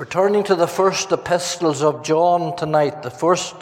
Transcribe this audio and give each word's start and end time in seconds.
We're 0.00 0.06
turning 0.06 0.44
to 0.44 0.54
the 0.54 0.66
first 0.66 1.12
epistles 1.12 1.82
of 1.82 2.02
John 2.02 2.56
tonight, 2.56 3.02
the 3.02 3.10
first 3.10 3.54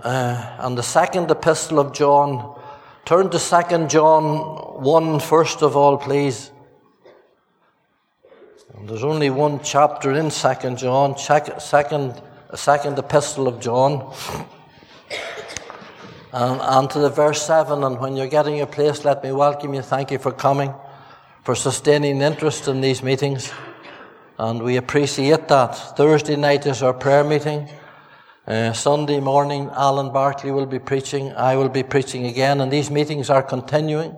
uh, 0.00 0.56
and 0.58 0.76
the 0.76 0.82
second 0.82 1.30
epistle 1.30 1.78
of 1.78 1.92
John. 1.92 2.60
Turn 3.04 3.30
to 3.30 3.38
2 3.38 3.86
John 3.86 4.82
1 4.82 5.20
first 5.20 5.62
of 5.62 5.76
all, 5.76 5.96
please. 5.96 6.50
And 8.76 8.88
there's 8.88 9.04
only 9.04 9.30
one 9.30 9.60
chapter 9.62 10.10
in 10.10 10.30
2 10.30 10.74
John, 10.74 11.16
second, 11.16 12.20
second 12.56 12.98
epistle 12.98 13.46
of 13.46 13.60
John. 13.60 14.12
And, 16.32 16.60
and 16.60 16.90
to 16.90 16.98
the 16.98 17.10
verse 17.10 17.40
7, 17.42 17.84
and 17.84 18.00
when 18.00 18.16
you're 18.16 18.26
getting 18.26 18.56
your 18.56 18.66
place, 18.66 19.04
let 19.04 19.22
me 19.22 19.30
welcome 19.30 19.72
you. 19.72 19.82
Thank 19.82 20.10
you 20.10 20.18
for 20.18 20.32
coming, 20.32 20.74
for 21.44 21.54
sustaining 21.54 22.20
interest 22.20 22.66
in 22.66 22.80
these 22.80 23.04
meetings 23.04 23.52
and 24.38 24.62
we 24.62 24.76
appreciate 24.76 25.48
that. 25.48 25.74
Thursday 25.96 26.36
night 26.36 26.66
is 26.66 26.82
our 26.82 26.92
prayer 26.92 27.24
meeting. 27.24 27.68
Uh, 28.46 28.72
Sunday 28.72 29.18
morning, 29.18 29.70
Alan 29.74 30.12
Barkley 30.12 30.50
will 30.50 30.66
be 30.66 30.78
preaching. 30.78 31.32
I 31.32 31.56
will 31.56 31.68
be 31.68 31.82
preaching 31.82 32.26
again, 32.26 32.60
and 32.60 32.70
these 32.70 32.90
meetings 32.90 33.30
are 33.30 33.42
continuing. 33.42 34.14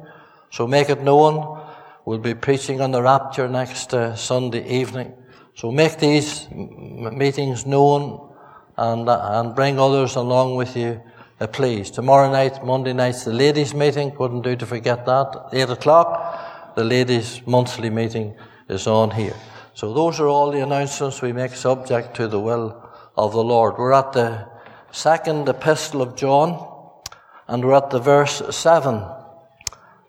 So 0.51 0.67
make 0.67 0.91
it 0.91 1.03
known. 1.03 1.63
We'll 2.05 2.19
be 2.19 2.35
preaching 2.35 2.81
on 2.81 2.91
the 2.91 3.03
rapture 3.03 3.49
next 3.49 3.95
uh, 3.95 4.17
Sunday 4.17 4.67
evening. 4.69 5.15
So 5.55 5.71
make 5.71 5.99
these 5.99 6.47
m- 6.51 7.17
meetings 7.17 7.65
known 7.65 8.35
and, 8.77 9.09
uh, 9.09 9.41
and 9.41 9.55
bring 9.55 9.79
others 9.79 10.17
along 10.17 10.57
with 10.57 10.77
you, 10.77 11.01
uh, 11.41 11.47
please. 11.47 11.91
Tomorrow 11.91 12.31
night, 12.31 12.65
Monday 12.65 12.93
night's 12.93 13.25
the 13.25 13.33
ladies' 13.33 13.75
meeting. 13.75 14.15
Wouldn't 14.17 14.45
do 14.45 14.57
to 14.57 14.67
forget 14.67 15.07
that. 15.07 15.49
Eight 15.53 15.71
o'clock, 15.71 16.75
the 16.77 16.85
ladies' 16.85 17.41
monthly 17.47 17.91
meeting 17.91 18.37
is 18.69 18.87
on 18.87 19.11
here. 19.11 19.35
So 19.79 19.95
those 19.95 20.19
are 20.19 20.27
all 20.27 20.51
the 20.51 20.61
announcements 20.61 21.23
we 21.23 21.33
make 21.33 21.55
subject 21.55 22.17
to 22.17 22.27
the 22.27 22.41
will 22.41 22.85
of 23.17 23.31
the 23.31 23.45
Lord. 23.45 23.79
We're 23.79 23.93
at 23.93 24.13
the 24.13 24.49
second 24.91 25.49
epistle 25.49 26.03
of 26.03 26.17
John, 26.17 26.99
and 27.47 27.65
we're 27.65 27.77
at 27.77 27.91
the 27.91 28.01
verse 28.01 28.43
7. 28.51 29.05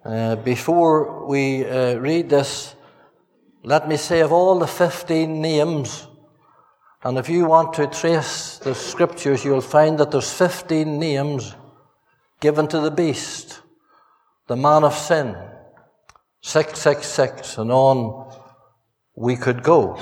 Uh, 0.03 0.37
before 0.37 1.27
we 1.27 1.67
uh, 1.67 1.97
read 1.97 2.31
this, 2.31 2.73
let 3.61 3.87
me 3.87 3.95
say 3.95 4.21
of 4.21 4.31
all 4.31 4.57
the 4.57 4.65
15 4.65 5.39
names, 5.39 6.07
and 7.03 7.19
if 7.19 7.29
you 7.29 7.45
want 7.45 7.73
to 7.73 7.85
trace 7.85 8.57
the 8.57 8.73
scriptures, 8.73 9.45
you'll 9.45 9.61
find 9.61 9.99
that 9.99 10.09
there's 10.09 10.33
15 10.33 10.97
names 10.97 11.53
given 12.39 12.67
to 12.69 12.79
the 12.79 12.89
beast, 12.89 13.61
the 14.47 14.55
man 14.55 14.83
of 14.83 14.95
sin, 14.95 15.37
666, 16.41 17.59
and 17.59 17.71
on 17.71 18.18
we 19.19 19.35
could 19.35 19.61
go. 19.61 19.99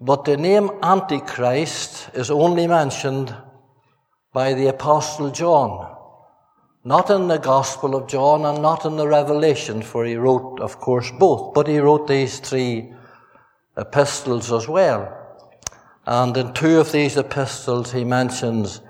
But 0.00 0.24
the 0.24 0.36
name 0.36 0.70
Antichrist 0.82 2.08
is 2.14 2.30
only 2.30 2.66
mentioned 2.66 3.36
by 4.32 4.54
the 4.54 4.68
Apostle 4.68 5.30
John, 5.30 5.94
not 6.84 7.10
in 7.10 7.28
the 7.28 7.38
Gospel 7.38 7.94
of 7.94 8.08
John 8.08 8.46
and 8.46 8.62
not 8.62 8.86
in 8.86 8.96
the 8.96 9.06
Revelation, 9.06 9.82
for 9.82 10.06
he 10.06 10.16
wrote, 10.16 10.58
of 10.60 10.80
course, 10.80 11.10
both, 11.18 11.52
but 11.54 11.68
he 11.68 11.78
wrote 11.78 12.08
these 12.08 12.40
three 12.40 12.92
epistles 13.76 14.50
as 14.50 14.66
well. 14.66 15.20
And 16.06 16.34
in 16.36 16.54
two 16.54 16.80
of 16.80 16.92
these 16.92 17.18
epistles, 17.18 17.92
he 17.92 18.04
mentions 18.04 18.80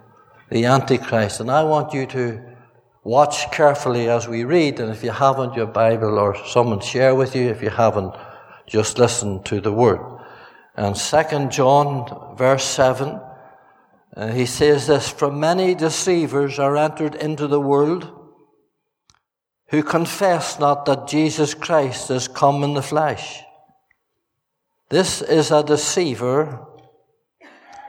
the 0.50 0.64
Antichrist. 0.64 1.40
And 1.40 1.50
I 1.50 1.64
want 1.64 1.92
you 1.92 2.06
to 2.06 2.40
watch 3.02 3.50
carefully 3.50 4.08
as 4.08 4.28
we 4.28 4.44
read, 4.44 4.78
and 4.78 4.92
if 4.92 5.02
you 5.02 5.10
haven't 5.10 5.54
your 5.54 5.66
Bible 5.66 6.18
or 6.20 6.36
someone 6.46 6.80
share 6.80 7.16
with 7.16 7.34
you, 7.34 7.48
if 7.48 7.62
you 7.62 7.70
haven't, 7.70 8.14
just 8.66 8.98
listen 8.98 9.42
to 9.44 9.60
the 9.60 9.72
word. 9.72 10.00
And 10.76 10.96
second 10.96 11.52
John 11.52 12.36
verse 12.36 12.64
7, 12.64 13.20
uh, 14.16 14.28
he 14.28 14.46
says 14.46 14.86
this, 14.86 15.08
from 15.08 15.40
many 15.40 15.74
deceivers 15.74 16.58
are 16.58 16.76
entered 16.76 17.14
into 17.14 17.46
the 17.46 17.60
world 17.60 18.10
who 19.68 19.82
confess 19.82 20.58
not 20.58 20.84
that 20.86 21.08
Jesus 21.08 21.54
Christ 21.54 22.10
is 22.10 22.28
come 22.28 22.62
in 22.62 22.74
the 22.74 22.82
flesh. 22.82 23.42
This 24.88 25.22
is 25.22 25.50
a 25.50 25.64
deceiver 25.64 26.64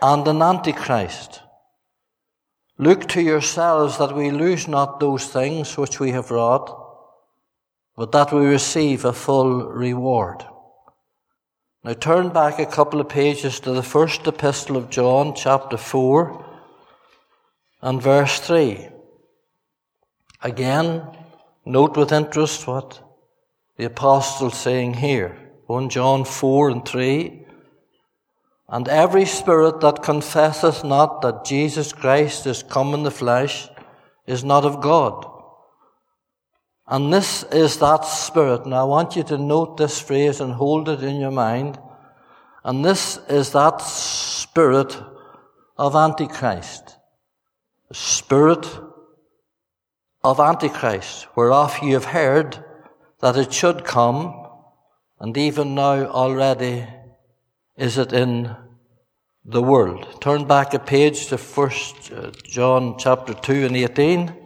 and 0.01 0.27
an 0.27 0.41
antichrist. 0.41 1.41
Look 2.77 3.07
to 3.09 3.21
yourselves 3.21 3.97
that 3.97 4.15
we 4.15 4.31
lose 4.31 4.67
not 4.67 4.99
those 4.99 5.27
things 5.27 5.77
which 5.77 5.99
we 5.99 6.11
have 6.11 6.31
wrought, 6.31 6.69
but 7.95 8.11
that 8.11 8.33
we 8.33 8.45
receive 8.45 9.05
a 9.05 9.13
full 9.13 9.65
reward. 9.65 10.43
Now 11.85 11.93
turn 11.93 12.29
back 12.29 12.57
a 12.57 12.65
couple 12.65 12.99
of 12.99 13.09
pages 13.09 13.59
to 13.59 13.71
the 13.71 13.83
first 13.83 14.25
epistle 14.25 14.75
of 14.75 14.89
John, 14.89 15.35
chapter 15.35 15.77
4, 15.77 16.43
and 17.83 18.01
verse 18.01 18.39
3. 18.39 18.87
Again, 20.41 21.03
note 21.63 21.95
with 21.95 22.11
interest 22.11 22.65
what 22.65 22.99
the 23.77 23.85
apostle's 23.85 24.57
saying 24.57 24.95
here. 24.95 25.37
1 25.67 25.89
John 25.89 26.25
4 26.25 26.71
and 26.71 26.83
3. 26.83 27.45
And 28.67 28.87
every 28.87 29.25
spirit 29.25 29.79
that 29.81 30.01
confesseth 30.01 30.83
not 30.83 31.21
that 31.21 31.45
Jesus 31.45 31.93
Christ 31.93 32.47
is 32.47 32.63
come 32.63 32.95
in 32.95 33.03
the 33.03 33.11
flesh 33.11 33.69
is 34.25 34.43
not 34.43 34.65
of 34.65 34.81
God. 34.81 35.34
And 36.87 37.11
this 37.11 37.43
is 37.43 37.79
that 37.79 38.05
spirit. 38.05 38.65
Now 38.65 38.81
I 38.81 38.83
want 38.83 39.15
you 39.15 39.23
to 39.23 39.37
note 39.37 39.77
this 39.77 39.99
phrase 39.99 40.39
and 40.39 40.53
hold 40.53 40.87
it 40.87 41.03
in 41.03 41.19
your 41.19 41.31
mind. 41.31 41.79
And 42.63 42.85
this 42.85 43.17
is 43.27 43.51
that 43.51 43.81
spirit 43.81 44.95
of 45.77 45.95
Antichrist. 45.95 46.97
The 47.89 47.95
spirit 47.95 48.67
of 50.23 50.39
Antichrist, 50.39 51.27
whereof 51.35 51.79
you 51.81 51.93
have 51.93 52.05
heard 52.05 52.63
that 53.19 53.37
it 53.37 53.53
should 53.53 53.83
come, 53.83 54.47
and 55.19 55.35
even 55.37 55.75
now 55.75 56.05
already 56.05 56.87
is 57.77 57.97
it 57.97 58.13
in 58.13 58.55
the 59.43 59.61
world. 59.61 60.21
Turn 60.21 60.45
back 60.45 60.73
a 60.73 60.79
page 60.79 61.27
to 61.27 61.37
First 61.37 62.11
uh, 62.11 62.31
John 62.43 62.97
chapter 62.97 63.33
2 63.33 63.65
and 63.65 63.77
18. 63.77 64.44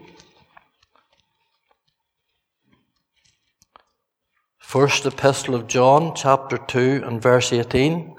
First 4.69 5.07
Epistle 5.07 5.55
of 5.55 5.65
John, 5.65 6.13
chapter 6.13 6.55
2 6.55 7.01
and 7.03 7.19
verse 7.19 7.51
18. 7.51 8.15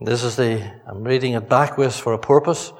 This 0.00 0.24
is 0.24 0.34
the, 0.34 0.60
I'm 0.84 1.04
reading 1.04 1.34
it 1.34 1.48
backwards 1.48 1.96
for 1.96 2.12
a 2.12 2.18
purpose, 2.18 2.72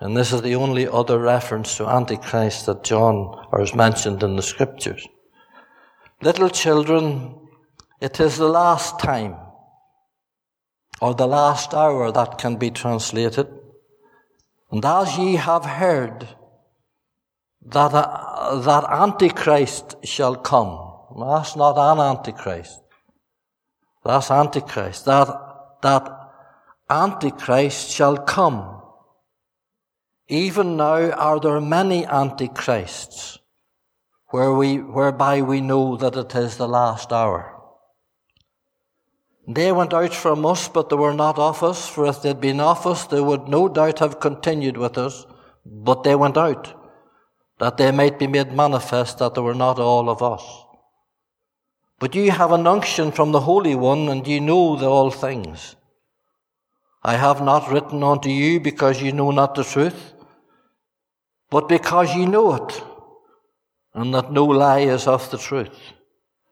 and 0.00 0.16
this 0.16 0.32
is 0.32 0.42
the 0.42 0.56
only 0.56 0.88
other 0.88 1.20
reference 1.20 1.76
to 1.76 1.86
Antichrist 1.86 2.66
that 2.66 2.82
John 2.82 3.46
or 3.52 3.60
is 3.60 3.76
mentioned 3.76 4.24
in 4.24 4.34
the 4.34 4.42
scriptures. 4.42 5.06
Little 6.20 6.50
children, 6.50 7.46
it 8.00 8.18
is 8.18 8.38
the 8.38 8.48
last 8.48 8.98
time, 8.98 9.36
or 11.00 11.14
the 11.14 11.28
last 11.28 11.74
hour 11.74 12.10
that 12.10 12.38
can 12.38 12.56
be 12.56 12.72
translated. 12.72 13.46
And 14.72 14.84
as 14.84 15.16
ye 15.16 15.36
have 15.36 15.64
heard 15.64 16.26
that, 17.66 17.94
uh, 17.94 18.58
that 18.62 18.82
Antichrist 18.90 19.94
shall 20.02 20.34
come, 20.34 20.87
that's 21.20 21.56
not 21.56 21.76
an 21.78 22.00
Antichrist. 22.00 22.80
That's 24.04 24.30
Antichrist. 24.30 25.04
That, 25.06 25.28
that 25.82 26.30
Antichrist 26.88 27.90
shall 27.90 28.16
come. 28.16 28.82
Even 30.28 30.76
now 30.76 31.10
are 31.10 31.40
there 31.40 31.60
many 31.60 32.06
Antichrists 32.06 33.38
where 34.30 34.52
we, 34.52 34.76
whereby 34.76 35.40
we 35.42 35.60
know 35.60 35.96
that 35.96 36.16
it 36.16 36.34
is 36.34 36.56
the 36.56 36.68
last 36.68 37.12
hour. 37.12 37.54
They 39.46 39.72
went 39.72 39.94
out 39.94 40.14
from 40.14 40.44
us, 40.44 40.68
but 40.68 40.90
they 40.90 40.96
were 40.96 41.14
not 41.14 41.38
of 41.38 41.62
us, 41.62 41.88
for 41.88 42.06
if 42.06 42.20
they'd 42.20 42.38
been 42.38 42.60
of 42.60 42.86
us, 42.86 43.06
they 43.06 43.22
would 43.22 43.48
no 43.48 43.68
doubt 43.68 44.00
have 44.00 44.20
continued 44.20 44.76
with 44.76 44.98
us, 44.98 45.24
but 45.64 46.04
they 46.04 46.14
went 46.14 46.36
out, 46.36 46.74
that 47.58 47.78
they 47.78 47.90
might 47.90 48.18
be 48.18 48.26
made 48.26 48.52
manifest 48.52 49.18
that 49.18 49.34
they 49.34 49.40
were 49.40 49.54
not 49.54 49.78
all 49.78 50.10
of 50.10 50.22
us. 50.22 50.67
But 51.98 52.14
you 52.14 52.30
have 52.30 52.52
an 52.52 52.66
unction 52.66 53.10
from 53.10 53.32
the 53.32 53.40
Holy 53.40 53.74
One, 53.74 54.08
and 54.08 54.26
you 54.26 54.40
know 54.40 54.76
the 54.76 54.88
all 54.88 55.10
things. 55.10 55.74
I 57.02 57.16
have 57.16 57.42
not 57.42 57.70
written 57.70 58.02
unto 58.02 58.28
you 58.28 58.60
because 58.60 59.02
you 59.02 59.12
know 59.12 59.30
not 59.30 59.54
the 59.54 59.64
truth, 59.64 60.14
but 61.50 61.68
because 61.68 62.14
you 62.14 62.26
know 62.26 62.54
it, 62.54 62.82
and 63.94 64.14
that 64.14 64.32
no 64.32 64.44
lie 64.44 64.80
is 64.80 65.06
of 65.06 65.30
the 65.30 65.38
truth. 65.38 65.76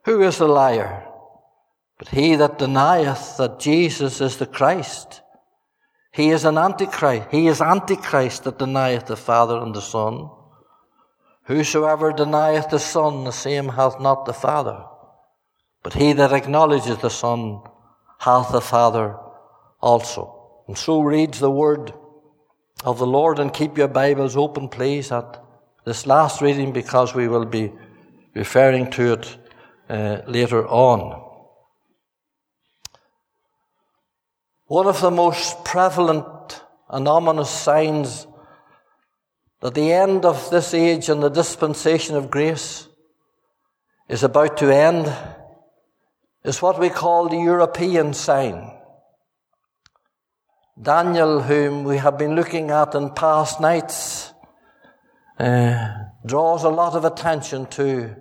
Who 0.04 0.22
is 0.22 0.38
the 0.38 0.48
liar? 0.48 1.04
But 1.98 2.08
he 2.08 2.34
that 2.36 2.58
denieth 2.58 3.36
that 3.38 3.58
Jesus 3.60 4.20
is 4.20 4.36
the 4.36 4.46
Christ. 4.46 5.22
He 6.12 6.30
is 6.30 6.44
an 6.44 6.58
antichrist. 6.58 7.28
He 7.30 7.46
is 7.46 7.60
antichrist 7.60 8.44
that 8.44 8.58
denieth 8.58 9.06
the 9.06 9.16
Father 9.16 9.58
and 9.58 9.74
the 9.74 9.82
Son. 9.82 10.30
Whosoever 11.44 12.12
denieth 12.12 12.70
the 12.70 12.78
Son, 12.78 13.24
the 13.24 13.32
same 13.32 13.68
hath 13.68 14.00
not 14.00 14.26
the 14.26 14.32
Father. 14.32 14.84
But 15.86 15.94
he 15.94 16.14
that 16.14 16.32
acknowledges 16.32 16.98
the 16.98 17.10
Son 17.10 17.60
hath 18.18 18.50
the 18.50 18.60
Father 18.60 19.16
also. 19.80 20.64
And 20.66 20.76
so 20.76 21.00
reads 21.00 21.38
the 21.38 21.48
word 21.48 21.92
of 22.82 22.98
the 22.98 23.06
Lord 23.06 23.38
and 23.38 23.54
keep 23.54 23.78
your 23.78 23.86
Bibles 23.86 24.36
open, 24.36 24.68
please, 24.68 25.12
at 25.12 25.40
this 25.84 26.04
last 26.04 26.42
reading 26.42 26.72
because 26.72 27.14
we 27.14 27.28
will 27.28 27.44
be 27.44 27.72
referring 28.34 28.90
to 28.90 29.12
it 29.12 29.38
uh, 29.88 30.22
later 30.26 30.66
on. 30.66 31.22
One 34.64 34.88
of 34.88 35.00
the 35.00 35.12
most 35.12 35.64
prevalent 35.64 36.64
and 36.90 37.06
ominous 37.06 37.50
signs 37.50 38.26
that 39.60 39.74
the 39.74 39.92
end 39.92 40.24
of 40.24 40.50
this 40.50 40.74
age 40.74 41.08
and 41.08 41.22
the 41.22 41.28
dispensation 41.28 42.16
of 42.16 42.28
grace 42.28 42.88
is 44.08 44.24
about 44.24 44.56
to 44.56 44.74
end 44.74 45.16
is 46.46 46.62
what 46.62 46.78
we 46.78 46.88
call 46.88 47.28
the 47.28 47.36
European 47.36 48.14
sign. 48.14 48.70
Daniel, 50.80 51.42
whom 51.42 51.82
we 51.82 51.96
have 51.96 52.16
been 52.16 52.36
looking 52.36 52.70
at 52.70 52.94
in 52.94 53.10
past 53.10 53.60
nights, 53.60 54.32
uh, 55.40 55.88
draws 56.24 56.62
a 56.62 56.68
lot 56.68 56.94
of 56.94 57.04
attention 57.04 57.66
to 57.66 58.14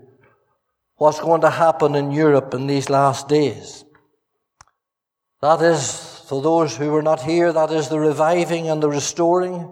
what's 0.95 1.19
going 1.19 1.41
to 1.41 1.51
happen 1.51 1.93
in 1.93 2.11
Europe 2.11 2.55
in 2.55 2.65
these 2.65 2.89
last 2.89 3.27
days. 3.27 3.85
That 5.41 5.61
is, 5.61 6.23
for 6.27 6.41
those 6.41 6.75
who 6.75 6.89
were 6.89 7.03
not 7.03 7.21
here, 7.21 7.53
that 7.53 7.71
is 7.71 7.89
the 7.89 7.99
reviving 7.99 8.69
and 8.69 8.81
the 8.81 8.89
restoring 8.89 9.71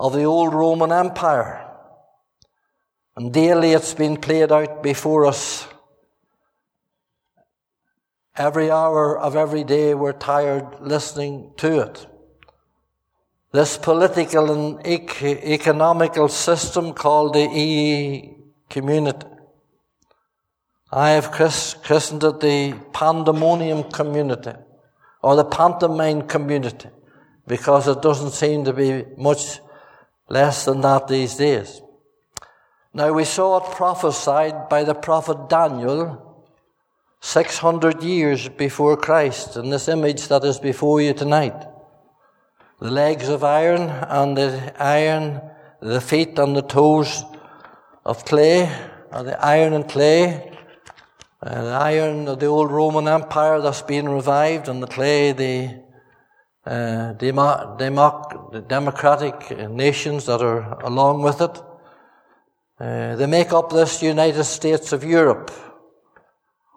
of 0.00 0.14
the 0.14 0.24
old 0.24 0.54
Roman 0.54 0.92
Empire. 0.92 1.68
And 3.16 3.34
daily 3.34 3.72
it's 3.72 3.92
been 3.92 4.16
played 4.16 4.50
out 4.50 4.82
before 4.82 5.26
us 5.26 5.68
Every 8.38 8.70
hour 8.70 9.18
of 9.18 9.34
every 9.34 9.64
day 9.64 9.94
we're 9.94 10.12
tired 10.12 10.80
listening 10.80 11.50
to 11.56 11.80
it. 11.80 12.06
This 13.50 13.76
political 13.76 14.52
and 14.52 14.86
economical 14.86 16.28
system 16.28 16.92
called 16.92 17.34
the 17.34 17.48
EU 17.48 18.34
community. 18.70 19.26
I 20.92 21.10
have 21.10 21.32
christened 21.32 22.22
it 22.22 22.38
the 22.38 22.74
pandemonium 22.92 23.90
community 23.90 24.52
or 25.20 25.34
the 25.34 25.44
pantomime 25.44 26.22
community 26.28 26.90
because 27.48 27.88
it 27.88 28.02
doesn't 28.02 28.30
seem 28.30 28.64
to 28.66 28.72
be 28.72 29.04
much 29.16 29.58
less 30.28 30.64
than 30.64 30.80
that 30.82 31.08
these 31.08 31.34
days. 31.34 31.82
Now 32.94 33.12
we 33.12 33.24
saw 33.24 33.56
it 33.56 33.74
prophesied 33.74 34.68
by 34.68 34.84
the 34.84 34.94
prophet 34.94 35.48
Daniel 35.48 36.27
600 37.20 38.02
years 38.02 38.48
before 38.48 38.96
Christ 38.96 39.56
in 39.56 39.70
this 39.70 39.88
image 39.88 40.28
that 40.28 40.44
is 40.44 40.58
before 40.58 41.00
you 41.00 41.12
tonight. 41.12 41.66
The 42.80 42.90
legs 42.90 43.28
of 43.28 43.42
iron 43.42 43.90
and 43.90 44.36
the 44.36 44.72
iron, 44.80 45.40
the 45.80 46.00
feet 46.00 46.38
and 46.38 46.56
the 46.56 46.62
toes 46.62 47.24
of 48.04 48.24
clay, 48.24 48.72
or 49.12 49.24
the 49.24 49.44
iron 49.44 49.72
and 49.72 49.88
clay, 49.88 50.56
uh, 51.42 51.62
the 51.62 51.70
iron 51.70 52.28
of 52.28 52.38
the 52.38 52.46
old 52.46 52.70
Roman 52.70 53.08
Empire 53.08 53.60
that's 53.60 53.82
been 53.82 54.08
revived, 54.08 54.68
and 54.68 54.80
the 54.82 54.86
clay, 54.86 55.32
the 55.32 55.82
uh, 56.66 57.14
demo- 57.14 57.76
democratic 58.68 59.58
nations 59.70 60.26
that 60.26 60.40
are 60.40 60.80
along 60.84 61.22
with 61.22 61.40
it. 61.40 61.62
Uh, 62.78 63.16
they 63.16 63.26
make 63.26 63.52
up 63.52 63.70
this 63.70 64.02
United 64.02 64.44
States 64.44 64.92
of 64.92 65.02
Europe 65.02 65.50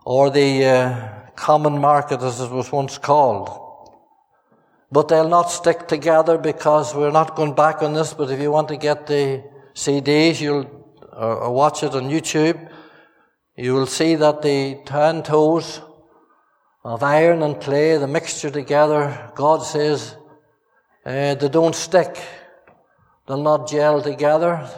or 0.06 0.30
the 0.30 0.66
uh, 0.66 1.10
common 1.36 1.80
market 1.80 2.22
as 2.22 2.40
it 2.40 2.52
was 2.52 2.72
once 2.72 2.98
called. 2.98 3.50
But 4.92 5.08
they'll 5.08 5.30
not 5.30 5.52
stick 5.52 5.88
together 5.88 6.38
because 6.38 6.94
we're 6.94 7.12
not 7.12 7.36
going 7.36 7.54
back 7.54 7.82
on 7.82 7.94
this, 7.94 8.14
but 8.14 8.30
if 8.30 8.40
you 8.40 8.52
want 8.52 8.68
to 8.70 8.78
get 8.78 9.08
the 9.08 9.44
CDs, 9.74 10.42
you'll, 10.42 10.66
or, 11.14 11.36
or 11.44 11.52
watch 11.54 11.84
it 11.84 11.94
on 11.94 12.10
YouTube, 12.10 12.70
you 13.56 13.74
will 13.74 13.86
see 13.86 14.16
that 14.16 14.42
the 14.42 14.82
ten 14.86 15.24
toes 15.24 15.82
of 16.84 17.04
iron 17.04 17.44
and 17.44 17.62
clay, 17.62 17.98
the 17.98 18.08
mixture 18.08 18.50
together, 18.50 19.32
God 19.36 19.64
says, 19.64 20.16
uh, 21.06 21.36
they 21.36 21.50
don't 21.50 21.76
stick. 21.76 22.18
They'll 23.28 23.42
not 23.42 23.70
gel 23.70 24.02
together 24.02 24.70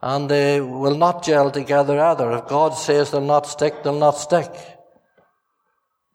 and 0.00 0.30
they 0.30 0.60
will 0.60 0.96
not 0.96 1.24
gel 1.24 1.50
together 1.50 1.98
either. 1.98 2.30
If 2.32 2.46
God 2.46 2.70
says 2.70 3.10
they'll 3.10 3.20
not 3.20 3.46
stick, 3.46 3.82
they'll 3.82 3.98
not 3.98 4.16
stick. 4.16 4.50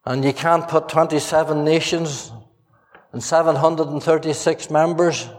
And 0.06 0.24
you 0.24 0.34
can't 0.34 0.68
put 0.68 0.90
27 0.90 1.64
nations 1.64 2.32
and 3.12 3.24
736 3.24 4.70
members 4.70 5.30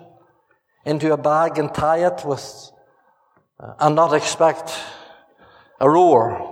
into 0.85 1.13
a 1.13 1.17
bag 1.17 1.59
and 1.59 1.75
tie 1.75 2.07
it 2.07 2.25
with, 2.25 2.71
uh, 3.59 3.75
and 3.81 3.95
not 3.95 4.15
expect 4.15 4.73
a 5.81 5.89
roar. 5.89 6.51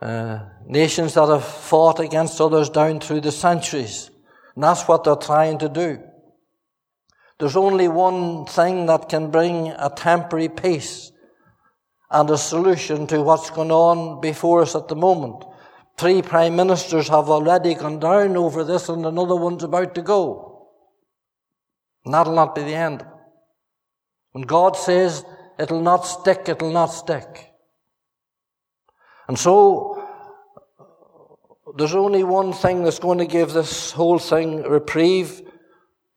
Uh, 0.00 0.40
nations 0.66 1.14
that 1.14 1.28
have 1.28 1.44
fought 1.44 2.00
against 2.00 2.40
others 2.40 2.70
down 2.70 3.00
through 3.00 3.20
the 3.20 3.32
centuries. 3.32 4.10
And 4.54 4.64
that's 4.64 4.88
what 4.88 5.04
they're 5.04 5.16
trying 5.16 5.58
to 5.58 5.68
do. 5.68 6.02
There's 7.40 7.56
only 7.56 7.88
one 7.88 8.44
thing 8.44 8.84
that 8.86 9.08
can 9.08 9.30
bring 9.30 9.68
a 9.68 9.88
temporary 9.88 10.50
peace 10.50 11.10
and 12.10 12.28
a 12.28 12.36
solution 12.36 13.06
to 13.06 13.22
what's 13.22 13.48
going 13.48 13.70
on 13.70 14.20
before 14.20 14.60
us 14.60 14.74
at 14.74 14.88
the 14.88 14.94
moment. 14.94 15.44
Three 15.96 16.20
prime 16.20 16.54
ministers 16.54 17.08
have 17.08 17.30
already 17.30 17.74
gone 17.74 17.98
down 17.98 18.36
over 18.36 18.62
this 18.62 18.90
and 18.90 19.06
another 19.06 19.36
one's 19.36 19.64
about 19.64 19.94
to 19.94 20.02
go. 20.02 20.68
And 22.04 22.12
that'll 22.12 22.34
not 22.34 22.54
be 22.54 22.62
the 22.62 22.74
end. 22.74 23.06
When 24.32 24.42
God 24.42 24.76
says 24.76 25.24
it'll 25.58 25.80
not 25.80 26.06
stick, 26.06 26.46
it'll 26.46 26.72
not 26.72 26.86
stick. 26.86 27.52
And 29.28 29.38
so, 29.38 30.06
there's 31.76 31.94
only 31.94 32.24
one 32.24 32.52
thing 32.52 32.84
that's 32.84 32.98
going 32.98 33.18
to 33.18 33.26
give 33.26 33.52
this 33.52 33.92
whole 33.92 34.18
thing 34.18 34.62
reprieve, 34.62 35.42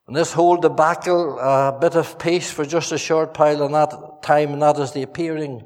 and 0.08 0.16
this 0.16 0.34
whole 0.34 0.58
debacle, 0.58 1.40
a 1.40 1.78
bit 1.80 1.96
of 1.96 2.20
peace 2.20 2.52
for 2.52 2.66
just 2.66 2.92
a 2.92 2.98
short 2.98 3.38
while 3.38 3.64
in 3.64 3.72
that 3.72 4.22
time, 4.22 4.54
and 4.54 4.62
that 4.62 4.78
is 4.80 4.92
the 4.92 5.04
appearing 5.04 5.64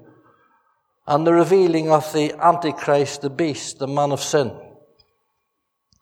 and 1.08 1.26
the 1.26 1.34
revealing 1.34 1.90
of 1.90 2.12
the 2.14 2.34
Antichrist, 2.34 3.22
the 3.22 3.30
beast, 3.30 3.80
the 3.80 3.88
man 3.88 4.12
of 4.12 4.22
sin. 4.22 4.52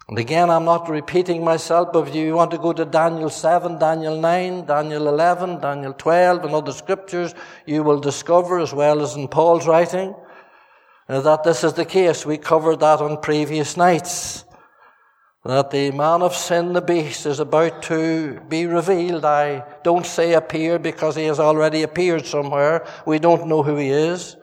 And 0.07 0.17
again, 0.17 0.49
I'm 0.49 0.65
not 0.65 0.89
repeating 0.89 1.43
myself, 1.43 1.89
but 1.93 2.07
if 2.07 2.15
you 2.15 2.35
want 2.35 2.51
to 2.51 2.57
go 2.57 2.73
to 2.73 2.85
Daniel 2.85 3.29
7, 3.29 3.79
Daniel 3.79 4.19
9, 4.19 4.65
Daniel 4.65 5.07
11, 5.07 5.61
Daniel 5.61 5.93
12, 5.93 6.45
and 6.45 6.53
other 6.53 6.71
scriptures, 6.71 7.33
you 7.65 7.83
will 7.83 7.99
discover, 7.99 8.59
as 8.59 8.73
well 8.73 9.01
as 9.01 9.15
in 9.15 9.27
Paul's 9.27 9.67
writing, 9.67 10.15
that 11.07 11.43
this 11.43 11.63
is 11.63 11.73
the 11.73 11.85
case. 11.85 12.25
We 12.25 12.37
covered 12.37 12.79
that 12.81 12.99
on 12.99 13.21
previous 13.21 13.77
nights 13.77 14.43
that 15.45 15.69
the 15.69 15.91
man 15.91 16.23
of 16.23 16.35
sin, 16.35 16.73
the 16.73 16.81
beast, 16.81 17.27
is 17.27 17.39
about 17.39 17.83
to 17.83 18.39
be 18.49 18.65
revealed. 18.65 19.23
I 19.23 19.63
don't 19.83 20.05
say 20.05 20.33
appear 20.33 20.79
because 20.79 21.15
he 21.15 21.25
has 21.25 21.39
already 21.39 21.83
appeared 21.83 22.25
somewhere. 22.25 22.87
We 23.05 23.19
don't 23.19 23.47
know 23.47 23.61
who 23.61 23.75
he 23.75 23.89
is. 23.89 24.35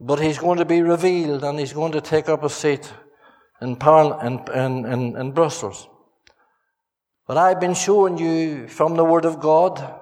But 0.00 0.20
he's 0.20 0.38
going 0.38 0.58
to 0.58 0.64
be 0.64 0.82
revealed 0.82 1.42
and 1.42 1.58
he's 1.58 1.72
going 1.72 1.92
to 1.92 2.00
take 2.00 2.28
up 2.28 2.44
a 2.44 2.48
seat 2.48 2.92
in, 3.60 3.76
in, 3.76 4.86
in, 4.86 5.16
in 5.16 5.32
Brussels. 5.32 5.88
But 7.26 7.36
I've 7.36 7.58
been 7.58 7.74
showing 7.74 8.18
you 8.18 8.68
from 8.68 8.94
the 8.94 9.04
Word 9.04 9.24
of 9.24 9.40
God 9.40 10.00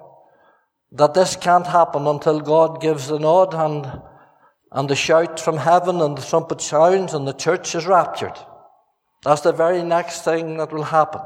that 0.91 1.15
this 1.15 1.35
can't 1.35 1.65
happen 1.65 2.05
until 2.05 2.39
God 2.39 2.81
gives 2.81 3.07
the 3.07 3.17
nod 3.17 3.55
and, 3.55 3.99
and 4.71 4.87
the 4.87 4.95
shout 4.95 5.39
from 5.39 5.57
heaven 5.57 6.01
and 6.01 6.15
the 6.15 6.21
trumpet 6.21 6.61
sounds 6.61 7.15
and 7.15 7.27
the 7.27 7.33
church 7.33 7.73
is 7.73 7.87
raptured. 7.87 8.37
That's 9.23 9.41
the 9.41 9.51
very 9.51 9.83
next 9.83 10.21
thing 10.21 10.57
that 10.57 10.71
will 10.71 10.83
happen. 10.83 11.21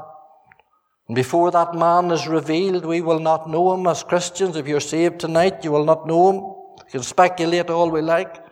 And 1.08 1.14
before 1.14 1.50
that 1.50 1.74
man 1.74 2.10
is 2.10 2.26
revealed, 2.26 2.84
we 2.84 3.00
will 3.00 3.18
not 3.18 3.48
know 3.48 3.74
him 3.74 3.86
as 3.86 4.02
Christians. 4.02 4.56
If 4.56 4.66
you're 4.66 4.80
saved 4.80 5.20
tonight, 5.20 5.64
you 5.64 5.72
will 5.72 5.84
not 5.84 6.06
know 6.06 6.30
him. 6.30 6.40
We 6.84 6.90
can 6.90 7.02
speculate 7.02 7.70
all 7.70 7.90
we 7.90 8.00
like. 8.00 8.42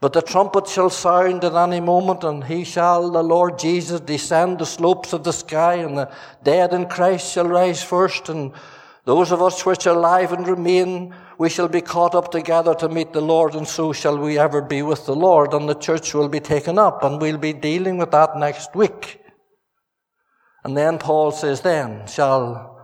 But 0.00 0.12
the 0.12 0.22
trumpet 0.22 0.68
shall 0.68 0.90
sound 0.90 1.44
at 1.44 1.54
any 1.54 1.80
moment, 1.80 2.22
and 2.22 2.44
he 2.44 2.62
shall, 2.62 3.10
the 3.10 3.22
Lord 3.22 3.58
Jesus, 3.58 4.00
descend 4.00 4.60
the 4.60 4.66
slopes 4.66 5.12
of 5.12 5.24
the 5.24 5.32
sky, 5.32 5.74
and 5.74 5.98
the 5.98 6.10
dead 6.44 6.72
in 6.72 6.86
Christ 6.86 7.32
shall 7.32 7.48
rise 7.48 7.82
first, 7.82 8.28
and 8.28 8.52
those 9.08 9.32
of 9.32 9.40
us 9.40 9.64
which 9.64 9.86
are 9.86 9.96
alive 9.96 10.32
and 10.32 10.46
remain, 10.46 11.14
we 11.38 11.48
shall 11.48 11.66
be 11.66 11.80
caught 11.80 12.14
up 12.14 12.30
together 12.30 12.74
to 12.74 12.90
meet 12.90 13.14
the 13.14 13.22
Lord, 13.22 13.54
and 13.54 13.66
so 13.66 13.90
shall 13.90 14.18
we 14.18 14.38
ever 14.38 14.60
be 14.60 14.82
with 14.82 15.06
the 15.06 15.16
Lord, 15.16 15.54
and 15.54 15.66
the 15.66 15.74
church 15.74 16.12
will 16.12 16.28
be 16.28 16.40
taken 16.40 16.78
up, 16.78 17.02
and 17.02 17.18
we'll 17.18 17.38
be 17.38 17.54
dealing 17.54 17.96
with 17.96 18.10
that 18.10 18.36
next 18.36 18.76
week. 18.76 19.22
And 20.62 20.76
then 20.76 20.98
Paul 20.98 21.30
says, 21.30 21.62
then 21.62 22.06
shall 22.06 22.78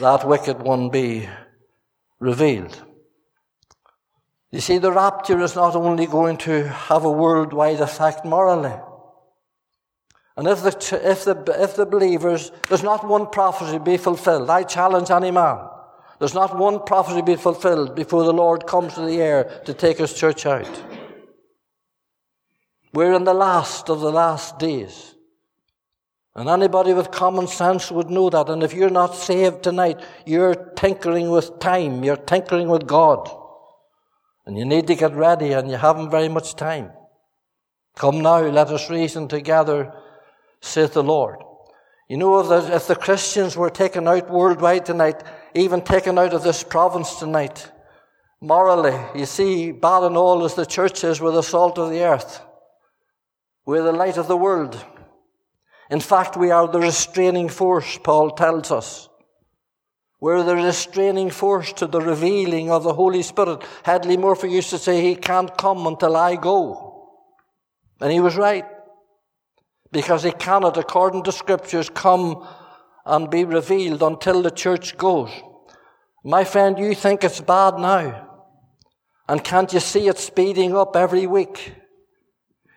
that 0.00 0.26
wicked 0.26 0.60
one 0.60 0.90
be 0.90 1.28
revealed. 2.18 2.82
You 4.50 4.60
see, 4.60 4.78
the 4.78 4.90
rapture 4.90 5.40
is 5.40 5.54
not 5.54 5.76
only 5.76 6.06
going 6.06 6.38
to 6.38 6.66
have 6.66 7.04
a 7.04 7.12
worldwide 7.12 7.78
effect 7.78 8.24
morally, 8.24 8.74
And 10.38 10.46
if 10.46 10.62
the, 10.62 11.00
if 11.02 11.24
the, 11.24 11.56
if 11.60 11.74
the 11.74 11.84
believers, 11.84 12.52
there's 12.68 12.84
not 12.84 13.04
one 13.04 13.26
prophecy 13.26 13.76
be 13.78 13.96
fulfilled. 13.96 14.48
I 14.48 14.62
challenge 14.62 15.10
any 15.10 15.32
man. 15.32 15.58
There's 16.20 16.32
not 16.32 16.56
one 16.56 16.84
prophecy 16.84 17.22
be 17.22 17.34
fulfilled 17.34 17.96
before 17.96 18.22
the 18.22 18.32
Lord 18.32 18.64
comes 18.64 18.94
to 18.94 19.00
the 19.00 19.20
air 19.20 19.60
to 19.64 19.74
take 19.74 19.98
his 19.98 20.14
church 20.14 20.46
out. 20.46 20.70
We're 22.92 23.14
in 23.14 23.24
the 23.24 23.34
last 23.34 23.90
of 23.90 23.98
the 23.98 24.12
last 24.12 24.60
days. 24.60 25.16
And 26.36 26.48
anybody 26.48 26.94
with 26.94 27.10
common 27.10 27.48
sense 27.48 27.90
would 27.90 28.08
know 28.08 28.30
that. 28.30 28.48
And 28.48 28.62
if 28.62 28.72
you're 28.72 28.90
not 28.90 29.16
saved 29.16 29.64
tonight, 29.64 30.00
you're 30.24 30.54
tinkering 30.54 31.30
with 31.30 31.58
time. 31.58 32.04
You're 32.04 32.16
tinkering 32.16 32.68
with 32.68 32.86
God. 32.86 33.28
And 34.46 34.56
you 34.56 34.64
need 34.64 34.86
to 34.86 34.94
get 34.94 35.14
ready 35.14 35.50
and 35.50 35.68
you 35.68 35.78
haven't 35.78 36.10
very 36.10 36.28
much 36.28 36.54
time. 36.54 36.92
Come 37.96 38.20
now, 38.20 38.38
let 38.42 38.68
us 38.68 38.88
reason 38.88 39.26
together 39.26 39.92
saith 40.60 40.94
the 40.94 41.02
Lord. 41.02 41.38
You 42.08 42.16
know, 42.16 42.40
if 42.40 42.48
the, 42.48 42.74
if 42.74 42.86
the 42.86 42.96
Christians 42.96 43.56
were 43.56 43.70
taken 43.70 44.08
out 44.08 44.30
worldwide 44.30 44.86
tonight, 44.86 45.22
even 45.54 45.82
taken 45.82 46.18
out 46.18 46.32
of 46.32 46.42
this 46.42 46.62
province 46.62 47.16
tonight, 47.16 47.70
morally, 48.40 48.98
you 49.14 49.26
see, 49.26 49.72
bad 49.72 50.04
and 50.04 50.16
all 50.16 50.44
as 50.44 50.54
the 50.54 50.64
church 50.64 51.04
is, 51.04 51.20
we're 51.20 51.32
the 51.32 51.42
salt 51.42 51.78
of 51.78 51.90
the 51.90 52.02
earth. 52.02 52.40
We're 53.66 53.82
the 53.82 53.92
light 53.92 54.16
of 54.16 54.26
the 54.26 54.36
world. 54.36 54.82
In 55.90 56.00
fact, 56.00 56.36
we 56.36 56.50
are 56.50 56.66
the 56.66 56.80
restraining 56.80 57.50
force, 57.50 57.98
Paul 58.02 58.30
tells 58.30 58.70
us. 58.70 59.08
We're 60.20 60.42
the 60.42 60.56
restraining 60.56 61.30
force 61.30 61.72
to 61.74 61.86
the 61.86 62.00
revealing 62.00 62.70
of 62.70 62.82
the 62.82 62.94
Holy 62.94 63.22
Spirit. 63.22 63.62
Hadley 63.84 64.16
Murphy 64.16 64.50
used 64.50 64.70
to 64.70 64.78
say, 64.78 65.00
He 65.00 65.14
can't 65.14 65.56
come 65.56 65.86
until 65.86 66.16
I 66.16 66.36
go. 66.36 67.10
And 68.00 68.10
he 68.10 68.20
was 68.20 68.36
right 68.36 68.64
because 69.90 70.22
he 70.22 70.32
cannot, 70.32 70.76
according 70.76 71.22
to 71.24 71.32
scriptures, 71.32 71.88
come 71.88 72.46
and 73.06 73.30
be 73.30 73.44
revealed 73.44 74.02
until 74.02 74.42
the 74.42 74.50
church 74.50 74.96
goes. 74.96 75.30
My 76.24 76.44
friend, 76.44 76.78
you 76.78 76.94
think 76.94 77.24
it's 77.24 77.40
bad 77.40 77.78
now. 77.78 78.26
And 79.28 79.44
can't 79.44 79.72
you 79.72 79.80
see 79.80 80.08
it 80.08 80.18
speeding 80.18 80.76
up 80.76 80.96
every 80.96 81.26
week? 81.26 81.74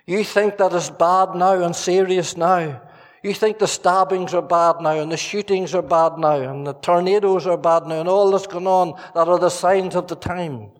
You 0.06 0.24
think 0.24 0.58
that 0.58 0.74
it's 0.74 0.89
bad 0.89 1.36
now 1.36 1.63
and 1.63 1.75
serious 1.75 2.36
now. 2.36 2.82
You 3.24 3.34
think 3.34 3.60
the 3.60 3.68
stabbings 3.68 4.34
are 4.34 4.41
bad 4.41 4.82
now 4.82 5.00
and 5.00 5.12
the 5.12 5.18
shootings 5.18 5.75
are 5.75 5.84
bad 5.84 6.18
now 6.18 6.41
and 6.41 6.65
the 6.65 6.74
tornadoes 6.74 7.46
are 7.46 7.58
bad 7.58 7.86
now 7.86 8.00
and 8.00 8.10
all 8.10 8.32
that's 8.32 8.48
going 8.48 8.68
on 8.68 8.94
that 9.13 9.27
are 9.27 9.38
the 9.38 9.50
signs 9.50 9.96
of 9.96 10.08
the 10.08 10.15
time. 10.15 10.72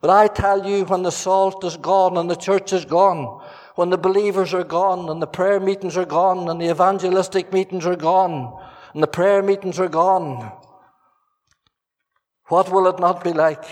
But 0.00 0.10
I 0.10 0.28
tell 0.28 0.66
you, 0.66 0.84
when 0.84 1.02
the 1.02 1.10
salt 1.10 1.64
is 1.64 1.76
gone 1.76 2.16
and 2.16 2.30
the 2.30 2.36
church 2.36 2.72
is 2.72 2.84
gone, 2.84 3.44
when 3.74 3.90
the 3.90 3.98
believers 3.98 4.52
are 4.52 4.64
gone 4.64 5.08
and 5.08 5.22
the 5.22 5.26
prayer 5.26 5.58
meetings 5.58 5.96
are 5.96 6.04
gone 6.04 6.48
and 6.48 6.60
the 6.60 6.70
evangelistic 6.70 7.52
meetings 7.52 7.86
are 7.86 7.96
gone 7.96 8.58
and 8.92 9.02
the 9.02 9.06
prayer 9.06 9.42
meetings 9.42 9.78
are 9.78 9.88
gone, 9.88 10.52
what 12.46 12.70
will 12.70 12.86
it 12.86 12.98
not 12.98 13.24
be 13.24 13.32
like? 13.32 13.64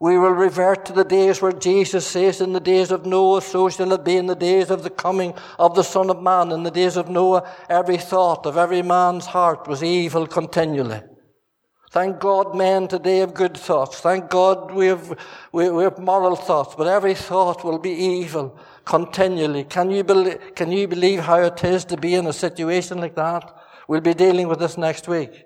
We 0.00 0.18
will 0.18 0.32
revert 0.32 0.84
to 0.86 0.92
the 0.92 1.04
days 1.04 1.40
where 1.40 1.52
Jesus 1.52 2.06
says, 2.06 2.42
In 2.42 2.52
the 2.52 2.60
days 2.60 2.90
of 2.90 3.06
Noah, 3.06 3.40
so 3.40 3.70
shall 3.70 3.92
it 3.92 4.04
be 4.04 4.16
in 4.16 4.26
the 4.26 4.34
days 4.34 4.70
of 4.70 4.82
the 4.82 4.90
coming 4.90 5.32
of 5.58 5.74
the 5.74 5.84
Son 5.84 6.10
of 6.10 6.22
Man. 6.22 6.52
In 6.52 6.62
the 6.62 6.70
days 6.70 6.98
of 6.98 7.08
Noah, 7.08 7.50
every 7.70 7.96
thought 7.96 8.44
of 8.44 8.58
every 8.58 8.82
man's 8.82 9.24
heart 9.24 9.66
was 9.66 9.82
evil 9.82 10.26
continually. 10.26 11.00
Thank 11.94 12.18
God 12.18 12.56
men 12.56 12.88
today 12.88 13.18
have 13.18 13.34
good 13.34 13.56
thoughts. 13.56 14.00
Thank 14.00 14.28
God 14.28 14.72
we 14.72 14.86
have, 14.86 15.16
we, 15.52 15.70
we 15.70 15.84
have 15.84 15.96
moral 16.00 16.34
thoughts, 16.34 16.74
but 16.74 16.88
every 16.88 17.14
thought 17.14 17.62
will 17.62 17.78
be 17.78 17.92
evil 17.92 18.58
continually. 18.84 19.62
Can 19.62 19.92
you, 19.92 20.02
believe, 20.02 20.56
can 20.56 20.72
you 20.72 20.88
believe 20.88 21.20
how 21.20 21.40
it 21.42 21.62
is 21.62 21.84
to 21.84 21.96
be 21.96 22.14
in 22.16 22.26
a 22.26 22.32
situation 22.32 22.98
like 22.98 23.14
that? 23.14 23.48
We'll 23.86 24.00
be 24.00 24.12
dealing 24.12 24.48
with 24.48 24.58
this 24.58 24.76
next 24.76 25.06
week. 25.06 25.44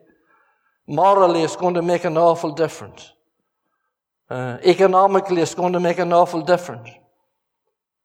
Morally, 0.86 1.42
it's 1.42 1.54
going 1.54 1.74
to 1.74 1.82
make 1.82 2.04
an 2.04 2.16
awful 2.16 2.52
difference. 2.52 3.12
Uh, 4.30 4.56
economically, 4.64 5.42
it's 5.42 5.54
going 5.54 5.74
to 5.74 5.80
make 5.80 5.98
an 5.98 6.14
awful 6.14 6.40
difference. 6.40 6.88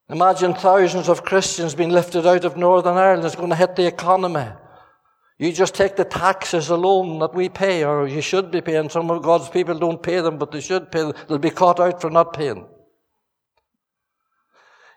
Imagine 0.10 0.54
thousands 0.54 1.08
of 1.08 1.24
Christians 1.24 1.76
being 1.76 1.92
lifted 1.92 2.28
out 2.28 2.44
of 2.44 2.58
Northern 2.58 2.98
Ireland. 2.98 3.26
It's 3.26 3.38
going 3.38 3.52
to 3.52 3.56
hit 3.56 3.78
the 3.78 3.88
economy. 3.88 4.48
You 5.40 5.52
just 5.52 5.74
take 5.74 5.96
the 5.96 6.06
taxes 6.06 6.70
alone 6.70 7.20
that 7.20 7.34
we 7.34 7.50
pay, 7.50 7.84
or 7.84 8.08
you 8.08 8.22
should 8.22 8.52
be 8.52 8.62
paying. 8.62 8.90
Some 8.90 9.10
of 9.10 9.24
God's 9.24 9.50
people 9.50 9.78
don't 9.78 10.02
pay 10.02 10.22
them, 10.22 10.38
but 10.38 10.52
they 10.52 10.62
should 10.62 10.92
pay 10.92 11.02
them. 11.02 11.14
They'll 11.28 11.40
be 11.40 11.50
caught 11.50 11.80
out 11.80 12.00
for 12.00 12.10
not 12.10 12.34
paying. 12.34 12.68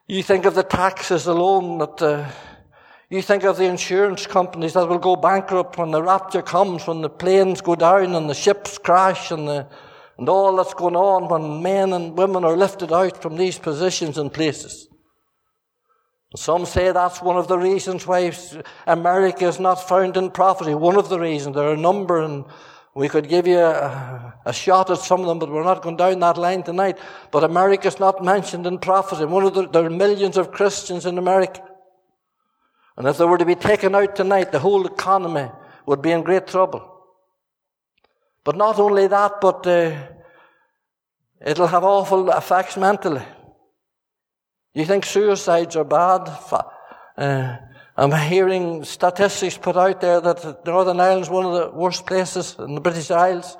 You 0.06 0.22
think 0.22 0.44
of 0.44 0.54
the 0.54 0.62
taxes 0.62 1.26
alone 1.26 1.78
that, 1.78 2.02
uh, 2.02 2.28
you 3.08 3.22
think 3.22 3.44
of 3.44 3.56
the 3.56 3.64
insurance 3.64 4.26
companies 4.26 4.74
that 4.74 4.88
will 4.88 4.98
go 4.98 5.16
bankrupt 5.16 5.78
when 5.78 5.90
the 5.90 6.02
rapture 6.02 6.42
comes, 6.42 6.86
when 6.86 7.00
the 7.00 7.08
planes 7.08 7.60
go 7.60 7.74
down 7.74 8.14
and 8.14 8.28
the 8.28 8.34
ships 8.34 8.78
crash 8.78 9.30
and 9.30 9.48
the, 9.48 9.66
and 10.18 10.28
all 10.28 10.54
that's 10.56 10.74
going 10.74 10.96
on 10.96 11.28
when 11.28 11.62
men 11.62 11.92
and 11.92 12.16
women 12.16 12.44
are 12.44 12.56
lifted 12.56 12.92
out 12.92 13.20
from 13.20 13.36
these 13.36 13.58
positions 13.58 14.16
and 14.16 14.32
places. 14.32 14.86
Some 16.34 16.66
say 16.66 16.90
that's 16.90 17.22
one 17.22 17.36
of 17.36 17.46
the 17.46 17.56
reasons 17.56 18.06
why 18.06 18.32
America 18.86 19.46
is 19.46 19.60
not 19.60 19.88
found 19.88 20.16
in 20.16 20.30
prophecy. 20.30 20.74
One 20.74 20.96
of 20.96 21.08
the 21.08 21.20
reasons. 21.20 21.54
There 21.54 21.68
are 21.68 21.74
a 21.74 21.78
number, 21.78 22.20
and 22.20 22.44
we 22.94 23.08
could 23.08 23.28
give 23.28 23.46
you 23.46 23.60
a, 23.60 24.34
a 24.44 24.52
shot 24.52 24.90
at 24.90 24.98
some 24.98 25.20
of 25.20 25.26
them, 25.26 25.38
but 25.38 25.50
we're 25.50 25.62
not 25.62 25.82
going 25.82 25.96
down 25.96 26.18
that 26.20 26.36
line 26.36 26.64
tonight. 26.64 26.98
But 27.30 27.44
America 27.44 27.86
is 27.86 28.00
not 28.00 28.24
mentioned 28.24 28.66
in 28.66 28.78
prophecy. 28.78 29.24
One 29.24 29.44
of 29.44 29.54
the, 29.54 29.68
there 29.68 29.84
are 29.84 29.90
millions 29.90 30.36
of 30.36 30.50
Christians 30.50 31.06
in 31.06 31.16
America. 31.16 31.62
And 32.96 33.06
if 33.06 33.18
they 33.18 33.24
were 33.24 33.38
to 33.38 33.44
be 33.44 33.54
taken 33.54 33.94
out 33.94 34.16
tonight, 34.16 34.50
the 34.50 34.58
whole 34.58 34.86
economy 34.86 35.48
would 35.86 36.02
be 36.02 36.10
in 36.10 36.22
great 36.22 36.48
trouble. 36.48 37.04
But 38.42 38.56
not 38.56 38.78
only 38.78 39.06
that, 39.06 39.40
but 39.40 39.66
uh, 39.66 39.94
it'll 41.44 41.66
have 41.66 41.84
awful 41.84 42.30
effects 42.30 42.76
mentally. 42.76 43.22
You 44.76 44.84
think 44.84 45.06
suicides 45.06 45.74
are 45.76 45.84
bad? 45.84 46.28
Uh, 47.16 47.56
I'm 47.96 48.12
hearing 48.12 48.84
statistics 48.84 49.56
put 49.56 49.74
out 49.74 50.02
there 50.02 50.20
that 50.20 50.66
Northern 50.66 51.00
Ireland 51.00 51.22
is 51.22 51.30
one 51.30 51.46
of 51.46 51.54
the 51.54 51.70
worst 51.70 52.04
places 52.04 52.54
in 52.58 52.74
the 52.74 52.82
British 52.82 53.10
Isles. 53.10 53.56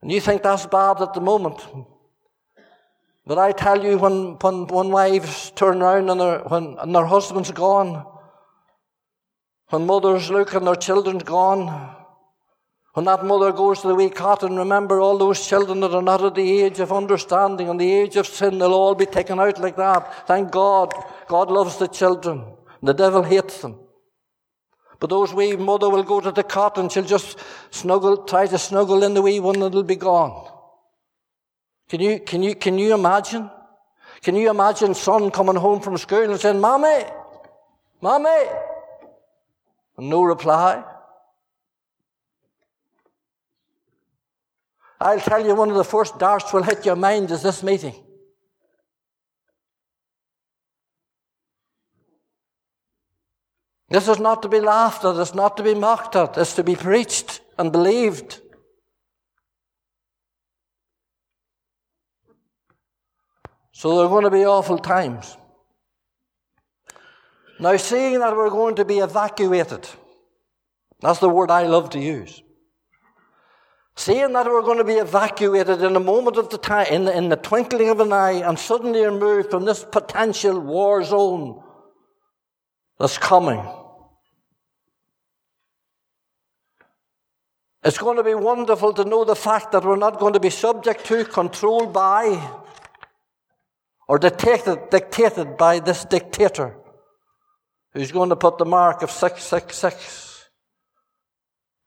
And 0.00 0.10
you 0.10 0.18
think 0.18 0.42
that's 0.42 0.64
bad 0.64 1.02
at 1.02 1.12
the 1.12 1.20
moment. 1.20 1.60
But 3.26 3.36
I 3.36 3.52
tell 3.52 3.84
you, 3.84 3.98
when, 3.98 4.38
when, 4.40 4.66
when 4.66 4.88
wives 4.88 5.50
turn 5.54 5.82
around 5.82 6.08
and 6.08 6.18
their, 6.18 6.38
when, 6.38 6.78
and 6.78 6.94
their 6.94 7.04
husband's 7.04 7.50
gone, 7.50 8.06
when 9.68 9.84
mothers 9.84 10.30
look 10.30 10.54
and 10.54 10.66
their 10.66 10.74
children's 10.74 11.24
gone, 11.24 11.99
when 12.94 13.06
that 13.06 13.24
mother 13.24 13.52
goes 13.52 13.82
to 13.82 13.88
the 13.88 13.94
wee 13.94 14.10
cot 14.10 14.42
and 14.42 14.58
remember 14.58 15.00
all 15.00 15.16
those 15.16 15.46
children 15.46 15.80
that 15.80 15.94
are 15.94 16.02
not 16.02 16.24
at 16.24 16.34
the 16.34 16.62
age 16.62 16.80
of 16.80 16.92
understanding 16.92 17.68
and 17.68 17.80
the 17.80 17.92
age 17.92 18.16
of 18.16 18.26
sin, 18.26 18.58
they'll 18.58 18.74
all 18.74 18.96
be 18.96 19.06
taken 19.06 19.38
out 19.38 19.60
like 19.60 19.76
that. 19.76 20.26
Thank 20.26 20.50
God. 20.50 20.92
God 21.28 21.50
loves 21.50 21.76
the 21.76 21.86
children. 21.86 22.44
The 22.82 22.92
devil 22.92 23.22
hates 23.22 23.62
them. 23.62 23.78
But 24.98 25.10
those 25.10 25.32
wee 25.32 25.54
mother 25.54 25.88
will 25.88 26.02
go 26.02 26.20
to 26.20 26.32
the 26.32 26.42
cot 26.42 26.78
and 26.78 26.90
she'll 26.90 27.04
just 27.04 27.38
snuggle, 27.70 28.24
try 28.24 28.46
to 28.48 28.58
snuggle 28.58 29.04
in 29.04 29.14
the 29.14 29.22
wee 29.22 29.38
one 29.38 29.56
and 29.56 29.64
it'll 29.64 29.84
be 29.84 29.96
gone. 29.96 30.50
Can 31.88 32.00
you, 32.00 32.18
can 32.18 32.42
you, 32.42 32.56
can 32.56 32.76
you 32.76 32.92
imagine? 32.92 33.50
Can 34.22 34.34
you 34.34 34.50
imagine 34.50 34.94
son 34.94 35.30
coming 35.30 35.56
home 35.56 35.80
from 35.80 35.96
school 35.96 36.28
and 36.28 36.40
saying, 36.40 36.60
Mommy, 36.60 37.04
Mommy? 38.00 38.44
And 39.96 40.10
no 40.10 40.22
reply. 40.22 40.84
I'll 45.00 45.20
tell 45.20 45.44
you 45.44 45.54
one 45.54 45.70
of 45.70 45.76
the 45.76 45.84
first 45.84 46.18
darts 46.18 46.52
will 46.52 46.62
hit 46.62 46.84
your 46.84 46.96
mind 46.96 47.30
is 47.30 47.42
this 47.42 47.62
meeting. 47.62 47.94
This 53.88 54.06
is 54.06 54.20
not 54.20 54.42
to 54.42 54.48
be 54.48 54.60
laughed 54.60 55.04
at, 55.04 55.16
it's 55.16 55.34
not 55.34 55.56
to 55.56 55.62
be 55.62 55.74
mocked 55.74 56.14
at, 56.14 56.36
it's 56.36 56.54
to 56.54 56.62
be 56.62 56.76
preached 56.76 57.40
and 57.58 57.72
believed. 57.72 58.40
So 63.72 63.96
there 63.96 64.04
are 64.04 64.10
going 64.10 64.24
to 64.24 64.30
be 64.30 64.44
awful 64.44 64.78
times. 64.78 65.36
Now, 67.58 67.76
seeing 67.78 68.20
that 68.20 68.36
we're 68.36 68.50
going 68.50 68.76
to 68.76 68.84
be 68.84 68.98
evacuated, 68.98 69.88
that's 71.00 71.18
the 71.18 71.28
word 71.28 71.50
I 71.50 71.66
love 71.66 71.90
to 71.90 71.98
use. 71.98 72.42
Seeing 73.96 74.32
that 74.32 74.46
we're 74.46 74.62
going 74.62 74.78
to 74.78 74.84
be 74.84 74.94
evacuated 74.94 75.82
in 75.82 75.96
a 75.96 76.00
moment 76.00 76.36
of 76.36 76.48
the 76.48 76.58
time, 76.58 76.86
in 76.86 77.04
the, 77.04 77.16
in 77.16 77.28
the 77.28 77.36
twinkling 77.36 77.90
of 77.90 78.00
an 78.00 78.12
eye, 78.12 78.42
and 78.46 78.58
suddenly 78.58 79.04
removed 79.04 79.50
from 79.50 79.64
this 79.64 79.84
potential 79.84 80.58
war 80.58 81.04
zone 81.04 81.62
that's 82.98 83.18
coming. 83.18 83.66
It's 87.82 87.98
going 87.98 88.18
to 88.18 88.22
be 88.22 88.34
wonderful 88.34 88.92
to 88.92 89.04
know 89.04 89.24
the 89.24 89.34
fact 89.34 89.72
that 89.72 89.84
we're 89.84 89.96
not 89.96 90.18
going 90.18 90.34
to 90.34 90.40
be 90.40 90.50
subject 90.50 91.06
to, 91.06 91.24
controlled 91.24 91.92
by, 91.92 92.50
or 94.06 94.18
dictated, 94.18 94.90
dictated 94.90 95.56
by 95.56 95.80
this 95.80 96.04
dictator 96.04 96.76
who's 97.92 98.12
going 98.12 98.28
to 98.28 98.36
put 98.36 98.58
the 98.58 98.64
mark 98.64 99.02
of 99.02 99.10
666 99.10 100.50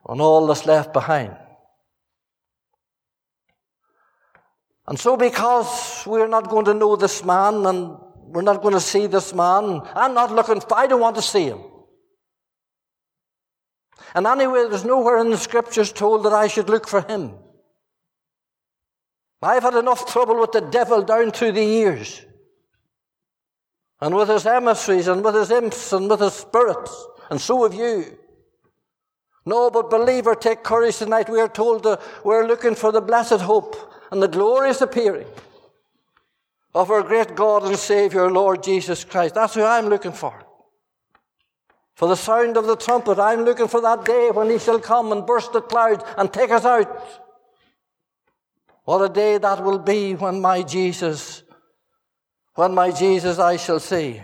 on 0.05 0.19
all 0.19 0.47
that's 0.47 0.65
left 0.65 0.93
behind. 0.93 1.35
And 4.87 4.99
so 4.99 5.15
because 5.15 6.03
we're 6.05 6.27
not 6.27 6.49
going 6.49 6.65
to 6.65 6.73
know 6.73 6.95
this 6.95 7.23
man 7.23 7.65
and 7.65 7.97
we're 8.15 8.41
not 8.41 8.61
going 8.61 8.73
to 8.73 8.81
see 8.81 9.07
this 9.07 9.33
man, 9.33 9.81
I'm 9.95 10.13
not 10.13 10.31
looking, 10.31 10.61
I 10.73 10.87
don't 10.87 10.99
want 10.99 11.15
to 11.15 11.21
see 11.21 11.45
him. 11.45 11.59
And 14.13 14.27
anyway, 14.27 14.67
there's 14.69 14.83
nowhere 14.83 15.19
in 15.19 15.29
the 15.29 15.37
scriptures 15.37 15.91
told 15.91 16.25
that 16.25 16.33
I 16.33 16.47
should 16.47 16.69
look 16.69 16.87
for 16.87 17.01
him. 17.01 17.33
I've 19.41 19.63
had 19.63 19.75
enough 19.75 20.11
trouble 20.11 20.39
with 20.39 20.51
the 20.51 20.61
devil 20.61 21.01
down 21.01 21.31
through 21.31 21.53
the 21.53 21.63
years. 21.63 22.25
And 23.99 24.15
with 24.15 24.29
his 24.29 24.45
emissaries 24.45 25.07
and 25.07 25.23
with 25.23 25.35
his 25.35 25.51
imps 25.51 25.93
and 25.93 26.09
with 26.09 26.19
his 26.19 26.33
spirits. 26.33 27.07
And 27.29 27.39
so 27.39 27.63
have 27.63 27.73
you. 27.73 28.17
No, 29.45 29.69
but 29.69 29.89
believer, 29.89 30.35
take 30.35 30.63
courage 30.63 30.97
tonight. 30.97 31.29
We 31.29 31.39
are 31.39 31.49
told 31.49 31.83
that 31.83 32.01
we're 32.23 32.47
looking 32.47 32.75
for 32.75 32.91
the 32.91 33.01
blessed 33.01 33.41
hope 33.41 33.92
and 34.13 34.21
the 34.21 34.27
glorious 34.27 34.79
appearing 34.79 35.25
of 36.75 36.91
our 36.91 37.01
great 37.01 37.35
God 37.35 37.63
and 37.63 37.75
Savior, 37.75 38.29
Lord 38.29 38.61
Jesus 38.61 39.03
Christ. 39.03 39.33
That's 39.33 39.55
who 39.55 39.63
I'm 39.63 39.87
looking 39.87 40.11
for. 40.11 40.39
For 41.95 42.07
the 42.07 42.15
sound 42.15 42.55
of 42.55 42.67
the 42.67 42.75
trumpet, 42.75 43.17
I'm 43.17 43.41
looking 43.41 43.67
for 43.67 43.81
that 43.81 44.05
day 44.05 44.29
when 44.29 44.51
he 44.51 44.59
shall 44.59 44.79
come 44.79 45.11
and 45.11 45.25
burst 45.25 45.51
the 45.51 45.61
clouds 45.61 46.03
and 46.15 46.31
take 46.31 46.51
us 46.51 46.63
out. 46.63 47.03
What 48.83 49.01
a 49.01 49.11
day 49.11 49.39
that 49.39 49.63
will 49.63 49.79
be 49.79 50.13
when 50.13 50.39
my 50.39 50.61
Jesus, 50.61 51.41
when 52.53 52.75
my 52.75 52.91
Jesus 52.91 53.39
I 53.39 53.57
shall 53.57 53.79
see. 53.79 54.21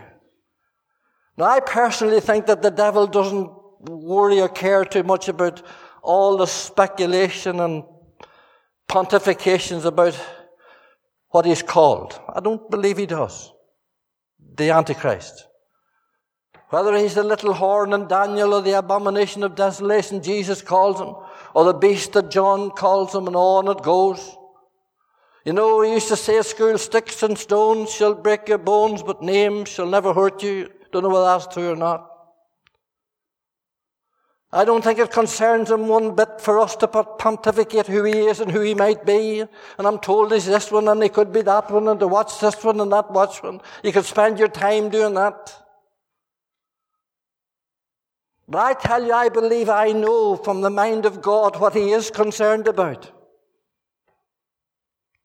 Now 1.36 1.46
I 1.46 1.62
personally 1.62 2.20
think 2.20 2.46
that 2.46 2.62
the 2.62 2.70
devil 2.70 3.08
doesn't 3.08 3.50
worry 3.90 4.40
or 4.40 4.50
care 4.50 4.86
too 4.86 5.02
much 5.02 5.30
about 5.30 5.64
all 6.04 6.38
the 6.38 6.46
speculation 6.46 7.60
and 7.60 7.84
pontifications 8.90 9.86
about 9.86 10.20
what 11.30 11.46
he's 11.46 11.62
called. 11.62 12.20
I 12.28 12.40
don't 12.42 12.70
believe 12.70 12.98
he 12.98 13.06
does. 13.06 13.54
The 14.58 14.72
Antichrist. 14.72 15.46
Whether 16.70 16.98
he's 16.98 17.16
the 17.16 17.24
little 17.24 17.54
horn 17.54 17.94
in 17.94 18.08
Daniel 18.08 18.54
or 18.54 18.62
the 18.62 18.78
abomination 18.78 19.44
of 19.44 19.56
desolation 19.56 20.22
Jesus 20.22 20.62
calls 20.62 21.00
him, 21.00 21.16
or 21.54 21.66
the 21.66 21.74
beast 21.74 22.14
that 22.14 22.30
John 22.32 22.72
calls 22.72 23.14
him, 23.14 23.28
and 23.28 23.36
on 23.36 23.68
it 23.70 23.82
goes. 23.84 24.36
You 25.46 25.54
know, 25.54 25.78
we 25.78 25.92
used 25.92 26.10
to 26.10 26.16
say 26.16 26.38
at 26.38 26.46
school, 26.46 26.78
sticks 26.78 27.24
and 27.24 27.38
stones 27.38 27.92
shall 27.92 28.14
break 28.14 28.48
your 28.48 28.58
bones, 28.58 29.02
but 29.02 29.22
names 29.22 29.70
shall 29.70 29.88
never 29.88 30.14
hurt 30.14 30.44
you. 30.44 30.70
Don't 30.92 31.04
know 31.04 31.10
whether 31.10 31.26
that's 31.26 31.48
true 31.48 31.72
or 31.72 31.76
not. 31.76 32.09
I 34.52 34.66
don't 34.66 34.84
think 34.84 34.98
it 34.98 35.12
concerns 35.12 35.70
him 35.70 35.88
one 35.88 36.16
bit 36.16 36.42
for 36.42 36.60
us 36.60 36.76
to 36.78 36.88
pontificate 36.88 37.86
who 37.86 38.04
he 38.04 38.18
is 38.18 38.40
and 38.40 38.52
who 38.52 38.62
he 38.62 38.74
might 38.74 39.06
be. 39.06 39.42
And 39.42 39.88
I'm 39.88 40.00
told 40.00 40.32
he's 40.32 40.48
this 40.48 40.72
one 40.72 40.88
and 40.88 41.04
he 41.04 41.10
could 41.10 41.32
be 41.32 41.44
that 41.44 41.70
one 41.70 41.88
and 41.88 42.00
to 42.00 42.08
watch 42.08 42.40
this 42.40 42.64
one 42.64 42.80
and 42.80 42.92
that 42.92 43.12
watch 43.12 43.44
one. 43.44 43.62
You 43.84 43.92
could 43.92 44.06
spend 44.06 44.40
your 44.40 44.48
time 44.48 44.90
doing 44.90 45.14
that. 45.14 45.56
But 48.48 48.60
I 48.60 48.74
tell 48.74 49.06
you, 49.06 49.14
I 49.14 49.30
believe 49.30 49.70
I 49.70 49.92
know 49.92 50.36
from 50.36 50.62
the 50.62 50.72
mind 50.72 51.06
of 51.06 51.22
God 51.22 51.60
what 51.60 51.76
he 51.76 51.92
is 51.92 52.10
concerned 52.10 52.68
about. 52.68 53.12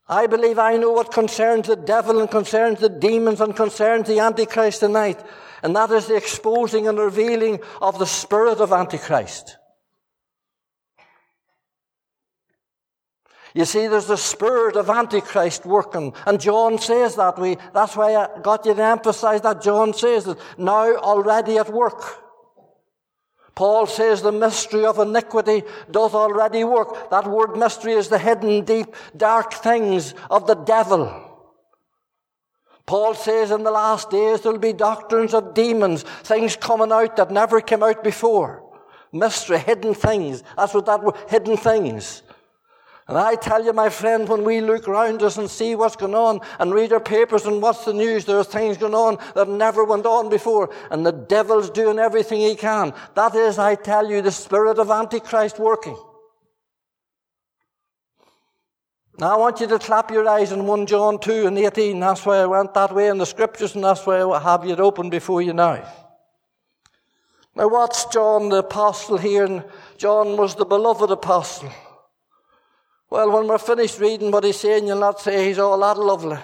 I 0.06 0.26
believe 0.26 0.58
I 0.58 0.76
know 0.76 0.92
what 0.92 1.12
concerns 1.12 1.68
the 1.68 1.76
devil 1.76 2.20
and 2.20 2.30
concerns 2.30 2.80
the 2.80 2.90
demons 2.90 3.40
and 3.40 3.56
concerns 3.56 4.06
the 4.06 4.20
Antichrist 4.20 4.80
tonight. 4.80 5.24
And 5.62 5.74
that 5.76 5.90
is 5.90 6.06
the 6.06 6.16
exposing 6.16 6.86
and 6.88 6.98
revealing 6.98 7.60
of 7.80 7.98
the 7.98 8.06
spirit 8.06 8.60
of 8.60 8.72
Antichrist. 8.72 9.56
You 13.54 13.64
see, 13.64 13.86
there's 13.86 14.06
the 14.08 14.16
spirit 14.16 14.76
of 14.76 14.90
Antichrist 14.90 15.64
working. 15.64 16.12
And 16.26 16.40
John 16.40 16.78
says 16.78 17.14
that. 17.14 17.38
We, 17.38 17.56
that's 17.72 17.96
why 17.96 18.16
I 18.16 18.40
got 18.42 18.66
you 18.66 18.74
to 18.74 18.82
emphasize 18.82 19.40
that. 19.42 19.62
John 19.62 19.94
says 19.94 20.24
that 20.24 20.38
now 20.58 20.96
already 20.96 21.56
at 21.56 21.72
work. 21.72 22.23
Paul 23.54 23.86
says 23.86 24.20
the 24.20 24.32
mystery 24.32 24.84
of 24.84 24.98
iniquity 24.98 25.62
doth 25.90 26.14
already 26.14 26.64
work. 26.64 27.10
That 27.10 27.26
word 27.26 27.56
mystery 27.56 27.92
is 27.92 28.08
the 28.08 28.18
hidden, 28.18 28.64
deep, 28.64 28.94
dark 29.16 29.54
things 29.54 30.14
of 30.28 30.46
the 30.46 30.54
devil. 30.54 31.30
Paul 32.86 33.14
says 33.14 33.50
in 33.50 33.62
the 33.62 33.70
last 33.70 34.10
days 34.10 34.40
there'll 34.40 34.58
be 34.58 34.72
doctrines 34.72 35.34
of 35.34 35.54
demons, 35.54 36.02
things 36.02 36.56
coming 36.56 36.92
out 36.92 37.16
that 37.16 37.30
never 37.30 37.60
came 37.60 37.82
out 37.82 38.02
before. 38.02 38.62
Mystery, 39.12 39.58
hidden 39.58 39.94
things. 39.94 40.42
That's 40.56 40.74
what 40.74 40.86
that 40.86 41.02
word, 41.02 41.14
hidden 41.28 41.56
things. 41.56 42.23
And 43.06 43.18
I 43.18 43.34
tell 43.34 43.62
you, 43.62 43.74
my 43.74 43.90
friend, 43.90 44.26
when 44.26 44.44
we 44.44 44.62
look 44.62 44.88
around 44.88 45.22
us 45.22 45.36
and 45.36 45.50
see 45.50 45.74
what's 45.74 45.96
going 45.96 46.14
on 46.14 46.40
and 46.58 46.72
read 46.72 46.90
our 46.92 47.00
papers 47.00 47.44
and 47.44 47.60
what's 47.60 47.84
the 47.84 47.92
news, 47.92 48.24
there 48.24 48.38
are 48.38 48.44
things 48.44 48.78
going 48.78 48.94
on 48.94 49.18
that 49.34 49.46
never 49.46 49.84
went 49.84 50.06
on 50.06 50.30
before. 50.30 50.70
And 50.90 51.04
the 51.04 51.12
devil's 51.12 51.68
doing 51.68 51.98
everything 51.98 52.40
he 52.40 52.54
can. 52.54 52.94
That 53.14 53.34
is, 53.34 53.58
I 53.58 53.74
tell 53.74 54.08
you, 54.08 54.22
the 54.22 54.32
spirit 54.32 54.78
of 54.78 54.90
Antichrist 54.90 55.58
working. 55.58 55.98
Now 59.18 59.34
I 59.34 59.36
want 59.36 59.60
you 59.60 59.66
to 59.68 59.78
clap 59.78 60.10
your 60.10 60.26
eyes 60.26 60.50
in 60.50 60.66
1 60.66 60.86
John 60.86 61.20
2 61.20 61.46
and 61.46 61.58
18. 61.58 62.00
That's 62.00 62.24
why 62.24 62.38
I 62.38 62.46
went 62.46 62.72
that 62.74 62.92
way 62.92 63.08
in 63.08 63.18
the 63.18 63.26
scriptures 63.26 63.74
and 63.74 63.84
that's 63.84 64.04
why 64.06 64.22
I 64.22 64.40
have 64.40 64.64
it 64.64 64.80
open 64.80 65.10
before 65.10 65.40
you 65.42 65.52
now. 65.52 65.86
Now 67.54 67.68
what's 67.68 68.06
John 68.06 68.48
the 68.48 68.56
apostle 68.56 69.18
here? 69.18 69.44
And 69.44 69.62
John 69.98 70.36
was 70.36 70.56
the 70.56 70.64
beloved 70.64 71.10
apostle. 71.10 71.70
Well, 73.14 73.30
when 73.30 73.46
we're 73.46 73.58
finished 73.58 74.00
reading 74.00 74.32
what 74.32 74.42
he's 74.42 74.58
saying, 74.58 74.88
you'll 74.88 74.98
not 74.98 75.20
say 75.20 75.46
he's 75.46 75.60
all 75.60 75.78
that 75.78 75.96
lovely. 75.96 76.36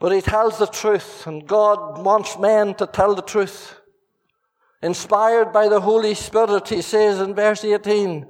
But 0.00 0.10
he 0.10 0.20
tells 0.20 0.58
the 0.58 0.66
truth, 0.66 1.28
and 1.28 1.46
God 1.46 2.04
wants 2.04 2.36
men 2.36 2.74
to 2.74 2.88
tell 2.88 3.14
the 3.14 3.22
truth. 3.22 3.76
Inspired 4.82 5.52
by 5.52 5.68
the 5.68 5.80
Holy 5.80 6.14
Spirit, 6.14 6.68
he 6.68 6.82
says 6.82 7.20
in 7.20 7.36
verse 7.36 7.62
18, 7.62 8.26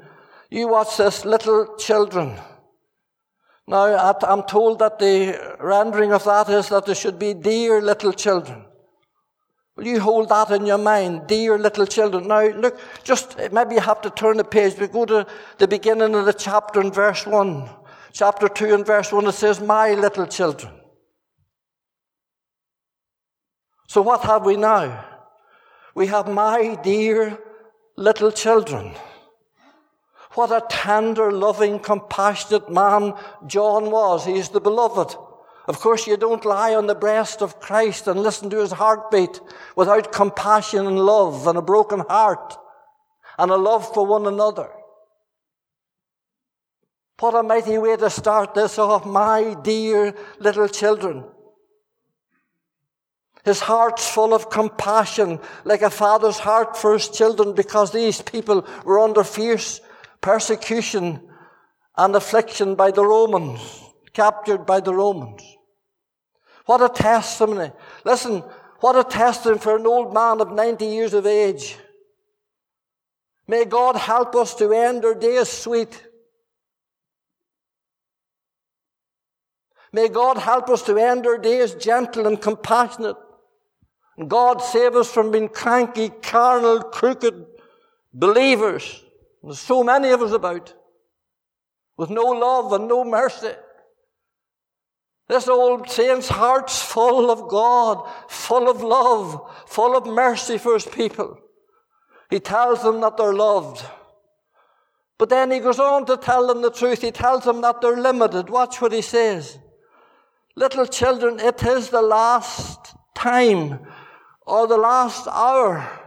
You 0.50 0.68
watch 0.68 0.98
this, 0.98 1.24
little 1.24 1.76
children. 1.78 2.38
Now, 3.66 4.12
I'm 4.20 4.42
told 4.42 4.80
that 4.80 4.98
the 4.98 5.56
rendering 5.60 6.12
of 6.12 6.24
that 6.24 6.50
is 6.50 6.68
that 6.68 6.84
there 6.84 6.94
should 6.94 7.18
be 7.18 7.32
dear 7.32 7.80
little 7.80 8.12
children. 8.12 8.66
Will 9.76 9.86
you 9.86 10.00
hold 10.00 10.28
that 10.28 10.50
in 10.50 10.66
your 10.66 10.78
mind, 10.78 11.26
dear 11.26 11.58
little 11.58 11.86
children? 11.86 12.28
Now, 12.28 12.46
look, 12.48 12.78
just 13.04 13.38
eh, 13.38 13.48
maybe 13.50 13.76
you 13.76 13.80
have 13.80 14.02
to 14.02 14.10
turn 14.10 14.36
the 14.36 14.44
page. 14.44 14.78
We 14.78 14.86
go 14.86 15.06
to 15.06 15.26
the 15.58 15.68
beginning 15.68 16.14
of 16.14 16.26
the 16.26 16.34
chapter 16.34 16.80
in 16.80 16.92
verse 16.92 17.26
1. 17.26 17.68
Chapter 18.12 18.48
2 18.48 18.74
and 18.74 18.86
verse 18.86 19.10
1, 19.10 19.26
it 19.26 19.32
says, 19.32 19.60
My 19.60 19.94
little 19.94 20.26
children. 20.26 20.72
So 23.88 24.02
what 24.02 24.22
have 24.22 24.44
we 24.44 24.56
now? 24.56 25.06
We 25.94 26.06
have 26.08 26.28
my 26.28 26.78
dear 26.82 27.38
little 27.96 28.32
children. 28.32 28.94
What 30.34 30.50
a 30.50 30.64
tender, 30.68 31.30
loving, 31.30 31.78
compassionate 31.78 32.70
man 32.70 33.14
John 33.46 33.90
was. 33.90 34.24
He's 34.24 34.48
the 34.48 34.60
beloved. 34.60 35.16
Of 35.68 35.78
course, 35.78 36.06
you 36.06 36.16
don't 36.16 36.44
lie 36.44 36.74
on 36.74 36.86
the 36.86 36.94
breast 36.94 37.40
of 37.40 37.60
Christ 37.60 38.08
and 38.08 38.20
listen 38.20 38.50
to 38.50 38.58
his 38.58 38.72
heartbeat 38.72 39.40
without 39.76 40.12
compassion 40.12 40.86
and 40.86 40.98
love 40.98 41.46
and 41.46 41.56
a 41.56 41.62
broken 41.62 42.00
heart 42.00 42.56
and 43.38 43.50
a 43.50 43.56
love 43.56 43.92
for 43.94 44.04
one 44.04 44.26
another. 44.26 44.70
What 47.20 47.36
a 47.36 47.42
mighty 47.44 47.78
way 47.78 47.96
to 47.96 48.10
start 48.10 48.54
this 48.54 48.80
off, 48.80 49.06
my 49.06 49.54
dear 49.62 50.14
little 50.40 50.66
children. 50.66 51.24
His 53.44 53.60
heart's 53.60 54.08
full 54.08 54.34
of 54.34 54.50
compassion, 54.50 55.38
like 55.64 55.82
a 55.82 55.90
father's 55.90 56.38
heart 56.40 56.76
for 56.76 56.94
his 56.94 57.08
children, 57.08 57.54
because 57.54 57.92
these 57.92 58.20
people 58.22 58.66
were 58.84 58.98
under 58.98 59.22
fierce 59.22 59.80
persecution 60.20 61.20
and 61.96 62.16
affliction 62.16 62.74
by 62.74 62.90
the 62.90 63.04
Romans, 63.04 63.60
captured 64.12 64.66
by 64.66 64.80
the 64.80 64.94
Romans. 64.94 65.42
What 66.66 66.82
a 66.82 66.88
testimony. 66.88 67.72
Listen, 68.04 68.42
what 68.80 68.96
a 68.96 69.04
testimony 69.04 69.60
for 69.60 69.76
an 69.76 69.86
old 69.86 70.12
man 70.12 70.40
of 70.40 70.52
90 70.52 70.84
years 70.84 71.14
of 71.14 71.26
age. 71.26 71.76
May 73.46 73.64
God 73.64 73.96
help 73.96 74.34
us 74.34 74.54
to 74.56 74.72
end 74.72 75.04
our 75.04 75.14
days 75.14 75.48
sweet. 75.48 76.06
May 79.92 80.08
God 80.08 80.38
help 80.38 80.70
us 80.70 80.82
to 80.82 80.96
end 80.96 81.26
our 81.26 81.38
days 81.38 81.74
gentle 81.74 82.26
and 82.26 82.40
compassionate. 82.40 83.16
And 84.16 84.28
God 84.28 84.62
save 84.62 84.94
us 84.96 85.12
from 85.12 85.30
being 85.30 85.48
cranky, 85.48 86.08
carnal, 86.08 86.82
crooked 86.82 87.46
believers. 88.14 89.02
There's 89.42 89.58
so 89.58 89.82
many 89.82 90.10
of 90.10 90.22
us 90.22 90.32
about 90.32 90.72
with 91.96 92.10
no 92.10 92.24
love 92.24 92.72
and 92.72 92.88
no 92.88 93.04
mercy. 93.04 93.52
This 95.32 95.48
old 95.48 95.88
saint's 95.88 96.28
heart's 96.28 96.82
full 96.82 97.30
of 97.30 97.48
God, 97.48 98.06
full 98.28 98.68
of 98.68 98.82
love, 98.82 99.50
full 99.66 99.96
of 99.96 100.04
mercy 100.04 100.58
for 100.58 100.74
his 100.74 100.84
people. 100.84 101.38
He 102.28 102.38
tells 102.38 102.82
them 102.82 103.00
that 103.00 103.16
they're 103.16 103.32
loved. 103.32 103.82
But 105.16 105.30
then 105.30 105.50
he 105.50 105.58
goes 105.58 105.78
on 105.78 106.04
to 106.04 106.18
tell 106.18 106.46
them 106.46 106.60
the 106.60 106.70
truth. 106.70 107.00
He 107.00 107.12
tells 107.12 107.44
them 107.44 107.62
that 107.62 107.80
they're 107.80 107.96
limited. 107.96 108.50
Watch 108.50 108.82
what 108.82 108.92
he 108.92 109.00
says. 109.00 109.58
Little 110.54 110.84
children, 110.84 111.40
it 111.40 111.62
is 111.62 111.88
the 111.88 112.02
last 112.02 112.94
time 113.14 113.86
or 114.46 114.66
the 114.66 114.76
last 114.76 115.26
hour. 115.28 115.98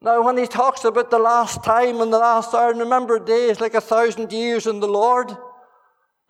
Now, 0.00 0.22
when 0.22 0.38
he 0.38 0.46
talks 0.46 0.86
about 0.86 1.10
the 1.10 1.18
last 1.18 1.62
time 1.62 2.00
and 2.00 2.10
the 2.10 2.18
last 2.18 2.54
hour, 2.54 2.72
remember 2.72 3.18
days 3.18 3.60
like 3.60 3.74
a 3.74 3.82
thousand 3.82 4.32
years 4.32 4.66
in 4.66 4.80
the 4.80 4.88
Lord. 4.88 5.36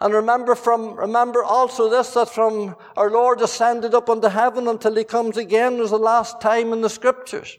And 0.00 0.12
remember 0.12 0.54
from, 0.54 0.96
remember 0.96 1.42
also 1.42 1.88
this, 1.88 2.14
that 2.14 2.28
from 2.28 2.76
our 2.96 3.10
Lord 3.10 3.40
ascended 3.40 3.94
up 3.94 4.10
unto 4.10 4.28
heaven 4.28 4.68
until 4.68 4.94
he 4.96 5.04
comes 5.04 5.36
again 5.36 5.78
was 5.78 5.90
the 5.90 5.98
last 5.98 6.40
time 6.40 6.72
in 6.72 6.80
the 6.80 6.90
scriptures. 6.90 7.56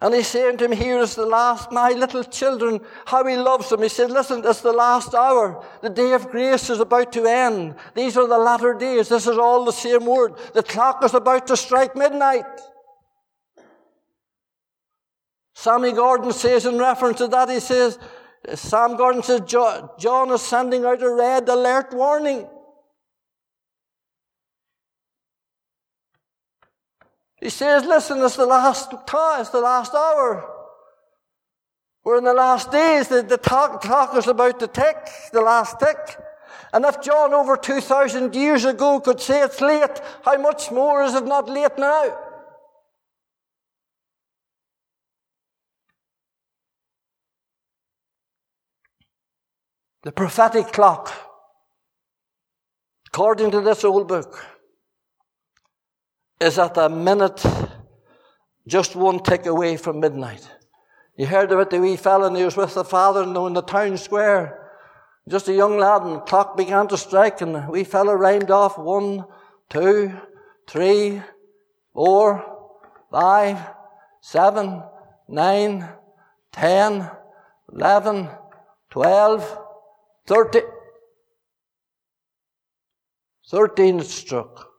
And 0.00 0.14
he's 0.14 0.26
saying 0.26 0.58
to 0.58 0.66
him, 0.66 0.72
here 0.72 0.98
is 0.98 1.14
the 1.14 1.24
last, 1.24 1.72
my 1.72 1.90
little 1.92 2.24
children, 2.24 2.80
how 3.06 3.24
he 3.26 3.36
loves 3.36 3.70
them. 3.70 3.82
He 3.82 3.88
said, 3.88 4.10
listen, 4.10 4.42
it's 4.44 4.60
the 4.60 4.72
last 4.72 5.14
hour. 5.14 5.64
The 5.80 5.88
day 5.88 6.12
of 6.12 6.28
grace 6.28 6.68
is 6.68 6.80
about 6.80 7.12
to 7.12 7.24
end. 7.24 7.76
These 7.94 8.16
are 8.18 8.28
the 8.28 8.36
latter 8.36 8.74
days. 8.74 9.08
This 9.08 9.26
is 9.26 9.38
all 9.38 9.64
the 9.64 9.72
same 9.72 10.04
word. 10.04 10.34
The 10.52 10.62
clock 10.62 11.02
is 11.04 11.14
about 11.14 11.46
to 11.46 11.56
strike 11.56 11.96
midnight. 11.96 12.44
Sammy 15.54 15.92
Gordon 15.92 16.32
says 16.32 16.66
in 16.66 16.78
reference 16.78 17.18
to 17.18 17.28
that, 17.28 17.48
he 17.48 17.60
says, 17.60 17.98
Sam 18.54 18.96
Gordon 18.96 19.22
says 19.22 19.40
John 19.40 20.30
is 20.30 20.42
sending 20.42 20.84
out 20.84 21.02
a 21.02 21.10
red 21.10 21.48
alert 21.48 21.94
warning. 21.94 22.46
He 27.40 27.50
says, 27.50 27.84
listen, 27.84 28.22
it's 28.22 28.36
the 28.36 28.46
last 28.46 28.90
time, 29.06 29.40
it's 29.40 29.50
the 29.50 29.60
last 29.60 29.94
hour. 29.94 30.50
We're 32.02 32.18
in 32.18 32.24
the 32.24 32.34
last 32.34 32.70
days. 32.70 33.08
The, 33.08 33.22
the 33.22 33.38
clock, 33.38 33.80
clock 33.82 34.14
is 34.16 34.26
about 34.26 34.60
to 34.60 34.66
tick, 34.66 34.96
the 35.32 35.40
last 35.40 35.78
tick. 35.78 36.16
And 36.72 36.84
if 36.84 37.00
John 37.00 37.32
over 37.32 37.56
2,000 37.56 38.34
years 38.34 38.64
ago 38.64 39.00
could 39.00 39.20
say 39.20 39.42
it's 39.42 39.60
late, 39.60 40.00
how 40.24 40.36
much 40.38 40.70
more 40.70 41.02
is 41.02 41.14
it 41.14 41.24
not 41.24 41.48
late 41.48 41.78
now? 41.78 42.23
The 50.04 50.12
prophetic 50.12 50.70
clock, 50.70 51.10
according 53.06 53.50
to 53.52 53.62
this 53.62 53.84
old 53.84 54.06
book, 54.06 54.44
is 56.38 56.58
at 56.58 56.76
a 56.76 56.90
minute 56.90 57.42
just 58.68 58.96
one 58.96 59.20
tick 59.20 59.46
away 59.46 59.78
from 59.78 60.00
midnight. 60.00 60.46
You 61.16 61.24
heard 61.24 61.50
about 61.50 61.70
the 61.70 61.80
wee 61.80 61.96
fellow 61.96 62.26
and 62.26 62.36
he 62.36 62.44
was 62.44 62.54
with 62.54 62.74
the 62.74 62.84
father 62.84 63.22
in 63.22 63.32
the 63.54 63.62
town 63.62 63.96
square. 63.96 64.68
Just 65.26 65.48
a 65.48 65.54
young 65.54 65.78
lad 65.78 66.02
and 66.02 66.16
the 66.16 66.20
clock 66.20 66.54
began 66.54 66.86
to 66.88 66.98
strike 66.98 67.40
and 67.40 67.54
the 67.54 67.66
wee 67.70 67.84
fellow 67.84 68.12
rhymed 68.12 68.50
off 68.50 68.76
one, 68.76 69.24
two, 69.70 70.12
three, 70.68 71.22
four, 71.94 72.44
five, 73.10 73.58
seven, 74.20 74.82
nine, 75.28 75.88
ten, 76.52 77.10
eleven, 77.72 78.28
twelve, 78.90 79.63
30. 80.26 80.60
13 83.50 84.00
struck. 84.02 84.70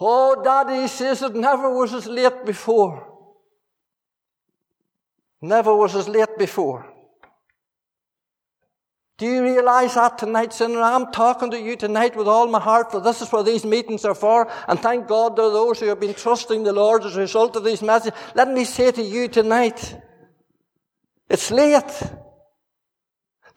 Oh, 0.00 0.42
Daddy 0.42 0.88
says 0.88 1.22
it 1.22 1.34
never 1.34 1.74
was 1.74 1.92
as 1.94 2.06
late 2.06 2.44
before. 2.44 3.10
Never 5.40 5.74
was 5.74 5.94
as 5.94 6.08
late 6.08 6.38
before. 6.38 6.90
Do 9.16 9.26
you 9.26 9.42
realize 9.44 9.94
that 9.94 10.18
tonight, 10.18 10.52
sinner? 10.52 10.80
I'm 10.80 11.12
talking 11.12 11.50
to 11.52 11.60
you 11.60 11.76
tonight 11.76 12.16
with 12.16 12.26
all 12.26 12.48
my 12.48 12.58
heart, 12.58 12.90
for 12.90 13.00
this 13.00 13.22
is 13.22 13.30
what 13.30 13.46
these 13.46 13.64
meetings 13.64 14.04
are 14.04 14.14
for. 14.14 14.50
And 14.66 14.80
thank 14.80 15.06
God 15.06 15.36
there 15.36 15.44
are 15.44 15.52
those 15.52 15.78
who 15.78 15.86
have 15.86 16.00
been 16.00 16.14
trusting 16.14 16.64
the 16.64 16.72
Lord 16.72 17.04
as 17.04 17.16
a 17.16 17.20
result 17.20 17.54
of 17.54 17.62
these 17.64 17.82
messages. 17.82 18.18
Let 18.34 18.48
me 18.48 18.64
say 18.64 18.90
to 18.90 19.02
you 19.02 19.28
tonight, 19.28 19.96
it's 21.28 21.50
late. 21.52 22.02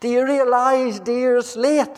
Do 0.00 0.08
you 0.08 0.24
realize, 0.24 1.00
dear, 1.00 1.38
it's 1.38 1.56
late? 1.56 1.88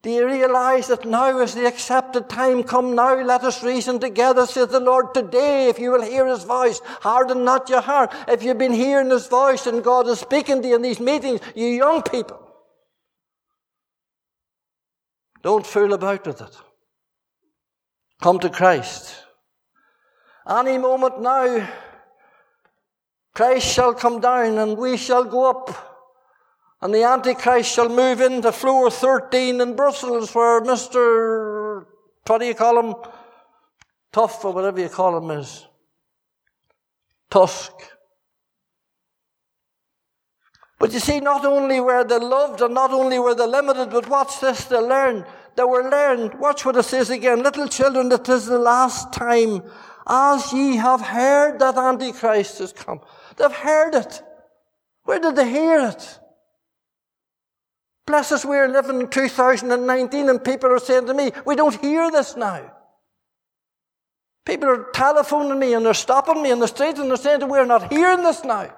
Do 0.00 0.10
you 0.10 0.26
realize 0.26 0.86
that 0.86 1.04
now 1.04 1.40
is 1.40 1.54
the 1.54 1.66
accepted 1.66 2.28
time 2.30 2.62
come 2.62 2.94
now? 2.94 3.20
Let 3.20 3.42
us 3.42 3.64
reason 3.64 3.98
together, 3.98 4.46
says 4.46 4.68
the 4.68 4.80
Lord. 4.80 5.12
Today, 5.12 5.68
if 5.68 5.78
you 5.78 5.90
will 5.90 6.02
hear 6.02 6.26
His 6.26 6.44
voice, 6.44 6.80
harden 7.00 7.44
not 7.44 7.68
your 7.68 7.80
heart. 7.80 8.14
If 8.28 8.42
you've 8.42 8.58
been 8.58 8.72
hearing 8.72 9.10
His 9.10 9.26
voice 9.26 9.66
and 9.66 9.84
God 9.84 10.06
is 10.06 10.20
speaking 10.20 10.62
to 10.62 10.68
you 10.68 10.76
in 10.76 10.82
these 10.82 11.00
meetings, 11.00 11.40
you 11.54 11.66
young 11.66 12.02
people, 12.02 12.40
don't 15.42 15.66
fool 15.66 15.92
about 15.92 16.26
with 16.26 16.40
it. 16.40 16.56
Come 18.22 18.38
to 18.38 18.50
Christ. 18.50 19.14
Any 20.48 20.78
moment 20.78 21.20
now, 21.20 21.68
Christ 23.38 23.72
shall 23.72 23.94
come 23.94 24.20
down 24.20 24.58
and 24.58 24.76
we 24.76 24.96
shall 24.96 25.22
go 25.22 25.48
up. 25.48 25.70
And 26.82 26.92
the 26.92 27.04
Antichrist 27.04 27.72
shall 27.72 27.88
move 27.88 28.20
into 28.20 28.50
floor 28.50 28.90
13 28.90 29.60
in 29.60 29.76
Brussels 29.76 30.34
where 30.34 30.60
Mr. 30.60 31.86
What 32.26 32.38
do 32.38 32.46
you 32.46 32.56
call 32.56 32.80
him? 32.80 32.96
Tough 34.10 34.44
or 34.44 34.52
whatever 34.52 34.80
you 34.80 34.88
call 34.88 35.18
him 35.18 35.30
is. 35.38 35.68
Tusk. 37.30 37.70
But 40.80 40.92
you 40.92 40.98
see, 40.98 41.20
not 41.20 41.44
only 41.44 41.78
were 41.78 42.02
they 42.02 42.18
loved 42.18 42.60
and 42.60 42.74
not 42.74 42.90
only 42.90 43.20
were 43.20 43.36
they 43.36 43.46
limited, 43.46 43.90
but 43.90 44.08
watch 44.08 44.40
this, 44.40 44.64
they 44.64 44.78
learned. 44.78 45.24
They 45.54 45.62
were 45.62 45.88
learned. 45.88 46.34
Watch 46.40 46.64
what 46.64 46.74
it 46.74 46.82
says 46.82 47.08
again. 47.08 47.44
Little 47.44 47.68
children, 47.68 48.10
it 48.10 48.28
is 48.28 48.46
the 48.46 48.58
last 48.58 49.12
time 49.12 49.62
as 50.08 50.52
ye 50.52 50.74
have 50.74 51.02
heard 51.02 51.60
that 51.60 51.76
Antichrist 51.76 52.60
is 52.60 52.72
come. 52.72 53.00
They've 53.38 53.52
heard 53.52 53.94
it. 53.94 54.22
Where 55.04 55.20
did 55.20 55.36
they 55.36 55.48
hear 55.48 55.88
it? 55.88 56.18
Bless 58.06 58.32
us, 58.32 58.44
we're 58.44 58.68
living 58.68 59.02
in 59.02 59.08
2019 59.08 60.28
and 60.30 60.42
people 60.42 60.70
are 60.70 60.78
saying 60.78 61.06
to 61.06 61.14
me, 61.14 61.30
we 61.44 61.54
don't 61.56 61.78
hear 61.80 62.10
this 62.10 62.36
now. 62.36 62.72
People 64.46 64.70
are 64.70 64.86
telephoning 64.94 65.58
me 65.58 65.74
and 65.74 65.84
they're 65.84 65.92
stopping 65.92 66.42
me 66.42 66.50
in 66.50 66.58
the 66.58 66.66
street 66.66 66.96
and 66.96 67.10
they're 67.10 67.18
saying 67.18 67.40
that 67.40 67.48
we're 67.48 67.66
not 67.66 67.92
hearing 67.92 68.22
this 68.22 68.44
now. 68.44 68.74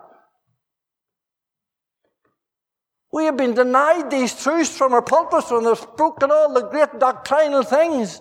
We 3.12 3.24
have 3.26 3.36
been 3.36 3.54
denied 3.54 4.10
these 4.10 4.40
truths 4.40 4.76
from 4.76 4.92
our 4.92 5.02
pulpits 5.02 5.50
and 5.50 5.64
they've 5.64 5.78
spoken 5.78 6.30
all 6.30 6.52
the 6.52 6.68
great 6.68 6.98
doctrinal 6.98 7.62
things. 7.62 8.20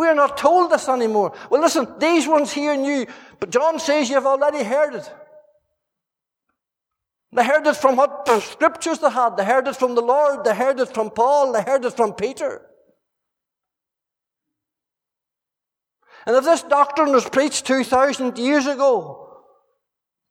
We 0.00 0.06
are 0.06 0.14
not 0.14 0.38
told 0.38 0.70
this 0.70 0.88
anymore. 0.88 1.34
Well, 1.50 1.60
listen, 1.60 1.86
these 1.98 2.26
ones 2.26 2.50
here 2.50 2.74
knew, 2.74 3.06
but 3.38 3.50
John 3.50 3.78
says 3.78 4.08
you've 4.08 4.24
already 4.24 4.64
heard 4.64 4.94
it. 4.94 5.12
They 7.32 7.44
heard 7.44 7.66
it 7.66 7.76
from 7.76 7.96
what 7.96 8.24
the 8.24 8.40
scriptures 8.40 9.00
they 9.00 9.10
had. 9.10 9.36
They 9.36 9.44
heard 9.44 9.68
it 9.68 9.76
from 9.76 9.94
the 9.94 10.00
Lord. 10.00 10.42
They 10.42 10.54
heard 10.54 10.80
it 10.80 10.94
from 10.94 11.10
Paul. 11.10 11.52
They 11.52 11.60
heard 11.60 11.84
it 11.84 11.92
from 11.92 12.14
Peter. 12.14 12.62
And 16.24 16.34
if 16.34 16.44
this 16.44 16.62
doctrine 16.62 17.12
was 17.12 17.28
preached 17.28 17.66
2,000 17.66 18.38
years 18.38 18.66
ago, 18.66 19.44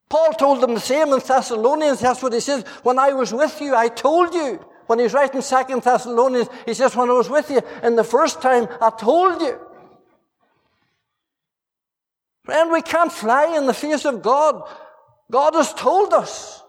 Paul 0.10 0.34
told 0.34 0.62
them 0.62 0.74
the 0.74 0.80
same 0.80 1.14
in 1.14 1.20
Thessalonians. 1.20 2.00
That's 2.00 2.24
what 2.24 2.34
he 2.34 2.40
says. 2.40 2.64
When 2.82 2.98
I 2.98 3.14
was 3.14 3.32
with 3.32 3.62
you, 3.62 3.76
I 3.76 3.90
told 3.90 4.34
you. 4.34 4.66
When 4.90 4.98
he's 4.98 5.14
writing 5.14 5.42
Second 5.42 5.84
Thessalonians, 5.84 6.50
he 6.66 6.74
says, 6.74 6.96
when 6.96 7.12
I 7.12 7.14
was 7.14 7.30
with 7.30 7.52
you 7.52 7.62
in 7.84 7.96
the 7.96 8.04
first 8.04 8.42
time, 8.42 8.68
I 8.82 8.90
told 8.90 9.40
you. 9.40 9.60
Friend, 12.44 12.72
we 12.72 12.82
can't 12.82 13.12
fly 13.12 13.56
in 13.56 13.68
the 13.68 13.74
face 13.76 14.04
of 14.04 14.24
God. 14.24 14.68
God 15.30 15.54
has 15.54 15.76
told 15.76 16.12
us. 16.12 16.64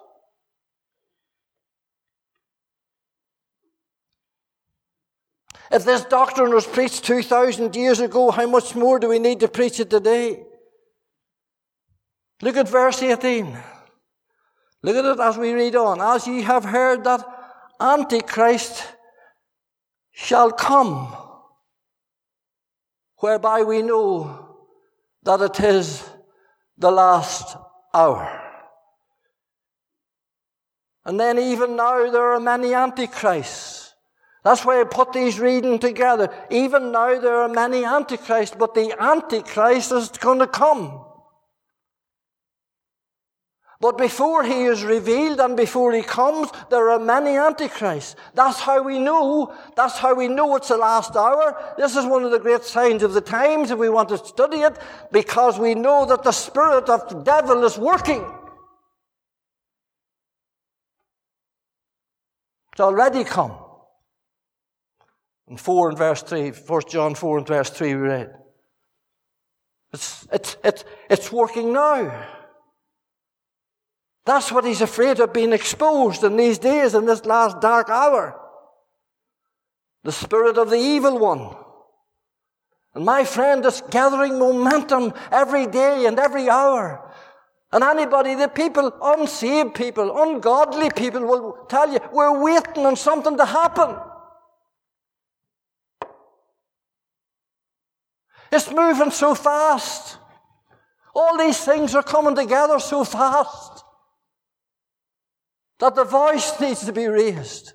If 5.72 5.86
this 5.86 6.04
doctrine 6.04 6.52
was 6.52 6.66
preached 6.66 7.02
2,000 7.06 7.74
years 7.74 8.00
ago, 8.00 8.30
how 8.30 8.46
much 8.46 8.74
more 8.74 8.98
do 8.98 9.08
we 9.08 9.18
need 9.18 9.40
to 9.40 9.48
preach 9.48 9.80
it 9.80 9.88
today? 9.88 10.42
Look 12.42 12.58
at 12.58 12.68
verse 12.68 13.02
18. 13.02 13.58
Look 14.82 14.96
at 14.96 15.04
it 15.06 15.20
as 15.20 15.38
we 15.38 15.54
read 15.54 15.74
on. 15.74 16.02
As 16.02 16.26
ye 16.26 16.42
have 16.42 16.64
heard 16.64 17.04
that 17.04 17.39
Antichrist 17.80 18.86
shall 20.12 20.52
come, 20.52 21.16
whereby 23.16 23.62
we 23.62 23.82
know 23.82 24.56
that 25.22 25.40
it 25.40 25.60
is 25.60 26.08
the 26.76 26.90
last 26.90 27.56
hour. 27.94 28.36
And 31.04 31.18
then 31.18 31.38
even 31.38 31.76
now 31.76 32.10
there 32.10 32.32
are 32.34 32.40
many 32.40 32.74
antichrists. 32.74 33.94
That's 34.44 34.64
why 34.64 34.80
I 34.80 34.84
put 34.84 35.12
these 35.12 35.38
reading 35.38 35.78
together. 35.78 36.32
Even 36.50 36.92
now 36.92 37.18
there 37.18 37.36
are 37.36 37.48
many 37.48 37.84
antichrists, 37.84 38.56
but 38.58 38.74
the 38.74 38.94
antichrist 39.00 39.92
is 39.92 40.08
going 40.10 40.38
to 40.38 40.46
come. 40.46 41.04
But 43.80 43.96
before 43.96 44.44
he 44.44 44.64
is 44.64 44.84
revealed 44.84 45.40
and 45.40 45.56
before 45.56 45.92
he 45.92 46.02
comes, 46.02 46.50
there 46.68 46.90
are 46.90 46.98
many 46.98 47.38
antichrists. 47.38 48.14
That's 48.34 48.60
how 48.60 48.82
we 48.82 48.98
know. 48.98 49.54
That's 49.74 49.96
how 49.96 50.14
we 50.14 50.28
know 50.28 50.54
it's 50.56 50.68
the 50.68 50.76
last 50.76 51.16
hour. 51.16 51.74
This 51.78 51.96
is 51.96 52.04
one 52.04 52.22
of 52.22 52.30
the 52.30 52.38
great 52.38 52.62
signs 52.62 53.02
of 53.02 53.14
the 53.14 53.22
times 53.22 53.70
if 53.70 53.78
we 53.78 53.88
want 53.88 54.10
to 54.10 54.18
study 54.18 54.58
it, 54.58 54.78
because 55.10 55.58
we 55.58 55.74
know 55.74 56.04
that 56.04 56.22
the 56.22 56.32
spirit 56.32 56.90
of 56.90 57.08
the 57.08 57.22
devil 57.22 57.64
is 57.64 57.78
working. 57.78 58.22
It's 62.72 62.80
already 62.80 63.24
come. 63.24 63.56
In 65.48 65.56
4 65.56 65.88
and 65.88 65.98
verse 65.98 66.22
3, 66.22 66.50
1 66.50 66.82
John 66.86 67.14
4 67.14 67.38
and 67.38 67.46
verse 67.46 67.70
3 67.70 67.94
we 67.94 68.00
read. 68.02 68.34
It's, 69.94 70.28
it's, 70.30 70.56
it's, 70.62 70.84
it's 71.08 71.32
working 71.32 71.72
now. 71.72 72.39
That's 74.26 74.52
what 74.52 74.64
he's 74.64 74.80
afraid 74.80 75.18
of 75.20 75.32
being 75.32 75.52
exposed 75.52 76.22
in 76.24 76.36
these 76.36 76.58
days, 76.58 76.94
in 76.94 77.06
this 77.06 77.24
last 77.24 77.60
dark 77.60 77.88
hour. 77.88 78.38
The 80.04 80.12
spirit 80.12 80.58
of 80.58 80.70
the 80.70 80.76
evil 80.76 81.18
one. 81.18 81.56
And 82.94 83.04
my 83.04 83.24
friend, 83.24 83.64
is 83.64 83.82
gathering 83.90 84.38
momentum 84.38 85.12
every 85.30 85.66
day 85.66 86.06
and 86.06 86.18
every 86.18 86.50
hour. 86.50 87.12
And 87.72 87.84
anybody, 87.84 88.34
the 88.34 88.48
people, 88.48 88.92
unsaved 89.00 89.74
people, 89.74 90.22
ungodly 90.22 90.90
people 90.90 91.24
will 91.24 91.66
tell 91.68 91.90
you, 91.90 92.00
we're 92.12 92.42
waiting 92.42 92.84
on 92.84 92.96
something 92.96 93.36
to 93.36 93.44
happen. 93.44 93.96
It's 98.50 98.70
moving 98.70 99.12
so 99.12 99.36
fast. 99.36 100.18
All 101.14 101.38
these 101.38 101.64
things 101.64 101.94
are 101.94 102.02
coming 102.02 102.34
together 102.34 102.80
so 102.80 103.04
fast 103.04 103.84
that 105.80 105.94
the 105.94 106.04
voice 106.04 106.60
needs 106.60 106.84
to 106.84 106.92
be 106.92 107.06
raised. 107.06 107.72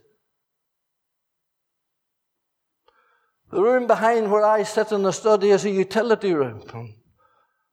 The 3.52 3.62
room 3.62 3.88
behind 3.88 4.32
where 4.32 4.46
I 4.46 4.64
sit 4.64 4.92
in 4.92 5.04
the 5.04 5.12
study 5.12 5.50
is 5.50 5.66
a 5.66 5.70
utility 5.70 6.34
room, 6.34 6.64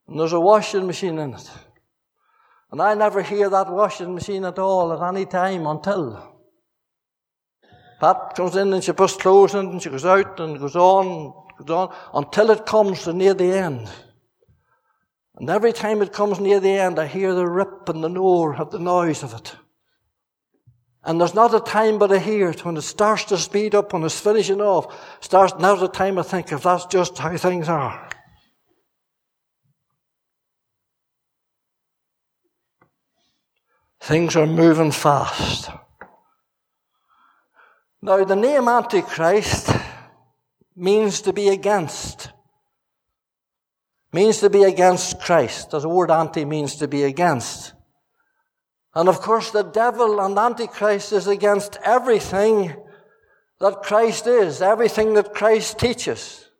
and 0.08 0.18
there's 0.18 0.32
a 0.32 0.40
washing 0.40 0.86
machine 0.86 1.18
in 1.18 1.34
it. 1.34 1.50
And 2.70 2.80
I 2.80 2.94
never 2.94 3.22
hear 3.22 3.50
that 3.50 3.70
washing 3.70 4.14
machine 4.14 4.44
at 4.44 4.58
all 4.58 4.92
at 4.92 5.06
any 5.06 5.26
time 5.26 5.66
until 5.66 6.32
Pat 8.00 8.34
comes 8.34 8.56
in 8.56 8.72
and 8.72 8.82
she 8.82 8.92
puts 8.92 9.16
clothes 9.16 9.54
in 9.54 9.66
and 9.66 9.82
she 9.82 9.90
goes 9.90 10.06
out 10.06 10.40
and 10.40 10.58
goes 10.58 10.74
on, 10.74 11.32
goes 11.58 11.70
on, 11.70 11.94
until 12.14 12.50
it 12.50 12.64
comes 12.64 13.04
to 13.04 13.12
near 13.12 13.34
the 13.34 13.52
end. 13.52 13.88
And 15.36 15.50
every 15.50 15.72
time 15.72 16.00
it 16.00 16.12
comes 16.12 16.40
near 16.40 16.60
the 16.60 16.70
end, 16.70 16.98
I 16.98 17.06
hear 17.06 17.34
the 17.34 17.46
rip 17.46 17.88
and 17.88 18.02
the 18.02 18.10
roar 18.10 18.56
of 18.56 18.70
the 18.70 18.78
noise 18.78 19.22
of 19.22 19.34
it. 19.34 19.54
And 21.04 21.20
there's 21.20 21.34
not 21.34 21.54
a 21.54 21.60
time 21.60 21.98
but 21.98 22.10
hear 22.22 22.50
it 22.50 22.64
when 22.64 22.76
it 22.76 22.82
starts 22.82 23.24
to 23.24 23.38
speed 23.38 23.74
up, 23.74 23.92
when 23.92 24.04
it's 24.04 24.20
finishing 24.20 24.60
off, 24.60 24.94
starts, 25.20 25.54
now's 25.58 25.80
the 25.80 25.88
time 25.88 26.18
I 26.18 26.22
think 26.22 26.52
if 26.52 26.62
that's 26.62 26.86
just 26.86 27.18
how 27.18 27.36
things 27.36 27.68
are. 27.68 28.08
Things 34.00 34.36
are 34.36 34.46
moving 34.46 34.92
fast. 34.92 35.70
Now, 38.00 38.24
the 38.24 38.34
name 38.34 38.66
Antichrist 38.66 39.70
means 40.74 41.20
to 41.22 41.32
be 41.32 41.48
against. 41.48 42.30
Means 44.12 44.38
to 44.38 44.50
be 44.50 44.64
against 44.64 45.20
Christ. 45.20 45.72
As 45.72 45.82
the 45.82 45.88
word 45.88 46.10
anti 46.10 46.44
means 46.44 46.76
to 46.76 46.88
be 46.88 47.04
against. 47.04 47.74
And 48.94 49.08
of 49.08 49.20
course, 49.20 49.50
the 49.50 49.62
devil 49.62 50.20
and 50.20 50.38
Antichrist 50.38 51.12
is 51.12 51.26
against 51.26 51.78
everything 51.82 52.74
that 53.60 53.82
Christ 53.82 54.26
is, 54.26 54.60
everything 54.60 55.14
that 55.14 55.34
Christ 55.34 55.78
teaches. 55.78 56.50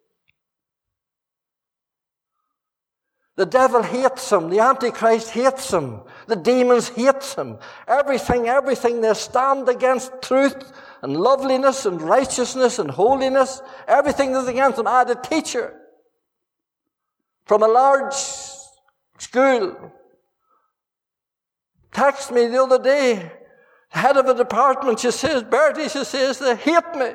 The 3.36 3.46
devil 3.46 3.82
hates 3.82 4.30
him. 4.30 4.50
The 4.50 4.60
Antichrist 4.60 5.30
hates 5.30 5.72
him. 5.72 6.02
The 6.26 6.36
demons 6.36 6.88
hate 6.88 7.24
him. 7.36 7.58
Everything, 7.88 8.46
everything 8.46 9.00
they 9.00 9.14
stand 9.14 9.68
against 9.68 10.22
truth 10.22 10.72
and 11.02 11.16
loveliness 11.16 11.86
and 11.86 12.00
righteousness 12.00 12.78
and 12.78 12.90
holiness. 12.90 13.62
Everything 13.88 14.32
that's 14.32 14.48
against 14.48 14.78
him. 14.78 14.86
I 14.86 14.98
had 14.98 15.10
a 15.10 15.14
teacher 15.14 15.74
from 17.44 17.62
a 17.62 17.68
large 17.68 18.14
school 19.18 19.92
text 21.92 22.32
me 22.32 22.46
the 22.46 22.62
other 22.62 22.78
day, 22.78 23.30
head 23.88 24.16
of 24.16 24.26
a 24.26 24.34
department, 24.34 25.00
she 25.00 25.10
says, 25.10 25.42
Bertie, 25.42 25.88
she 25.88 26.04
says, 26.04 26.38
they 26.38 26.56
hate 26.56 26.94
me. 26.96 27.12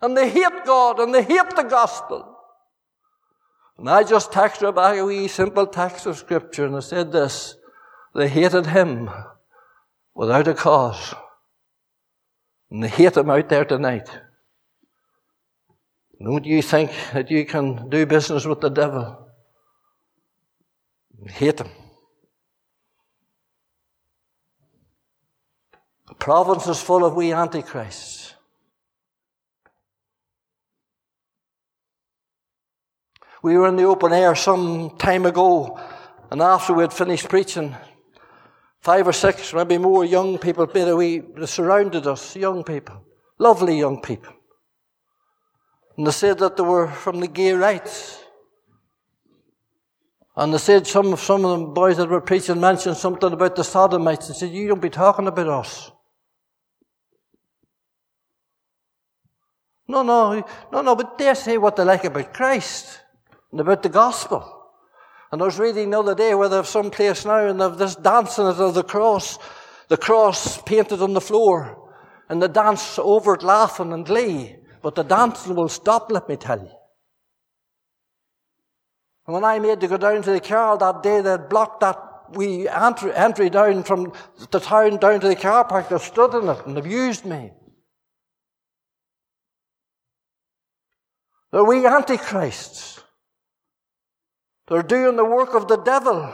And 0.00 0.16
they 0.16 0.28
hate 0.28 0.64
God 0.64 0.98
and 0.98 1.14
they 1.14 1.22
hate 1.22 1.54
the 1.54 1.62
gospel. 1.62 2.36
And 3.78 3.88
I 3.88 4.02
just 4.02 4.32
texted 4.32 4.62
her 4.62 4.72
back 4.72 4.98
a 4.98 5.04
wee 5.04 5.28
simple 5.28 5.66
text 5.66 6.06
of 6.06 6.16
scripture 6.16 6.66
and 6.66 6.76
I 6.76 6.80
said 6.80 7.12
this, 7.12 7.56
they 8.14 8.28
hated 8.28 8.66
him 8.66 9.10
without 10.14 10.48
a 10.48 10.54
cause. 10.54 11.14
And 12.70 12.82
they 12.82 12.88
hate 12.88 13.16
him 13.16 13.30
out 13.30 13.48
there 13.48 13.64
tonight. 13.64 14.08
Don't 16.22 16.46
you 16.46 16.62
think 16.62 16.90
that 17.12 17.30
you 17.30 17.44
can 17.44 17.90
do 17.90 18.06
business 18.06 18.46
with 18.46 18.60
the 18.60 18.70
devil? 18.70 19.22
hate 21.28 21.60
him. 21.60 21.68
The 26.08 26.14
province 26.14 26.66
is 26.68 26.80
full 26.80 27.04
of 27.04 27.14
wee 27.14 27.32
antichrists. 27.32 28.34
We 33.42 33.56
were 33.56 33.68
in 33.68 33.76
the 33.76 33.84
open 33.84 34.12
air 34.12 34.34
some 34.34 34.96
time 34.98 35.26
ago, 35.26 35.78
and 36.30 36.42
after 36.42 36.72
we 36.74 36.82
had 36.82 36.92
finished 36.92 37.28
preaching, 37.28 37.76
five 38.80 39.06
or 39.06 39.12
six, 39.12 39.52
maybe 39.52 39.78
more 39.78 40.04
young 40.04 40.38
people, 40.38 40.66
made 40.66 40.72
bit 40.72 40.96
we 40.96 41.22
surrounded 41.44 42.06
us, 42.06 42.34
young 42.34 42.64
people, 42.64 43.04
lovely 43.38 43.78
young 43.78 44.00
people. 44.00 44.32
And 45.96 46.06
they 46.06 46.12
said 46.12 46.38
that 46.38 46.56
they 46.56 46.62
were 46.62 46.88
from 46.88 47.20
the 47.20 47.28
gay 47.28 47.52
rights. 47.52 48.22
And 50.36 50.52
they 50.52 50.58
said 50.58 50.86
some, 50.86 51.16
some 51.16 51.44
of 51.44 51.60
the 51.60 51.66
boys 51.66 51.96
that 51.96 52.08
were 52.08 52.20
preaching 52.20 52.60
mentioned 52.60 52.96
something 52.96 53.32
about 53.32 53.56
the 53.56 53.64
sodomites 53.64 54.28
and 54.28 54.36
said, 54.36 54.50
You 54.50 54.68
don't 54.68 54.82
be 54.82 54.90
talking 54.90 55.26
about 55.26 55.48
us. 55.48 55.90
No, 59.88 60.02
no, 60.02 60.44
no, 60.72 60.82
no, 60.82 60.96
but 60.96 61.16
they 61.16 61.32
say 61.34 61.58
what 61.58 61.76
they 61.76 61.84
like 61.84 62.04
about 62.04 62.34
Christ 62.34 63.00
and 63.52 63.60
about 63.60 63.82
the 63.82 63.88
gospel. 63.88 64.52
And 65.30 65.40
I 65.40 65.44
was 65.44 65.58
reading 65.58 65.90
the 65.90 66.00
other 66.00 66.14
day 66.14 66.34
where 66.34 66.48
they 66.48 66.56
have 66.56 66.66
some 66.66 66.90
place 66.90 67.24
now 67.24 67.46
and 67.46 67.60
they've 67.60 67.76
this 67.76 67.96
dancing 67.96 68.46
of 68.46 68.74
the 68.74 68.82
cross, 68.82 69.38
the 69.88 69.96
cross 69.96 70.60
painted 70.62 71.02
on 71.02 71.14
the 71.14 71.20
floor, 71.20 71.90
and 72.28 72.42
the 72.42 72.48
dance 72.48 72.98
over 72.98 73.34
it 73.34 73.42
laughing 73.42 73.92
and 73.92 74.06
glee. 74.06 74.56
But 74.82 74.94
the 74.94 75.04
dancing 75.04 75.54
will 75.54 75.68
stop, 75.68 76.10
let 76.10 76.28
me 76.28 76.36
tell 76.36 76.60
you. 76.60 76.70
And 79.26 79.34
when 79.34 79.44
I 79.44 79.58
made 79.58 79.80
to 79.80 79.88
go 79.88 79.96
down 79.96 80.22
to 80.22 80.30
the 80.30 80.40
car 80.40 80.78
that 80.78 81.02
day, 81.02 81.20
they 81.20 81.36
blocked 81.36 81.80
that 81.80 81.98
wee 82.30 82.68
entry, 82.68 83.12
entry 83.14 83.50
down 83.50 83.82
from 83.82 84.12
the 84.50 84.60
town 84.60 84.98
down 84.98 85.20
to 85.20 85.28
the 85.28 85.36
car 85.36 85.64
park. 85.64 85.88
They 85.88 85.98
stood 85.98 86.34
in 86.34 86.48
it 86.48 86.66
and 86.66 86.78
abused 86.78 87.24
me. 87.24 87.52
They're 91.56 91.64
we 91.64 91.86
antichrists. 91.86 93.00
They're 94.68 94.82
doing 94.82 95.16
the 95.16 95.24
work 95.24 95.54
of 95.54 95.68
the 95.68 95.78
devil. 95.78 96.30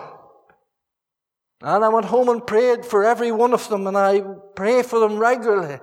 And 1.60 1.84
I 1.84 1.88
went 1.90 2.06
home 2.06 2.28
and 2.28 2.44
prayed 2.44 2.84
for 2.84 3.04
every 3.04 3.30
one 3.30 3.52
of 3.52 3.68
them, 3.68 3.86
and 3.86 3.96
I 3.96 4.20
pray 4.56 4.82
for 4.82 4.98
them 4.98 5.18
regularly. 5.18 5.78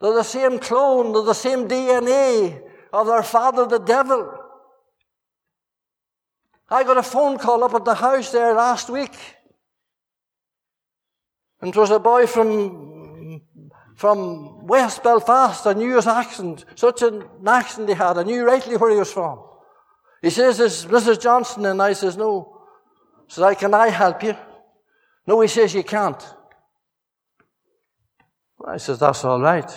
They're 0.00 0.14
the 0.14 0.24
same 0.24 0.58
clone, 0.58 1.12
they're 1.12 1.22
the 1.22 1.32
same 1.32 1.68
DNA 1.68 2.60
of 2.92 3.06
their 3.06 3.22
father, 3.22 3.64
the 3.66 3.78
devil. 3.78 4.34
I 6.68 6.82
got 6.82 6.96
a 6.96 7.04
phone 7.04 7.38
call 7.38 7.62
up 7.62 7.74
at 7.74 7.84
the 7.84 7.94
house 7.94 8.32
there 8.32 8.52
last 8.52 8.90
week. 8.90 9.16
And 11.60 11.68
it 11.68 11.78
was 11.78 11.90
a 11.92 12.00
boy 12.00 12.26
from 12.26 12.89
from 14.00 14.66
West 14.66 15.02
Belfast. 15.02 15.66
I 15.66 15.74
knew 15.74 15.96
his 15.96 16.06
accent, 16.06 16.64
such 16.74 17.02
an 17.02 17.22
accent 17.46 17.86
he 17.86 17.94
had. 17.94 18.16
I 18.16 18.22
knew 18.22 18.46
rightly 18.46 18.78
where 18.78 18.90
he 18.90 18.96
was 18.96 19.12
from. 19.12 19.44
He 20.22 20.30
says, 20.30 20.58
Is 20.58 20.86
Mrs. 20.86 21.20
Johnson? 21.20 21.66
And 21.66 21.82
I 21.82 21.92
says, 21.92 22.16
No. 22.16 22.62
Says 23.28 23.44
I, 23.44 23.54
can 23.54 23.74
I 23.74 23.90
help 23.90 24.22
you? 24.22 24.34
No, 25.26 25.42
he 25.42 25.48
says 25.48 25.74
you 25.74 25.84
can't. 25.84 26.22
I 28.66 28.78
says, 28.78 28.98
that's 28.98 29.22
all 29.22 29.40
right. 29.40 29.70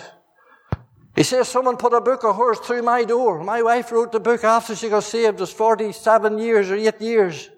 He 1.14 1.22
says 1.22 1.46
someone 1.46 1.76
put 1.76 1.92
a 1.92 2.00
book 2.00 2.24
of 2.24 2.36
hers 2.36 2.58
through 2.60 2.82
my 2.82 3.04
door. 3.04 3.44
My 3.44 3.60
wife 3.60 3.92
wrote 3.92 4.10
the 4.10 4.20
book 4.20 4.42
after 4.42 4.74
she 4.74 4.88
got 4.88 5.04
saved. 5.04 5.34
It 5.34 5.40
was 5.40 5.52
47 5.52 6.38
years 6.38 6.70
or 6.70 6.76
8 6.76 7.00
years. 7.02 7.50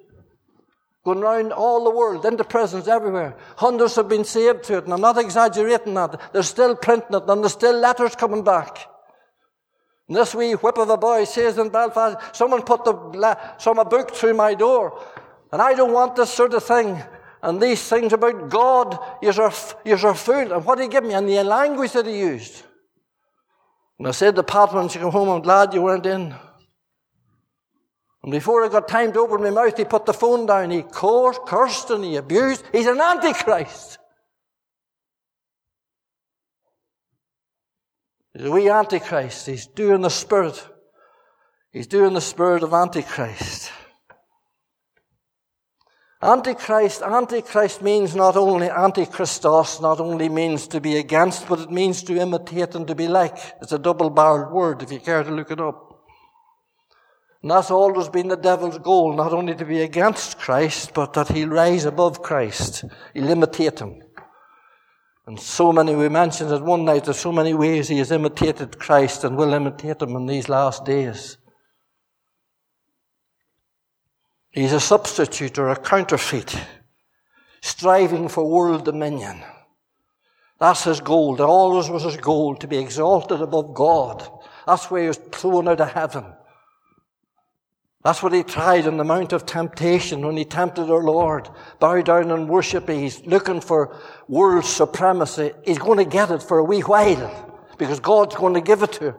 Going 1.07 1.23
around 1.23 1.53
all 1.53 1.85
the 1.85 1.91
world, 1.91 2.27
into 2.27 2.43
prisons 2.43 2.89
everywhere. 2.89 3.37
Hundreds 3.57 3.95
have 3.95 4.09
been 4.09 4.25
saved 4.25 4.65
to 4.65 4.79
it, 4.79 4.85
and 4.85 4.93
I'm 4.93 5.01
not 5.01 5.17
exaggerating 5.19 5.95
that. 5.95 6.33
They're 6.33 6.43
still 6.43 6.75
printing 6.75 7.15
it, 7.15 7.23
and 7.29 7.43
there's 7.45 7.53
still 7.53 7.79
letters 7.79 8.17
coming 8.17 8.43
back. 8.43 8.89
And 10.09 10.17
this 10.17 10.35
wee 10.35 10.55
whip 10.55 10.79
of 10.79 10.91
a 10.91 10.97
boy 10.97 11.23
says 11.23 11.59
in 11.59 11.69
Belfast, 11.69 12.35
someone 12.35 12.63
put 12.63 12.85
the, 12.85 13.39
some 13.59 13.79
a 13.79 13.85
book 13.85 14.17
through 14.17 14.35
my 14.35 14.55
door, 14.55 15.01
and 15.53 15.63
I 15.63 15.75
don't 15.75 15.93
want 15.93 16.17
this 16.17 16.33
sort 16.33 16.55
of 16.55 16.65
thing. 16.65 17.01
And 17.41 17.63
these 17.63 17.89
things 17.89 18.13
about 18.13 18.49
God, 18.49 18.99
you're, 19.23 19.53
you're 19.85 20.15
fool. 20.15 20.53
And 20.55 20.65
what 20.65 20.79
did 20.79 20.85
he 20.85 20.89
give 20.89 21.05
me? 21.05 21.15
And 21.15 21.29
the 21.29 21.45
language 21.45 21.93
that 21.93 22.07
he 22.07 22.19
used. 22.19 22.65
And 24.01 24.09
I 24.09 24.11
said 24.11 24.35
to 24.35 24.43
Pat 24.43 24.91
she 24.91 24.99
came 24.99 25.13
home, 25.13 25.29
I'm 25.29 25.43
glad 25.43 25.73
you 25.73 25.83
weren't 25.83 26.05
in. 26.05 26.35
And 28.27 28.33
before 28.33 28.65
I 28.65 28.69
got 28.69 28.89
time 28.89 29.13
to 29.13 29.21
open 29.21 29.41
my 29.41 29.51
mouth, 29.51 29.77
he 29.77 29.85
put 29.85 30.05
the 30.05 30.13
phone 30.13 30.47
down. 30.47 30.73
He 30.73 30.83
cursed, 30.83 31.43
cursed 31.47 31.91
and 31.91 32.03
he 32.03 32.17
abused. 32.17 32.65
He's 32.73 32.89
an 32.89 33.01
antichrist. 33.01 33.99
He's 38.35 38.47
a 38.47 38.51
wee 38.51 38.69
antichrist. 38.69 39.47
He's 39.47 39.69
doing 39.69 40.01
the 40.01 40.11
spirit. 40.11 40.61
He's 41.71 41.87
doing 41.87 42.15
the 42.15 42.21
spirit 42.21 42.65
of 42.65 42.75
antichrist. 42.75 43.71
Antichrist, 46.21 47.03
Antichrist 47.03 47.81
means 47.81 48.17
not 48.17 48.37
only 48.37 48.67
Antichristos, 48.67 49.81
not 49.81 50.01
only 50.01 50.29
means 50.29 50.67
to 50.67 50.81
be 50.81 50.97
against, 50.97 51.49
but 51.49 51.61
it 51.61 51.71
means 51.71 52.03
to 52.03 52.21
imitate 52.21 52.75
and 52.75 52.89
to 52.89 52.97
be 52.97 53.07
like. 53.07 53.37
It's 53.63 53.71
a 53.71 53.79
double-barreled 53.79 54.53
word 54.53 54.83
if 54.83 54.91
you 54.91 54.99
care 54.99 55.23
to 55.23 55.31
look 55.31 55.53
it 55.53 55.61
up. 55.61 55.96
And 57.47 57.53
that's 57.53 57.71
always 57.71 58.09
been 58.09 58.27
the 58.27 58.37
devil's 58.37 58.79
goal, 58.79 59.15
not 59.15 59.33
only 59.33 59.55
to 59.55 59.65
be 59.65 59.83
against 59.83 60.37
Christ, 60.37 60.93
but 60.93 61.13
that 61.13 61.29
he'll 61.29 61.51
rise 61.51 61.85
above 61.85 62.21
Christ. 62.21 62.85
He'll 63.15 63.29
imitate 63.29 63.79
him. 63.79 64.03
And 65.29 65.39
so 65.39 65.73
many, 65.73 65.95
we 65.95 66.09
mentioned 66.09 66.51
it 66.51 66.61
one 66.61 66.85
night, 66.85 67.05
there's 67.05 67.21
so 67.21 67.31
many 67.31 67.55
ways 67.55 67.87
he 67.87 67.99
has 67.99 68.11
imitated 68.11 68.81
Christ 68.81 69.23
and 69.23 69.37
will 69.37 69.53
imitate 69.53 70.03
him 70.03 70.17
in 70.17 70.27
these 70.27 70.49
last 70.49 70.85
days. 70.85 71.39
He's 74.51 74.73
a 74.73 74.81
substitute 74.81 75.57
or 75.57 75.69
a 75.69 75.77
counterfeit, 75.77 76.53
striving 77.61 78.29
for 78.29 78.51
world 78.51 78.85
dominion. 78.85 79.41
That's 80.59 80.83
his 80.83 81.01
goal. 81.01 81.37
That 81.37 81.45
always 81.45 81.91
was 81.91 82.03
his 82.03 82.17
goal, 82.17 82.57
to 82.57 82.67
be 82.67 82.79
exalted 82.79 83.41
above 83.41 83.73
God. 83.73 84.29
That's 84.67 84.91
why 84.91 85.03
he 85.03 85.07
was 85.07 85.19
thrown 85.19 85.69
out 85.69 85.81
of 85.81 85.93
heaven. 85.93 86.25
That's 88.03 88.23
what 88.23 88.33
he 88.33 88.45
tried 88.45 88.87
on 88.87 88.99
the 88.99 89.05
Mount 89.05 89.33
of 89.33 89.47
Temptation 89.47 90.25
when 90.25 90.37
he 90.37 90.45
tempted 90.45 90.91
our 90.91 91.03
Lord. 91.03 91.49
Bow 91.81 92.01
down 92.03 92.31
and 92.31 92.49
worship. 92.49 92.89
He's 92.89 93.25
looking 93.27 93.61
for 93.61 93.97
world 94.29 94.65
supremacy. 94.65 95.53
He's 95.65 95.79
going 95.79 95.99
to 95.99 96.05
get 96.05 96.31
it 96.31 96.43
for 96.43 96.59
a 96.59 96.65
wee 96.65 96.83
while 96.83 97.59
because 97.79 97.99
God's 97.99 98.37
going 98.37 98.55
to 98.55 98.61
give 98.61 98.83
it 98.83 98.93
to 98.93 99.09
him. 99.09 99.15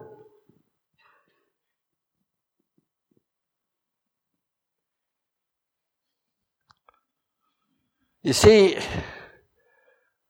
You 8.23 8.33
see, 8.33 8.77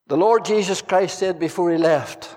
the 0.07 0.17
Lord 0.17 0.45
Jesus 0.45 0.81
Christ 0.81 1.17
said 1.17 1.39
before 1.39 1.71
he 1.71 1.77
left, 1.77 2.35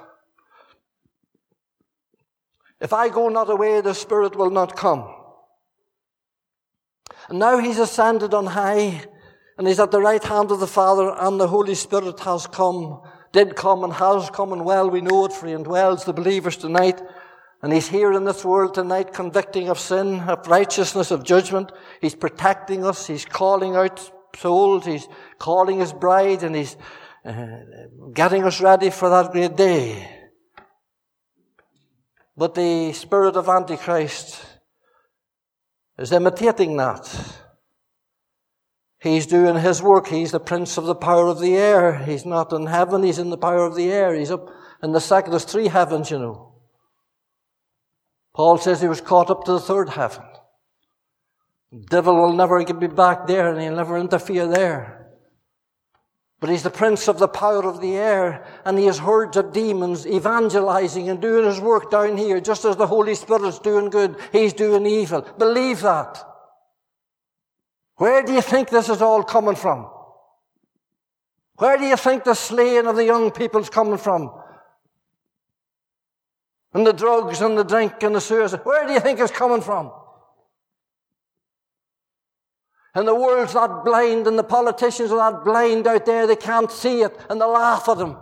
If 2.80 2.92
I 2.94 3.10
go 3.10 3.28
not 3.28 3.50
away, 3.50 3.80
the 3.82 3.94
Spirit 3.94 4.36
will 4.36 4.50
not 4.50 4.74
come. 4.74 5.19
And 7.30 7.38
now 7.38 7.58
he's 7.58 7.78
ascended 7.78 8.34
on 8.34 8.46
high, 8.46 9.04
and 9.56 9.66
he's 9.66 9.78
at 9.78 9.92
the 9.92 10.00
right 10.00 10.22
hand 10.22 10.50
of 10.50 10.58
the 10.58 10.66
Father, 10.66 11.14
and 11.16 11.38
the 11.38 11.46
Holy 11.46 11.76
Spirit 11.76 12.18
has 12.20 12.48
come, 12.48 13.00
did 13.32 13.54
come, 13.54 13.84
and 13.84 13.92
has 13.92 14.28
come, 14.30 14.52
and 14.52 14.64
well 14.64 14.90
we 14.90 15.00
know 15.00 15.26
it, 15.26 15.32
for 15.32 15.46
he 15.46 15.54
indwells 15.54 16.04
the 16.04 16.12
believers 16.12 16.56
tonight. 16.56 17.00
And 17.62 17.72
he's 17.72 17.86
here 17.86 18.12
in 18.12 18.24
this 18.24 18.44
world 18.44 18.74
tonight, 18.74 19.12
convicting 19.12 19.68
of 19.68 19.78
sin, 19.78 20.18
of 20.20 20.44
righteousness, 20.48 21.12
of 21.12 21.24
judgment. 21.24 21.70
He's 22.00 22.16
protecting 22.16 22.84
us. 22.84 23.06
He's 23.06 23.24
calling 23.24 23.76
out 23.76 24.10
souls. 24.36 24.86
He's 24.86 25.06
calling 25.38 25.78
his 25.78 25.92
bride, 25.92 26.42
and 26.42 26.56
he's 26.56 26.76
uh, 27.24 27.58
getting 28.12 28.42
us 28.42 28.60
ready 28.60 28.90
for 28.90 29.08
that 29.08 29.30
great 29.30 29.56
day. 29.56 30.08
But 32.36 32.56
the 32.56 32.92
spirit 32.92 33.36
of 33.36 33.48
Antichrist 33.48 34.49
is 36.00 36.12
imitating 36.12 36.78
that. 36.78 37.36
He's 38.98 39.26
doing 39.26 39.56
his 39.56 39.82
work. 39.82 40.08
He's 40.08 40.32
the 40.32 40.40
prince 40.40 40.76
of 40.78 40.84
the 40.84 40.94
power 40.94 41.28
of 41.28 41.40
the 41.40 41.56
air. 41.56 41.94
He's 42.04 42.24
not 42.24 42.52
in 42.52 42.66
heaven. 42.66 43.02
He's 43.02 43.18
in 43.18 43.30
the 43.30 43.38
power 43.38 43.64
of 43.66 43.76
the 43.76 43.92
air. 43.92 44.14
He's 44.14 44.30
up 44.30 44.48
in 44.82 44.92
the 44.92 45.00
second. 45.00 45.30
There's 45.32 45.44
three 45.44 45.68
heavens, 45.68 46.10
you 46.10 46.18
know. 46.18 46.52
Paul 48.34 48.58
says 48.58 48.80
he 48.80 48.88
was 48.88 49.00
caught 49.00 49.30
up 49.30 49.44
to 49.44 49.52
the 49.52 49.60
third 49.60 49.90
heaven. 49.90 50.24
The 51.70 51.86
devil 51.86 52.16
will 52.16 52.32
never 52.32 52.62
get 52.64 52.78
me 52.78 52.88
back 52.88 53.26
there 53.26 53.50
and 53.50 53.60
he'll 53.60 53.76
never 53.76 53.98
interfere 53.98 54.46
there. 54.46 54.99
But 56.40 56.48
he's 56.48 56.62
the 56.62 56.70
prince 56.70 57.06
of 57.06 57.18
the 57.18 57.28
power 57.28 57.64
of 57.66 57.82
the 57.82 57.96
air, 57.96 58.46
and 58.64 58.78
he 58.78 58.86
has 58.86 58.98
herds 58.98 59.36
of 59.36 59.52
demons 59.52 60.06
evangelizing 60.06 61.10
and 61.10 61.20
doing 61.20 61.44
his 61.44 61.60
work 61.60 61.90
down 61.90 62.16
here, 62.16 62.40
just 62.40 62.64
as 62.64 62.76
the 62.76 62.86
Holy 62.86 63.14
Spirit's 63.14 63.58
doing 63.58 63.90
good, 63.90 64.16
he's 64.32 64.54
doing 64.54 64.86
evil. 64.86 65.20
Believe 65.36 65.82
that. 65.82 66.18
Where 67.96 68.22
do 68.22 68.32
you 68.32 68.40
think 68.40 68.70
this 68.70 68.88
is 68.88 69.02
all 69.02 69.22
coming 69.22 69.54
from? 69.54 69.90
Where 71.56 71.76
do 71.76 71.84
you 71.84 71.96
think 71.98 72.24
the 72.24 72.32
slaying 72.32 72.86
of 72.86 72.96
the 72.96 73.04
young 73.04 73.30
people's 73.30 73.68
coming 73.68 73.98
from? 73.98 74.32
And 76.72 76.86
the 76.86 76.94
drugs 76.94 77.42
and 77.42 77.58
the 77.58 77.64
drink 77.64 78.02
and 78.02 78.14
the 78.14 78.20
suicide. 78.20 78.60
Where 78.62 78.86
do 78.86 78.94
you 78.94 79.00
think 79.00 79.20
it's 79.20 79.30
coming 79.30 79.60
from? 79.60 79.92
And 82.94 83.06
the 83.06 83.14
world's 83.14 83.54
not 83.54 83.84
blind 83.84 84.26
and 84.26 84.38
the 84.38 84.44
politicians 84.44 85.12
are 85.12 85.30
not 85.30 85.44
blind 85.44 85.86
out 85.86 86.06
there. 86.06 86.26
They 86.26 86.36
can't 86.36 86.70
see 86.70 87.02
it 87.02 87.16
and 87.28 87.40
they 87.40 87.44
laugh 87.44 87.88
at 87.88 87.98
them. 87.98 88.16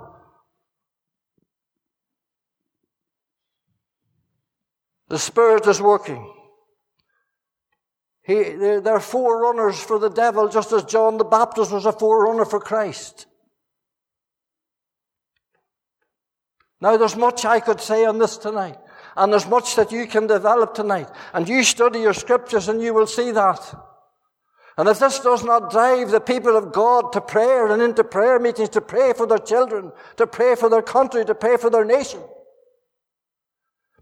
The 5.08 5.18
Spirit 5.18 5.66
is 5.66 5.80
working. 5.80 6.34
He, 8.22 8.42
they're, 8.42 8.82
they're 8.82 9.00
forerunners 9.00 9.80
for 9.80 9.98
the 9.98 10.10
devil, 10.10 10.48
just 10.48 10.70
as 10.72 10.84
John 10.84 11.16
the 11.16 11.24
Baptist 11.24 11.72
was 11.72 11.86
a 11.86 11.92
forerunner 11.92 12.44
for 12.44 12.60
Christ. 12.60 13.24
Now, 16.78 16.98
there's 16.98 17.16
much 17.16 17.46
I 17.46 17.60
could 17.60 17.80
say 17.80 18.04
on 18.04 18.18
this 18.18 18.36
tonight, 18.36 18.76
and 19.16 19.32
there's 19.32 19.48
much 19.48 19.76
that 19.76 19.90
you 19.90 20.06
can 20.06 20.26
develop 20.26 20.74
tonight. 20.74 21.08
And 21.32 21.48
you 21.48 21.64
study 21.64 22.00
your 22.00 22.12
scriptures, 22.12 22.68
and 22.68 22.82
you 22.82 22.92
will 22.92 23.06
see 23.06 23.30
that. 23.30 23.74
And 24.78 24.88
if 24.88 25.00
this 25.00 25.18
does 25.18 25.42
not 25.42 25.72
drive 25.72 26.12
the 26.12 26.20
people 26.20 26.56
of 26.56 26.72
God 26.72 27.12
to 27.12 27.20
prayer 27.20 27.66
and 27.66 27.82
into 27.82 28.04
prayer 28.04 28.38
meetings 28.38 28.68
to 28.70 28.80
pray 28.80 29.12
for 29.12 29.26
their 29.26 29.38
children, 29.38 29.90
to 30.16 30.26
pray 30.26 30.54
for 30.54 30.70
their 30.70 30.82
country, 30.82 31.24
to 31.24 31.34
pray 31.34 31.56
for 31.56 31.68
their 31.68 31.84
nation. 31.84 32.20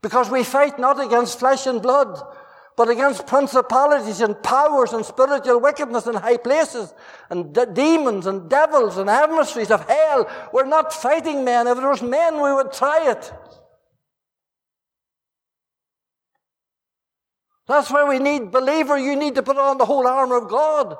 Because 0.02 0.30
we 0.30 0.44
fight 0.44 0.78
not 0.78 1.02
against 1.02 1.38
flesh 1.38 1.66
and 1.66 1.80
blood, 1.80 2.20
but 2.76 2.90
against 2.90 3.26
principalities 3.26 4.20
and 4.20 4.40
powers 4.42 4.92
and 4.92 5.02
spiritual 5.02 5.60
wickedness 5.60 6.06
in 6.06 6.14
high 6.14 6.36
places 6.36 6.92
and 7.30 7.54
de- 7.54 7.72
demons 7.72 8.26
and 8.26 8.50
devils 8.50 8.98
and 8.98 9.08
emissaries 9.08 9.70
of 9.70 9.88
hell. 9.88 10.30
We're 10.52 10.66
not 10.66 10.92
fighting 10.92 11.42
men. 11.42 11.66
If 11.66 11.78
it 11.78 11.84
was 11.84 12.02
men, 12.02 12.34
we 12.34 12.52
would 12.52 12.74
try 12.74 13.10
it. 13.10 13.32
That's 17.66 17.90
why 17.90 18.08
we 18.08 18.18
need 18.18 18.50
believer. 18.52 18.96
You 18.96 19.16
need 19.16 19.34
to 19.34 19.42
put 19.42 19.58
on 19.58 19.78
the 19.78 19.84
whole 19.84 20.06
armor 20.06 20.36
of 20.36 20.48
God. 20.48 20.96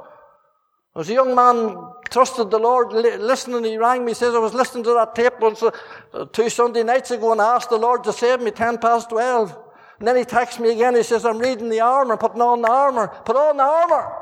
As 0.97 1.09
a 1.11 1.12
young 1.12 1.35
man 1.35 1.77
trusted 2.11 2.51
the 2.51 2.59
Lord, 2.59 2.93
listening, 2.93 3.64
he 3.64 3.77
rang 3.77 4.05
me, 4.05 4.14
says, 4.14 4.35
I 4.35 4.39
was 4.39 4.55
listening 4.55 4.85
to 4.85 4.95
that 4.95 5.14
tape 5.14 5.39
once, 5.41 5.62
uh, 5.62 6.25
two 6.33 6.49
Sunday 6.49 6.83
nights 6.83 7.11
ago 7.11 7.33
and 7.33 7.41
I 7.41 7.57
asked 7.57 7.69
the 7.69 7.77
Lord 7.77 8.03
to 8.05 8.12
save 8.12 8.41
me 8.41 8.51
10 8.51 8.79
past 8.79 9.11
12. 9.11 9.57
And 9.99 10.09
then 10.09 10.17
he 10.17 10.25
texts 10.25 10.59
me 10.59 10.71
again, 10.71 10.95
he 10.95 11.03
says, 11.03 11.25
I'm 11.25 11.39
reading 11.39 11.69
the 11.69 11.81
armor, 11.81 12.17
putting 12.17 12.41
on 12.41 12.62
the 12.62 12.71
armor. 12.71 13.09
Put 13.25 13.37
on 13.37 13.59
the 13.59 13.62
armor. 13.62 14.12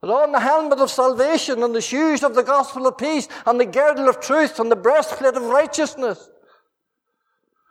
Put 0.00 0.10
on 0.10 0.32
the 0.32 0.40
helmet 0.40 0.80
of 0.80 0.90
salvation 0.90 1.62
and 1.62 1.74
the 1.74 1.80
shoes 1.80 2.24
of 2.24 2.34
the 2.34 2.42
gospel 2.42 2.86
of 2.86 2.98
peace 2.98 3.28
and 3.46 3.60
the 3.60 3.66
girdle 3.66 4.08
of 4.08 4.20
truth 4.20 4.58
and 4.58 4.70
the 4.70 4.76
breastplate 4.76 5.36
of 5.36 5.42
righteousness. 5.44 6.28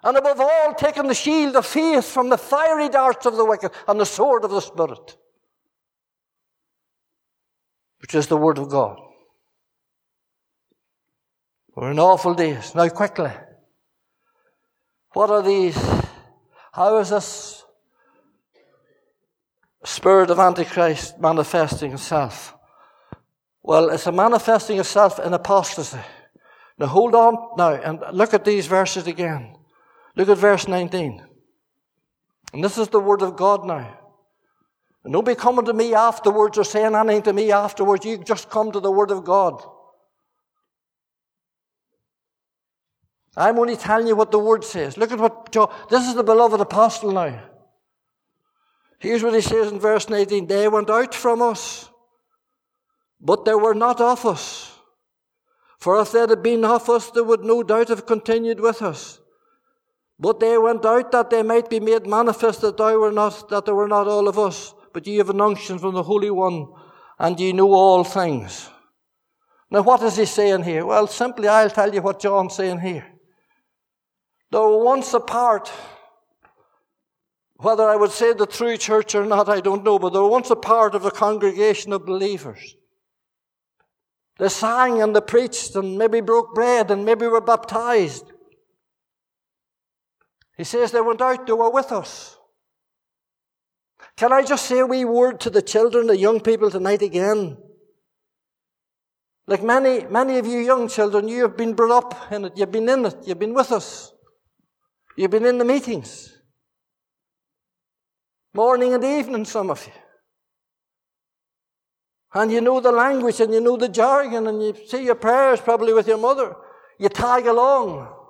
And 0.04 0.18
above 0.18 0.40
all, 0.40 0.74
taking 0.74 1.08
the 1.08 1.14
shield 1.14 1.56
of 1.56 1.66
faith 1.66 2.06
from 2.06 2.30
the 2.30 2.38
fiery 2.38 2.90
darts 2.90 3.26
of 3.26 3.36
the 3.36 3.46
wicked 3.46 3.72
and 3.88 4.00
the 4.00 4.06
sword 4.06 4.44
of 4.44 4.52
the 4.52 4.60
Spirit, 4.60 5.16
which 8.00 8.16
is 8.16 8.28
the 8.28 8.38
Word 8.38 8.58
of 8.58 8.70
God. 8.70 8.98
We're 11.76 11.92
in 11.92 12.00
awful 12.00 12.34
days. 12.34 12.74
Now, 12.76 12.90
quickly. 12.90 13.32
What 15.14 15.30
are 15.30 15.44
these? 15.44 15.78
How 16.72 16.98
is 17.00 17.10
this 17.10 17.64
spirit 19.84 20.30
of 20.30 20.40
Antichrist 20.40 21.20
manifesting 21.20 21.94
itself? 21.94 22.56
Well, 23.62 23.90
it's 23.90 24.08
manifesting 24.08 24.80
itself 24.80 25.20
in 25.20 25.34
apostasy. 25.34 26.00
Now 26.78 26.88
hold 26.88 27.14
on 27.14 27.36
now 27.58 27.74
and 27.74 28.02
look 28.14 28.34
at 28.34 28.46
these 28.46 28.68
verses 28.68 29.06
again. 29.06 29.56
Look 30.22 30.30
at 30.30 30.38
verse 30.38 30.68
19. 30.68 31.26
And 32.54 32.64
this 32.64 32.78
is 32.78 32.90
the 32.90 33.00
word 33.00 33.24
of 33.24 33.36
God 33.36 33.66
now. 33.66 33.98
And 35.04 35.12
don't 35.12 35.26
be 35.26 35.34
coming 35.34 35.66
to 35.66 35.74
me 35.74 35.96
afterwards 35.96 36.60
or 36.60 36.64
saying 36.64 36.94
anything 36.94 37.24
to 37.24 37.34
me 37.34 37.52
afterwards. 37.52 38.06
You 38.06 38.20
just 38.20 38.48
come 38.48 38.72
to 38.72 38.80
the 38.80 38.92
word 38.92 39.10
of 39.10 39.26
God. 39.26 39.64
I'm 43.36 43.58
only 43.58 43.76
telling 43.76 44.06
you 44.06 44.16
what 44.16 44.30
the 44.30 44.38
word 44.38 44.64
says. 44.64 44.96
Look 44.96 45.12
at 45.12 45.18
what 45.18 45.52
John, 45.52 45.74
this 45.90 46.08
is 46.08 46.14
the 46.14 46.24
beloved 46.24 46.62
apostle 46.62 47.14
now. 47.14 47.42
Here's 49.00 49.24
what 49.24 49.34
he 49.34 49.42
says 49.42 49.72
in 49.72 49.80
verse 49.80 50.08
19. 50.08 50.46
They 50.46 50.68
went 50.68 50.92
out 50.92 51.16
from 51.16 51.42
us, 51.42 51.90
but 53.20 53.44
they 53.44 53.56
were 53.56 53.74
not 53.74 54.00
of 54.00 54.24
us. 54.28 54.72
For 55.80 56.00
if 56.00 56.12
they 56.12 56.20
had 56.20 56.44
been 56.44 56.64
of 56.64 56.92
us, 56.92 57.10
they 57.10 57.22
would 57.22 57.44
no 57.44 57.64
doubt 57.64 57.88
have 57.88 58.06
continued 58.06 58.60
with 58.60 58.84
us. 58.84 59.18
But 60.22 60.40
they 60.40 60.56
went 60.56 60.86
out 60.86 61.12
that 61.12 61.32
they 61.32 61.42
might 61.42 61.68
be 61.68 61.80
made 61.80 62.06
manifest 62.06 62.62
that 62.62 62.78
they 62.78 62.96
were 62.96 63.12
not, 63.12 63.50
that 63.50 63.66
they 63.66 63.72
were 63.72 63.88
not 63.88 64.08
all 64.08 64.28
of 64.28 64.38
us, 64.38 64.76
but 64.94 65.08
ye 65.08 65.18
have 65.18 65.32
an 65.32 65.42
unction 65.42 65.80
from 65.80 65.96
the 65.96 66.04
Holy 66.04 66.30
One, 66.30 66.68
and 67.18 67.40
ye 67.40 67.52
know 67.52 67.74
all 67.74 68.04
things. 68.04 68.70
Now 69.72 69.82
what 69.82 70.04
is 70.04 70.18
he 70.18 70.26
saying 70.26 70.64
here? 70.64 70.86
Well, 70.86 71.08
simply 71.08 71.48
I'll 71.48 71.72
tell 71.72 71.92
you 71.92 72.04
what 72.04 72.20
John's 72.20 72.56
saying 72.56 72.82
here. 72.82 73.08
They 74.52 74.60
were 74.60 74.84
once 74.84 75.12
a 75.16 75.20
part, 75.20 75.72
whether 77.56 77.90
I 77.90 77.96
would 77.96 78.12
say 78.12 78.34
the 78.34 78.46
true 78.46 78.78
church 78.78 79.16
or 79.16 79.26
not, 79.26 79.50
I 79.50 79.60
don't 79.60 79.84
know, 79.84 79.98
but 79.98 80.14
they 80.14 80.20
were 80.20 80.28
once 80.28 80.52
a 80.52 80.56
part 80.56 80.94
of 80.94 81.04
a 81.04 81.12
congregation 81.12 81.94
of 81.94 82.06
believers. 82.06 82.76
They 84.38 84.50
sang 84.50 85.02
and 85.02 85.16
they 85.16 85.22
preached 85.22 85.76
and 85.76 85.98
maybe 85.98 86.22
broke 86.22 86.54
bread 86.54 86.92
and 86.92 87.06
maybe 87.06 87.26
were 87.26 87.42
baptized. 87.42 88.26
He 90.62 90.66
says 90.66 90.92
they 90.92 91.02
went 91.02 91.20
out, 91.22 91.48
they 91.48 91.54
were 91.54 91.72
with 91.72 91.92
us. 91.92 92.38
Can 94.16 94.32
I 94.32 94.44
just 94.44 94.68
say 94.68 94.78
a 94.78 94.86
wee 94.86 95.06
word 95.06 95.40
to 95.40 95.50
the 95.50 95.64
children, 95.64 96.06
the 96.06 96.16
young 96.16 96.40
people 96.40 96.70
tonight 96.70 97.02
again? 97.02 97.58
Like 99.48 99.64
many, 99.64 100.06
many 100.06 100.38
of 100.38 100.46
you 100.46 100.60
young 100.60 100.88
children, 100.88 101.28
you 101.28 101.42
have 101.42 101.58
been 101.58 101.74
brought 101.74 102.06
up 102.06 102.32
in 102.32 102.46
it, 102.46 102.54
you've 102.56 102.72
been 102.72 102.88
in 102.88 103.06
it, 103.08 103.16
you've 103.26 103.40
been 103.40 103.56
with 103.56 103.72
us. 103.72 104.14
You've 105.18 105.32
been 105.32 105.48
in 105.48 105.58
the 105.58 105.66
meetings. 105.66 106.32
Morning 108.54 108.94
and 108.94 109.04
evening, 109.04 109.46
some 109.46 109.72
of 109.72 109.84
you. 109.88 109.94
And 112.36 112.52
you 112.52 112.62
know 112.62 112.80
the 112.80 112.92
language 112.92 113.40
and 113.40 113.52
you 113.52 113.62
know 113.62 113.78
the 113.78 113.90
jargon 113.90 114.46
and 114.46 114.62
you 114.62 114.76
say 114.86 115.04
your 115.04 115.16
prayers 115.16 115.60
probably 115.60 115.92
with 115.92 116.08
your 116.08 116.20
mother. 116.20 116.54
You 117.00 117.10
tag 117.10 117.48
along. 117.48 118.21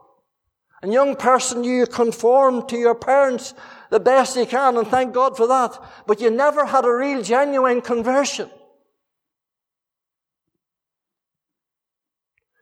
And 0.82 0.92
young 0.92 1.16
person, 1.16 1.64
you 1.64 1.86
conform 1.86 2.68
to 2.68 2.78
your 2.78 2.96
parents 2.96 3.54
the 3.92 4.00
best 4.00 4.36
you 4.36 4.48
can 4.48 4.78
and 4.78 4.88
thank 4.88 5.14
God 5.14 5.38
for 5.38 5.46
that. 5.48 5.80
But 6.08 6.20
you 6.20 6.32
never 6.32 6.66
had 6.66 6.86
a 6.86 6.92
real 6.92 7.22
genuine 7.22 7.82
conversion. 7.82 8.50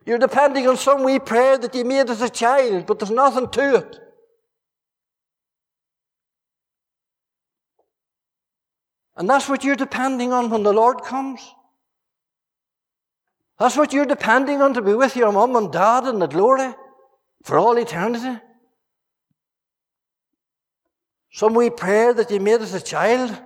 You're 0.06 0.18
depending 0.18 0.68
on 0.68 0.76
some 0.76 1.04
wee 1.04 1.20
prayer 1.20 1.58
that 1.58 1.74
you 1.76 1.86
made 1.86 2.10
as 2.10 2.22
a 2.22 2.30
child, 2.30 2.88
but 2.88 3.00
there's 3.00 3.12
nothing 3.12 3.48
to 3.50 3.76
it. 3.76 4.00
And 9.16 9.30
that's 9.30 9.48
what 9.48 9.64
you're 9.64 9.76
depending 9.76 10.34
on 10.34 10.50
when 10.50 10.64
the 10.64 10.74
Lord 10.74 11.04
comes. 11.04 11.42
That's 13.60 13.78
what 13.78 13.94
you're 13.94 14.06
depending 14.06 14.62
on 14.62 14.74
to 14.74 14.82
be 14.82 14.94
with 14.94 15.16
your 15.16 15.32
mum 15.32 15.56
and 15.56 15.72
dad 15.72 16.06
in 16.06 16.20
the 16.20 16.28
glory 16.28 16.74
for 17.44 17.58
all 17.58 17.78
eternity. 17.78 18.40
Some 21.32 21.54
wee 21.54 21.70
prayer 21.70 22.14
that 22.14 22.32
you 22.32 22.40
made 22.40 22.62
as 22.62 22.74
a 22.74 22.82
child. 22.82 23.38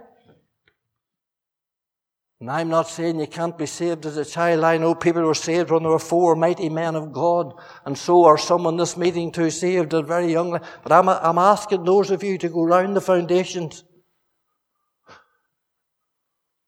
And 2.39 2.51
I'm 2.51 2.69
not 2.69 2.89
saying 2.89 3.19
you 3.19 3.27
can't 3.27 3.57
be 3.57 3.65
saved 3.65 4.05
as 4.05 4.17
a 4.17 4.25
child. 4.25 4.65
I 4.65 4.77
know 4.77 4.95
people 4.95 5.21
were 5.21 5.33
saved 5.33 5.71
when 5.71 5.83
they 5.83 5.89
were 5.89 5.99
four 5.99 6.35
mighty 6.35 6.67
men 6.67 6.95
of 6.95 7.13
God, 7.13 7.53
and 7.85 7.97
so 7.97 8.25
are 8.25 8.37
some 8.37 8.65
in 8.65 8.75
this 8.75 8.97
meeting 8.97 9.31
too 9.31 9.49
saved 9.49 9.93
at 9.93 10.05
very 10.05 10.31
young. 10.31 10.59
But 10.83 10.91
I'm, 10.91 11.07
I'm 11.07 11.37
asking 11.37 11.85
those 11.85 12.11
of 12.11 12.21
you 12.21 12.37
to 12.39 12.49
go 12.49 12.63
round 12.63 12.97
the 12.97 13.01
foundations 13.01 13.85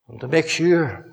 and 0.07 0.21
to 0.21 0.28
make 0.28 0.47
sure. 0.47 1.11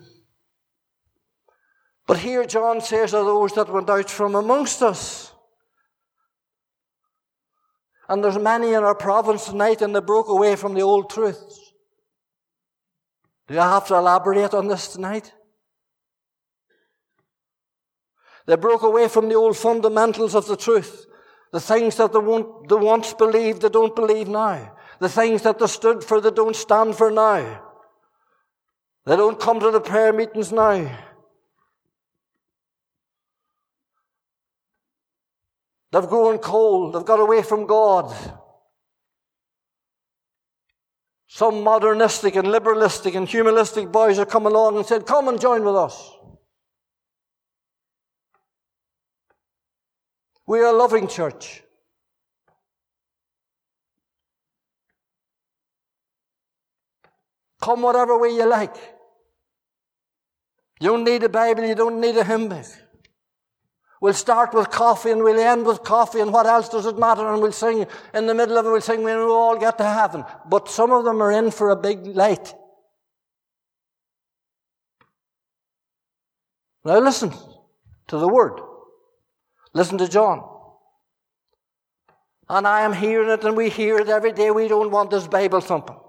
But 2.06 2.18
here 2.18 2.44
John 2.44 2.80
says 2.80 3.14
of 3.14 3.26
those 3.26 3.54
that 3.54 3.72
went 3.72 3.90
out 3.90 4.10
from 4.10 4.34
amongst 4.34 4.82
us. 4.82 5.31
And 8.12 8.22
there's 8.22 8.36
many 8.36 8.74
in 8.74 8.84
our 8.84 8.94
province 8.94 9.46
tonight 9.46 9.80
and 9.80 9.96
they 9.96 10.00
broke 10.00 10.28
away 10.28 10.54
from 10.54 10.74
the 10.74 10.82
old 10.82 11.08
truths. 11.08 11.72
Do 13.48 13.58
I 13.58 13.70
have 13.70 13.86
to 13.86 13.94
elaborate 13.94 14.52
on 14.52 14.68
this 14.68 14.88
tonight? 14.88 15.32
They 18.44 18.56
broke 18.56 18.82
away 18.82 19.08
from 19.08 19.30
the 19.30 19.34
old 19.34 19.56
fundamentals 19.56 20.34
of 20.34 20.46
the 20.46 20.58
truth. 20.58 21.06
The 21.52 21.60
things 21.60 21.96
that 21.96 22.12
they, 22.12 22.18
they 22.18 22.84
once 22.84 23.14
believed, 23.14 23.62
they 23.62 23.70
don't 23.70 23.96
believe 23.96 24.28
now. 24.28 24.76
The 24.98 25.08
things 25.08 25.40
that 25.44 25.58
they 25.58 25.66
stood 25.66 26.04
for, 26.04 26.20
they 26.20 26.32
don't 26.32 26.54
stand 26.54 26.96
for 26.96 27.10
now. 27.10 27.62
They 29.06 29.16
don't 29.16 29.40
come 29.40 29.58
to 29.58 29.70
the 29.70 29.80
prayer 29.80 30.12
meetings 30.12 30.52
now. 30.52 30.98
They've 35.92 36.08
grown 36.08 36.38
cold. 36.38 36.94
They've 36.94 37.04
got 37.04 37.20
away 37.20 37.42
from 37.42 37.66
God. 37.66 38.14
Some 41.26 41.62
modernistic 41.62 42.34
and 42.34 42.48
liberalistic 42.48 43.14
and 43.14 43.28
humanistic 43.28 43.92
boys 43.92 44.16
have 44.16 44.28
come 44.28 44.46
along 44.46 44.76
and 44.76 44.86
said, 44.86 45.06
Come 45.06 45.28
and 45.28 45.40
join 45.40 45.64
with 45.64 45.76
us. 45.76 46.12
We 50.46 50.60
are 50.60 50.74
a 50.74 50.76
loving 50.76 51.08
church. 51.08 51.62
Come 57.60 57.82
whatever 57.82 58.18
way 58.18 58.30
you 58.30 58.46
like. 58.46 58.74
You 60.80 60.88
don't 60.88 61.04
need 61.04 61.22
a 61.22 61.28
Bible, 61.28 61.64
you 61.64 61.74
don't 61.74 62.00
need 62.00 62.16
a 62.16 62.24
hymn 62.24 62.48
book. 62.48 62.66
We'll 64.02 64.14
start 64.14 64.52
with 64.52 64.68
coffee 64.68 65.12
and 65.12 65.22
we'll 65.22 65.38
end 65.38 65.64
with 65.64 65.84
coffee 65.84 66.18
and 66.18 66.32
what 66.32 66.44
else 66.44 66.68
does 66.68 66.86
it 66.86 66.98
matter? 66.98 67.24
And 67.32 67.40
we'll 67.40 67.52
sing 67.52 67.86
in 68.12 68.26
the 68.26 68.34
middle 68.34 68.58
of 68.58 68.66
it, 68.66 68.68
we'll 68.68 68.80
sing 68.80 69.04
when 69.04 69.16
we 69.16 69.22
all 69.26 69.56
get 69.56 69.78
to 69.78 69.84
heaven. 69.84 70.24
But 70.44 70.68
some 70.68 70.90
of 70.90 71.04
them 71.04 71.22
are 71.22 71.30
in 71.30 71.52
for 71.52 71.70
a 71.70 71.76
big 71.76 72.04
light. 72.04 72.52
Now 76.84 76.98
listen 76.98 77.32
to 78.08 78.18
the 78.18 78.26
word. 78.26 78.60
Listen 79.72 79.98
to 79.98 80.08
John. 80.08 80.42
And 82.48 82.66
I 82.66 82.80
am 82.80 82.94
hearing 82.94 83.28
it 83.28 83.44
and 83.44 83.56
we 83.56 83.68
hear 83.68 83.98
it 83.98 84.08
every 84.08 84.32
day. 84.32 84.50
We 84.50 84.66
don't 84.66 84.90
want 84.90 85.12
this 85.12 85.28
Bible 85.28 85.60
thumping. 85.60 86.00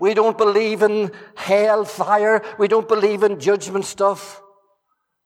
We 0.00 0.12
don't 0.12 0.36
believe 0.36 0.82
in 0.82 1.12
hell 1.36 1.84
fire. 1.84 2.42
We 2.58 2.66
don't 2.66 2.88
believe 2.88 3.22
in 3.22 3.38
judgment 3.38 3.84
stuff. 3.84 4.42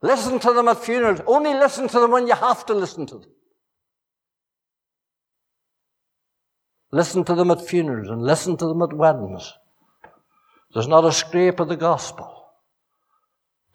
Listen 0.03 0.41
to 0.41 0.53
them 0.53 0.67
at 0.67 0.79
funerals. 0.79 1.21
Only 1.27 1.55
listen 1.55 1.87
to 1.89 2.01
them 2.01 2.11
when 2.11 2.27
you 2.27 2.35
have 2.35 2.67
to 2.67 2.75
listen 2.75 3.07
to 3.07 3.19
them. 3.19 3.31
Listen 6.91 7.25
to 7.25 7.35
them 7.35 7.51
at 7.51 7.67
funerals 7.67 8.09
and 8.09 8.23
listen 8.23 8.57
to 8.57 8.67
them 8.67 8.83
at 8.83 8.93
weddings. 8.93 9.55
There's 10.75 10.89
not 10.89 11.05
a 11.05 11.13
scrape 11.13 11.61
of 11.61 11.69
the 11.69 11.77
gospel 11.77 12.51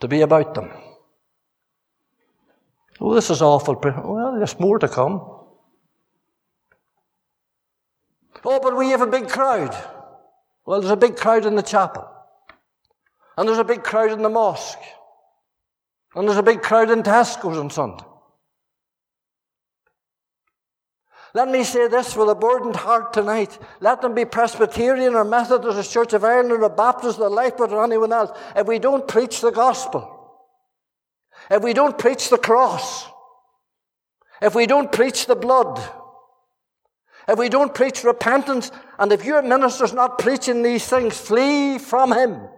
to 0.02 0.08
be 0.08 0.22
about 0.22 0.54
them. 0.54 0.70
Oh, 3.00 3.14
this 3.16 3.30
is 3.30 3.42
awful. 3.42 3.80
Well, 3.82 4.36
there's 4.38 4.60
more 4.60 4.80
to 4.80 4.88
come. 4.88 5.22
Oh, 8.44 8.60
but 8.60 8.76
we 8.76 8.90
have 8.90 9.02
a 9.02 9.08
big 9.08 9.30
crowd. 9.30 9.76
Well, 10.66 10.82
there's 10.82 10.92
a 10.92 10.98
big 10.98 11.16
crowd 11.16 11.46
in 11.46 11.56
the 11.56 11.64
chapel. 11.64 12.08
And 13.38 13.48
there's 13.48 13.60
a 13.60 13.64
big 13.64 13.84
crowd 13.84 14.12
in 14.12 14.22
the 14.22 14.30
mosque. 14.30 14.80
And 16.18 16.28
there's 16.28 16.40
a 16.40 16.44
big 16.44 16.64
crowd 16.64 16.90
in 16.90 17.04
Tesco's 17.04 17.60
on 17.60 17.70
Sunday. 17.70 18.04
Let 21.36 21.48
me 21.48 21.64
say 21.64 21.88
this 21.88 22.16
with 22.16 22.28
a 22.28 22.34
burdened 22.34 22.76
heart 22.76 23.14
tonight. 23.14 23.60
Let 23.82 24.02
them 24.02 24.16
be 24.16 24.26
Presbyterian 24.26 25.14
or 25.14 25.24
Methodist 25.24 25.78
or 25.78 25.84
Church 25.84 26.14
of 26.14 26.24
Ireland 26.24 26.64
or 26.64 26.70
Baptist 26.70 27.20
or 27.20 27.30
Lifeboat 27.30 27.72
or 27.72 27.84
anyone 27.84 28.12
else. 28.12 28.36
If 28.56 28.66
we 28.66 28.80
don't 28.80 29.08
preach 29.08 29.42
the 29.42 29.52
gospel, 29.52 30.42
if 31.52 31.62
we 31.62 31.74
don't 31.74 32.00
preach 32.00 32.30
the 32.30 32.40
cross, 32.40 33.06
if 34.42 34.56
we 34.56 34.66
don't 34.66 34.92
preach 34.92 35.28
the 35.28 35.36
blood, 35.36 35.80
if 37.28 37.38
we 37.38 37.48
don't 37.48 37.76
preach 37.76 38.04
repentance, 38.04 38.72
and 38.98 39.12
if 39.12 39.24
your 39.24 39.44
minister's 39.44 39.94
not 39.94 40.18
preaching 40.18 40.64
these 40.64 40.88
things, 40.88 41.16
flee 41.16 41.78
from 41.78 42.12
him. 42.12 42.50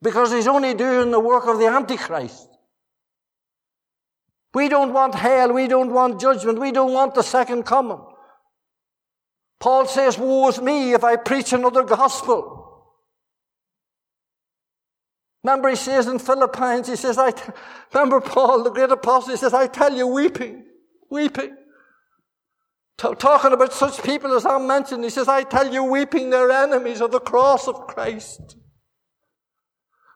Because 0.00 0.32
he's 0.32 0.46
only 0.46 0.74
doing 0.74 1.10
the 1.10 1.20
work 1.20 1.46
of 1.46 1.58
the 1.58 1.66
Antichrist. 1.66 2.48
We 4.54 4.68
don't 4.68 4.92
want 4.92 5.14
hell. 5.14 5.52
We 5.52 5.68
don't 5.68 5.92
want 5.92 6.20
judgment. 6.20 6.58
We 6.58 6.72
don't 6.72 6.92
want 6.92 7.14
the 7.14 7.22
second 7.22 7.64
coming. 7.64 8.00
Paul 9.60 9.86
says, 9.86 10.16
Woe 10.18 10.48
is 10.48 10.60
me 10.60 10.92
if 10.94 11.02
I 11.02 11.16
preach 11.16 11.52
another 11.52 11.82
gospel. 11.82 12.58
Remember, 15.44 15.68
he 15.68 15.76
says 15.76 16.06
in 16.06 16.18
Philippians, 16.18 16.88
he 16.88 16.96
says, 16.96 17.16
I, 17.16 17.30
t- 17.30 17.52
remember 17.94 18.20
Paul, 18.20 18.64
the 18.64 18.70
great 18.70 18.90
apostle, 18.90 19.30
he 19.30 19.36
says, 19.36 19.54
I 19.54 19.66
tell 19.66 19.94
you, 19.94 20.06
weeping, 20.06 20.64
weeping. 21.10 21.56
T- 22.98 23.14
talking 23.14 23.52
about 23.52 23.72
such 23.72 24.02
people 24.02 24.34
as 24.34 24.44
I'm 24.44 24.66
mentioned, 24.66 25.04
he 25.04 25.10
says, 25.10 25.28
I 25.28 25.44
tell 25.44 25.72
you, 25.72 25.84
weeping, 25.84 26.30
they're 26.30 26.50
enemies 26.50 27.00
of 27.00 27.12
the 27.12 27.20
cross 27.20 27.68
of 27.68 27.86
Christ. 27.86 28.56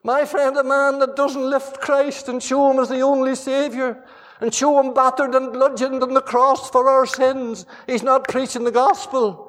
My 0.05 0.25
friend, 0.25 0.57
a 0.57 0.65
man 0.65 0.99
that 0.99 1.15
doesn't 1.15 1.49
lift 1.49 1.81
Christ 1.81 2.29
and 2.29 2.43
show 2.43 2.71
him 2.71 2.81
as 2.81 2.89
the 2.89 3.01
only 3.01 3.37
Savior, 3.37 4.03
and 4.41 4.53
show 4.53 4.81
him 4.81 4.93
battered 4.93 5.35
and 5.35 5.53
bludgeoned 5.53 6.03
on 6.03 6.15
the 6.15 6.21
cross 6.21 6.69
for 6.71 6.89
our 6.89 7.07
sins. 7.07 7.65
He's 7.87 8.03
not 8.03 8.27
preaching 8.27 8.65
the 8.65 8.73
gospel. 8.73 9.49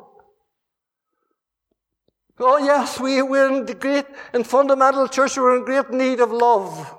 Oh 2.39 2.57
yes, 2.57 2.99
we, 2.99 3.21
we're 3.21 3.47
in 3.47 3.65
the 3.65 3.73
great, 3.73 4.05
in 4.33 4.43
fundamental 4.43 5.07
church, 5.07 5.37
we're 5.37 5.57
in 5.57 5.65
great 5.65 5.89
need 5.89 6.19
of 6.19 6.31
love. 6.31 6.95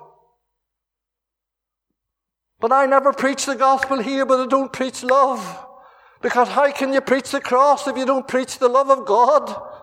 But 2.59 2.71
I 2.71 2.85
never 2.85 3.13
preach 3.13 3.45
the 3.45 3.55
gospel 3.55 3.99
here, 3.99 4.25
but 4.25 4.39
I 4.39 4.47
don't 4.47 4.73
preach 4.73 5.03
love. 5.03 5.65
Because 6.21 6.47
how 6.49 6.71
can 6.71 6.91
you 6.91 7.01
preach 7.01 7.31
the 7.31 7.41
cross 7.41 7.87
if 7.87 7.97
you 7.97 8.05
don't 8.05 8.27
preach 8.27 8.57
the 8.57 8.67
love 8.67 8.89
of 8.89 9.05
God? 9.05 9.74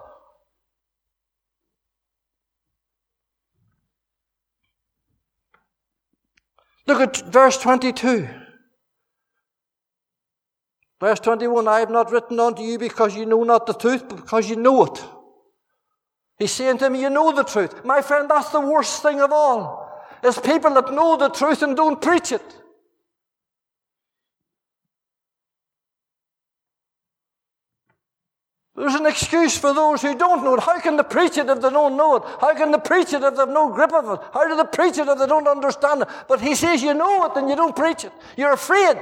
Look 6.92 7.00
at 7.00 7.32
verse 7.32 7.56
22. 7.56 8.28
Verse 11.00 11.20
21, 11.20 11.66
I 11.66 11.78
have 11.78 11.88
not 11.88 12.12
written 12.12 12.38
unto 12.38 12.60
you 12.60 12.78
because 12.78 13.16
you 13.16 13.24
know 13.24 13.44
not 13.44 13.64
the 13.64 13.72
truth, 13.72 14.06
but 14.06 14.16
because 14.16 14.50
you 14.50 14.56
know 14.56 14.84
it. 14.84 15.02
He's 16.36 16.50
saying 16.50 16.76
to 16.78 16.90
me, 16.90 17.00
you 17.00 17.08
know 17.08 17.32
the 17.32 17.44
truth. 17.44 17.82
My 17.82 18.02
friend, 18.02 18.28
that's 18.28 18.50
the 18.50 18.60
worst 18.60 19.02
thing 19.02 19.22
of 19.22 19.32
all. 19.32 19.90
Is 20.22 20.38
people 20.38 20.74
that 20.74 20.92
know 20.92 21.16
the 21.16 21.30
truth 21.30 21.62
and 21.62 21.74
don't 21.74 21.98
preach 21.98 22.30
it. 22.30 22.42
There's 28.74 28.94
an 28.94 29.04
excuse 29.06 29.58
for 29.58 29.74
those 29.74 30.00
who 30.00 30.16
don't 30.16 30.42
know 30.42 30.54
it. 30.54 30.60
How 30.60 30.80
can 30.80 30.96
they 30.96 31.02
preach 31.02 31.36
it 31.36 31.48
if 31.48 31.60
they 31.60 31.70
don't 31.70 31.96
know 31.96 32.16
it? 32.16 32.22
How 32.40 32.54
can 32.54 32.70
they 32.70 32.78
preach 32.78 33.12
it 33.12 33.22
if 33.22 33.36
they've 33.36 33.48
no 33.48 33.70
grip 33.70 33.92
of 33.92 34.18
it? 34.18 34.26
How 34.32 34.48
do 34.48 34.56
they 34.56 34.64
preach 34.64 34.96
it 34.96 35.06
if 35.08 35.18
they 35.18 35.26
don't 35.26 35.46
understand 35.46 36.02
it? 36.02 36.08
But 36.26 36.40
he 36.40 36.54
says 36.54 36.82
you 36.82 36.94
know 36.94 37.26
it 37.26 37.36
and 37.36 37.50
you 37.50 37.56
don't 37.56 37.76
preach 37.76 38.04
it. 38.04 38.12
You're 38.34 38.54
afraid. 38.54 38.96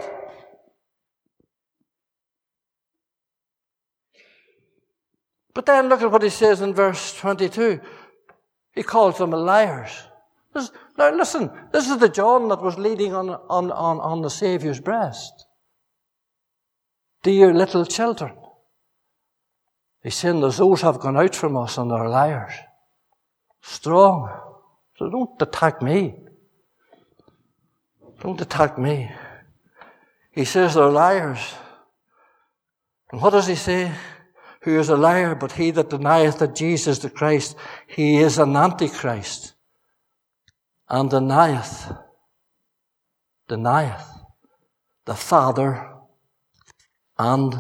But 5.55 5.67
then 5.67 5.89
look 5.89 6.03
at 6.03 6.11
what 6.11 6.23
he 6.23 6.31
says 6.31 6.61
in 6.63 6.75
verse 6.75 7.17
22. 7.19 7.81
He 8.75 8.83
calls 8.83 9.19
them 9.19 9.31
liars. 9.31 9.93
Now 10.99 11.15
listen, 11.15 11.49
this 11.73 11.89
is 11.89 11.99
the 11.99 12.09
John 12.09 12.49
that 12.49 12.61
was 12.61 12.77
leading 12.77 13.15
on, 13.15 13.31
on, 13.31 13.71
on, 13.71 14.01
on 14.01 14.23
the 14.23 14.31
Saviour's 14.31 14.81
breast. 14.81 15.47
Dear 17.23 17.55
little 17.55 17.87
children. 17.87 18.33
He's 20.03 20.15
saying 20.15 20.41
there's 20.41 20.57
those 20.57 20.81
have 20.81 20.99
gone 20.99 21.17
out 21.17 21.35
from 21.35 21.57
us 21.57 21.77
and 21.77 21.91
they're 21.91 22.09
liars. 22.09 22.55
Strong. 23.61 24.31
So 24.97 25.11
don't 25.11 25.41
attack 25.41 25.83
me. 25.83 26.15
Don't 28.21 28.41
attack 28.41 28.79
me. 28.79 29.11
He 30.31 30.45
says 30.45 30.75
they're 30.75 30.89
liars. 30.89 31.55
And 33.13 33.21
what 33.21 33.31
does 33.31 33.47
he 33.47 33.55
say? 33.55 33.93
Who 34.63 34.79
is 34.79 34.91
a 34.91 34.97
liar, 34.97 35.35
but 35.35 35.53
he 35.53 35.71
that 35.71 35.89
denieth 35.91 36.39
that 36.39 36.55
Jesus 36.55 36.99
the 36.99 37.09
Christ, 37.09 37.57
he 37.87 38.19
is 38.19 38.39
an 38.39 38.57
antichrist. 38.57 39.55
And 40.89 41.09
denieth, 41.09 41.93
denieth 43.49 44.07
the 45.07 45.15
Father 45.15 45.89
and 47.19 47.55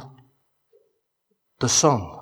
the 1.58 1.68
Son. 1.68 2.19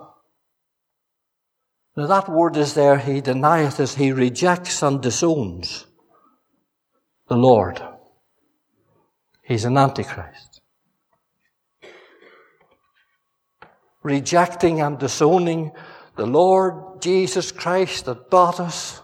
Now 1.98 2.06
that 2.06 2.28
word 2.28 2.56
is 2.56 2.74
there, 2.74 2.96
he 2.96 3.20
denieth 3.20 3.80
as 3.80 3.96
he 3.96 4.12
rejects 4.12 4.84
and 4.84 5.02
disowns 5.02 5.84
the 7.26 7.34
Lord. 7.34 7.82
He's 9.42 9.64
an 9.64 9.76
antichrist. 9.76 10.60
Rejecting 14.04 14.80
and 14.80 14.96
disowning 14.96 15.72
the 16.14 16.24
Lord 16.24 17.02
Jesus 17.02 17.50
Christ 17.50 18.04
that 18.04 18.30
bought 18.30 18.60
us. 18.60 19.02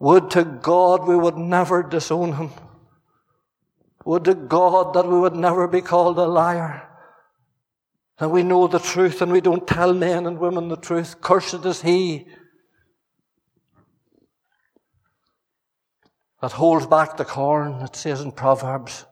Would 0.00 0.32
to 0.32 0.42
God 0.42 1.06
we 1.06 1.14
would 1.14 1.36
never 1.36 1.84
disown 1.84 2.32
him. 2.32 2.50
Would 4.04 4.24
to 4.24 4.34
God 4.34 4.94
that 4.94 5.06
we 5.06 5.16
would 5.16 5.36
never 5.36 5.68
be 5.68 5.80
called 5.80 6.18
a 6.18 6.26
liar. 6.26 6.88
And 8.18 8.30
we 8.30 8.42
know 8.42 8.66
the 8.66 8.78
truth 8.78 9.22
and 9.22 9.32
we 9.32 9.40
don't 9.40 9.66
tell 9.66 9.92
men 9.92 10.26
and 10.26 10.38
women 10.38 10.68
the 10.68 10.76
truth. 10.76 11.20
Cursed 11.20 11.64
is 11.64 11.82
he 11.82 12.26
that 16.40 16.52
holds 16.52 16.86
back 16.86 17.16
the 17.16 17.24
corn, 17.24 17.82
it 17.82 17.96
says 17.96 18.20
in 18.20 18.30
Proverbs. 18.30 19.06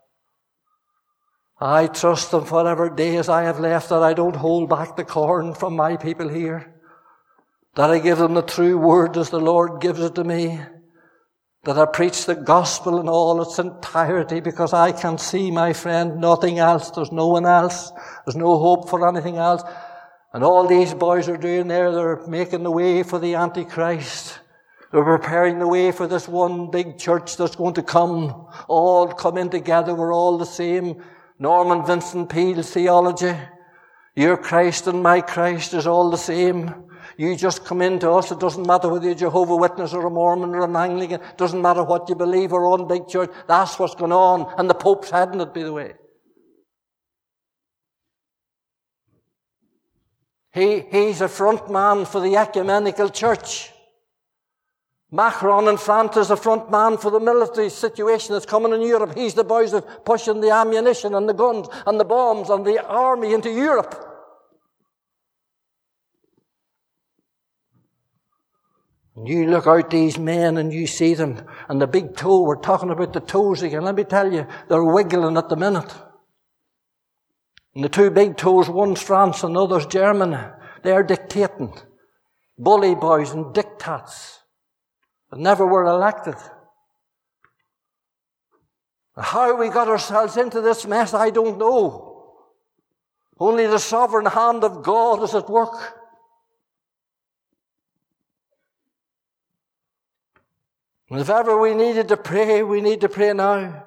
I 1.60 1.86
trust 1.86 2.30
them 2.30 2.44
whatever 2.44 2.90
days 2.90 3.28
I 3.28 3.44
have 3.44 3.60
left 3.60 3.88
that 3.88 4.02
I 4.02 4.14
don't 4.14 4.36
hold 4.36 4.68
back 4.68 4.96
the 4.96 5.04
corn 5.04 5.54
from 5.54 5.74
my 5.74 5.96
people 5.96 6.28
here. 6.28 6.80
That 7.74 7.90
I 7.90 8.00
give 8.00 8.18
them 8.18 8.34
the 8.34 8.42
true 8.42 8.76
word 8.76 9.16
as 9.16 9.30
the 9.30 9.40
Lord 9.40 9.80
gives 9.80 10.00
it 10.00 10.14
to 10.16 10.24
me 10.24 10.60
that 11.64 11.78
I 11.78 11.86
preach 11.86 12.26
the 12.26 12.34
gospel 12.34 12.98
in 12.98 13.08
all 13.08 13.40
its 13.40 13.58
entirety 13.58 14.40
because 14.40 14.72
I 14.72 14.90
can 14.90 15.16
see, 15.16 15.50
my 15.50 15.72
friend, 15.72 16.20
nothing 16.20 16.58
else. 16.58 16.90
There's 16.90 17.12
no 17.12 17.28
one 17.28 17.46
else. 17.46 17.92
There's 18.26 18.36
no 18.36 18.58
hope 18.58 18.90
for 18.90 19.08
anything 19.08 19.36
else. 19.36 19.62
And 20.32 20.42
all 20.42 20.66
these 20.66 20.92
boys 20.92 21.28
are 21.28 21.36
doing 21.36 21.68
there, 21.68 21.92
they're 21.92 22.26
making 22.26 22.64
the 22.64 22.70
way 22.70 23.02
for 23.02 23.18
the 23.18 23.36
Antichrist. 23.36 24.40
They're 24.90 25.04
preparing 25.04 25.58
the 25.58 25.68
way 25.68 25.92
for 25.92 26.06
this 26.06 26.26
one 26.26 26.70
big 26.70 26.98
church 26.98 27.36
that's 27.36 27.56
going 27.56 27.74
to 27.74 27.82
come, 27.82 28.46
all 28.66 29.08
come 29.08 29.38
in 29.38 29.48
together. 29.48 29.94
We're 29.94 30.14
all 30.14 30.38
the 30.38 30.46
same. 30.46 31.02
Norman 31.38 31.86
Vincent 31.86 32.28
Peale's 32.28 32.70
theology. 32.70 33.34
Your 34.16 34.36
Christ 34.36 34.86
and 34.88 35.02
my 35.02 35.20
Christ 35.20 35.74
is 35.74 35.86
all 35.86 36.10
the 36.10 36.18
same. 36.18 36.74
You 37.16 37.36
just 37.36 37.64
come 37.64 37.82
in 37.82 37.98
to 38.00 38.10
us. 38.12 38.30
It 38.30 38.40
doesn't 38.40 38.66
matter 38.66 38.88
whether 38.88 39.04
you're 39.04 39.12
a 39.12 39.16
Jehovah 39.16 39.56
Witness 39.56 39.92
or 39.92 40.06
a 40.06 40.10
Mormon 40.10 40.54
or 40.54 40.64
an 40.64 40.76
Anglican. 40.76 41.20
It 41.20 41.38
doesn't 41.38 41.60
matter 41.60 41.82
what 41.82 42.08
you 42.08 42.14
believe 42.14 42.52
or 42.52 42.66
on 42.66 42.88
big 42.88 43.08
church. 43.08 43.30
That's 43.46 43.78
what's 43.78 43.94
going 43.94 44.12
on. 44.12 44.52
And 44.58 44.68
the 44.68 44.74
Pope's 44.74 45.10
heading 45.10 45.40
it, 45.40 45.52
by 45.54 45.62
the 45.62 45.72
way. 45.72 45.94
He, 50.52 50.80
he's 50.90 51.20
a 51.20 51.28
front 51.28 51.70
man 51.70 52.04
for 52.04 52.20
the 52.20 52.36
ecumenical 52.36 53.08
church. 53.08 53.70
Macron 55.10 55.68
in 55.68 55.76
France 55.76 56.16
is 56.16 56.30
a 56.30 56.36
front 56.36 56.70
man 56.70 56.96
for 56.96 57.10
the 57.10 57.20
military 57.20 57.68
situation 57.68 58.32
that's 58.32 58.46
coming 58.46 58.72
in 58.72 58.80
Europe. 58.80 59.14
He's 59.14 59.34
the 59.34 59.44
boys 59.44 59.72
that 59.72 60.06
pushing 60.06 60.40
the 60.40 60.50
ammunition 60.50 61.14
and 61.14 61.28
the 61.28 61.34
guns 61.34 61.68
and 61.86 62.00
the 62.00 62.04
bombs 62.04 62.48
and 62.48 62.64
the 62.64 62.82
army 62.86 63.34
into 63.34 63.50
Europe. 63.50 64.08
And 68.94 69.01
you 69.16 69.46
look 69.46 69.66
out 69.66 69.90
these 69.90 70.18
men 70.18 70.56
and 70.56 70.72
you 70.72 70.86
see 70.86 71.14
them, 71.14 71.44
and 71.68 71.80
the 71.80 71.86
big 71.86 72.16
toe, 72.16 72.42
we're 72.42 72.56
talking 72.56 72.90
about 72.90 73.12
the 73.12 73.20
toes 73.20 73.62
again. 73.62 73.84
Let 73.84 73.94
me 73.94 74.04
tell 74.04 74.32
you, 74.32 74.46
they're 74.68 74.84
wiggling 74.84 75.36
at 75.36 75.48
the 75.48 75.56
minute. 75.56 75.92
And 77.74 77.84
the 77.84 77.88
two 77.88 78.10
big 78.10 78.36
toes, 78.36 78.68
one's 78.68 79.02
France 79.02 79.42
and 79.44 79.54
the 79.54 79.64
other's 79.64 79.86
Germany. 79.86 80.38
They're 80.82 81.02
dictating. 81.02 81.74
Bully 82.58 82.94
boys 82.94 83.32
and 83.32 83.46
dictats 83.54 84.38
that 85.30 85.38
never 85.38 85.66
were 85.66 85.84
elected. 85.84 86.36
How 89.16 89.56
we 89.56 89.68
got 89.68 89.88
ourselves 89.88 90.36
into 90.38 90.60
this 90.62 90.86
mess, 90.86 91.12
I 91.12 91.30
don't 91.30 91.58
know. 91.58 92.34
Only 93.38 93.66
the 93.66 93.78
sovereign 93.78 94.26
hand 94.26 94.64
of 94.64 94.82
God 94.82 95.22
is 95.22 95.34
at 95.34 95.50
work. 95.50 96.01
If 101.20 101.28
ever 101.28 101.58
we 101.58 101.74
needed 101.74 102.08
to 102.08 102.16
pray, 102.16 102.62
we 102.62 102.80
need 102.80 103.00
to 103.02 103.08
pray 103.08 103.32
now. 103.32 103.84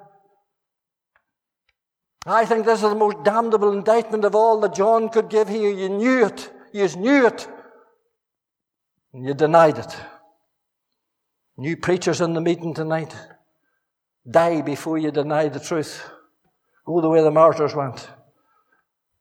I 2.25 2.45
think 2.45 2.65
this 2.65 2.83
is 2.83 2.89
the 2.89 2.95
most 2.95 3.23
damnable 3.23 3.71
indictment 3.71 4.25
of 4.25 4.35
all 4.35 4.59
that 4.61 4.75
John 4.75 5.09
could 5.09 5.29
give 5.29 5.47
here. 5.47 5.71
You 5.71 5.89
knew 5.89 6.25
it. 6.25 6.51
You 6.73 6.87
knew 6.89 7.27
it. 7.27 7.47
And 9.13 9.25
you 9.25 9.33
denied 9.33 9.77
it. 9.77 9.95
New 11.57 11.77
preachers 11.77 12.21
in 12.21 12.33
the 12.33 12.41
meeting 12.41 12.73
tonight. 12.73 13.15
Die 14.29 14.61
before 14.61 14.97
you 14.97 15.11
deny 15.11 15.47
the 15.47 15.59
truth. 15.59 16.09
Go 16.85 16.99
the 16.99 17.09
way 17.09 17.21
the 17.21 17.31
martyrs 17.31 17.75
went. 17.75 18.07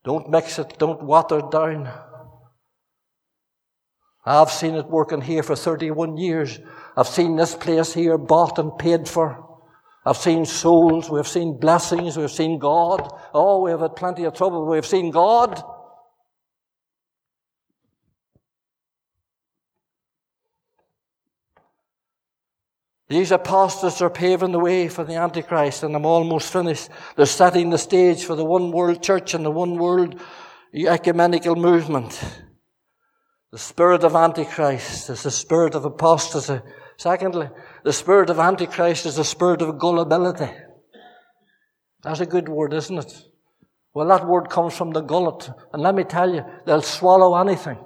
Don't 0.02 0.28
mix 0.28 0.58
it. 0.58 0.78
Don't 0.78 1.02
water 1.02 1.38
it 1.38 1.50
down. 1.50 1.90
I've 4.26 4.50
seen 4.50 4.74
it 4.74 4.86
working 4.86 5.20
here 5.20 5.42
for 5.42 5.54
31 5.54 6.16
years. 6.16 6.58
I've 6.96 7.08
seen 7.08 7.36
this 7.36 7.54
place 7.54 7.92
here 7.92 8.16
bought 8.16 8.58
and 8.58 8.76
paid 8.78 9.08
for. 9.08 9.60
I've 10.06 10.16
seen 10.16 10.44
souls. 10.46 11.10
We've 11.10 11.28
seen 11.28 11.58
blessings. 11.58 12.16
We've 12.16 12.30
seen 12.30 12.58
God. 12.58 13.06
Oh, 13.34 13.62
we've 13.62 13.78
had 13.78 13.96
plenty 13.96 14.24
of 14.24 14.34
trouble. 14.34 14.66
We've 14.66 14.86
seen 14.86 15.10
God. 15.10 15.62
These 23.08 23.32
apostles 23.32 24.00
are 24.00 24.10
paving 24.10 24.52
the 24.52 24.58
way 24.58 24.88
for 24.88 25.04
the 25.04 25.14
Antichrist, 25.14 25.82
and 25.82 25.94
I'm 25.94 26.06
almost 26.06 26.50
finished. 26.50 26.88
They're 27.16 27.26
setting 27.26 27.70
the 27.70 27.78
stage 27.78 28.24
for 28.24 28.34
the 28.34 28.44
one 28.44 28.72
world 28.72 29.02
church 29.02 29.34
and 29.34 29.44
the 29.44 29.50
one 29.50 29.76
world 29.76 30.20
ecumenical 30.74 31.54
movement. 31.54 32.18
The 33.54 33.60
spirit 33.60 34.02
of 34.02 34.16
Antichrist 34.16 35.10
is 35.10 35.22
the 35.22 35.30
spirit 35.30 35.76
of 35.76 35.84
apostasy. 35.84 36.60
Secondly, 36.96 37.48
the 37.84 37.92
spirit 37.92 38.28
of 38.28 38.40
Antichrist 38.40 39.06
is 39.06 39.14
the 39.14 39.24
spirit 39.24 39.62
of 39.62 39.78
gullibility. 39.78 40.50
That's 42.02 42.18
a 42.18 42.26
good 42.26 42.48
word, 42.48 42.72
isn't 42.72 42.98
it? 42.98 43.28
Well, 43.94 44.08
that 44.08 44.26
word 44.26 44.50
comes 44.50 44.76
from 44.76 44.90
the 44.90 45.02
gullet. 45.02 45.48
And 45.72 45.84
let 45.84 45.94
me 45.94 46.02
tell 46.02 46.34
you, 46.34 46.44
they'll 46.66 46.82
swallow 46.82 47.36
anything. 47.36 47.78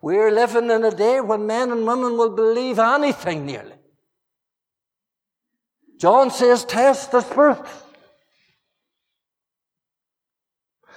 We're 0.00 0.30
living 0.30 0.70
in 0.70 0.84
a 0.84 0.92
day 0.92 1.20
when 1.20 1.44
men 1.44 1.72
and 1.72 1.88
women 1.88 2.16
will 2.18 2.36
believe 2.36 2.78
anything 2.78 3.46
nearly. 3.46 3.74
John 5.98 6.30
says, 6.30 6.64
test 6.64 7.10
the 7.10 7.22
spirit. 7.22 7.58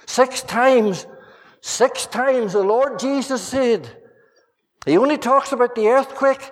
Six 0.06 0.42
times, 0.42 1.06
six 1.60 2.06
times 2.06 2.52
the 2.52 2.62
Lord 2.62 2.98
Jesus 2.98 3.42
said, 3.42 3.88
he 4.84 4.98
only 4.98 5.18
talks 5.18 5.52
about 5.52 5.74
the 5.74 5.88
earthquake 5.88 6.50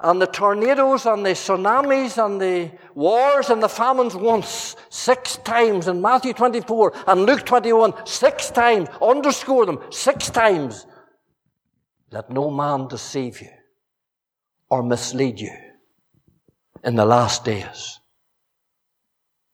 and 0.00 0.20
the 0.20 0.26
tornadoes 0.26 1.06
and 1.06 1.24
the 1.24 1.30
tsunamis 1.30 2.24
and 2.24 2.40
the 2.40 2.70
wars 2.94 3.50
and 3.50 3.62
the 3.62 3.68
famines 3.68 4.14
once, 4.14 4.76
six 4.88 5.36
times 5.38 5.88
in 5.88 6.00
Matthew 6.00 6.32
24 6.32 6.92
and 7.06 7.26
Luke 7.26 7.44
21, 7.44 8.06
six 8.06 8.50
times, 8.50 8.88
underscore 9.02 9.66
them, 9.66 9.80
six 9.90 10.30
times. 10.30 10.86
Let 12.10 12.30
no 12.30 12.50
man 12.50 12.88
deceive 12.88 13.40
you 13.40 13.50
or 14.70 14.82
mislead 14.82 15.40
you 15.40 15.52
in 16.82 16.96
the 16.96 17.04
last 17.04 17.44
days. 17.44 17.98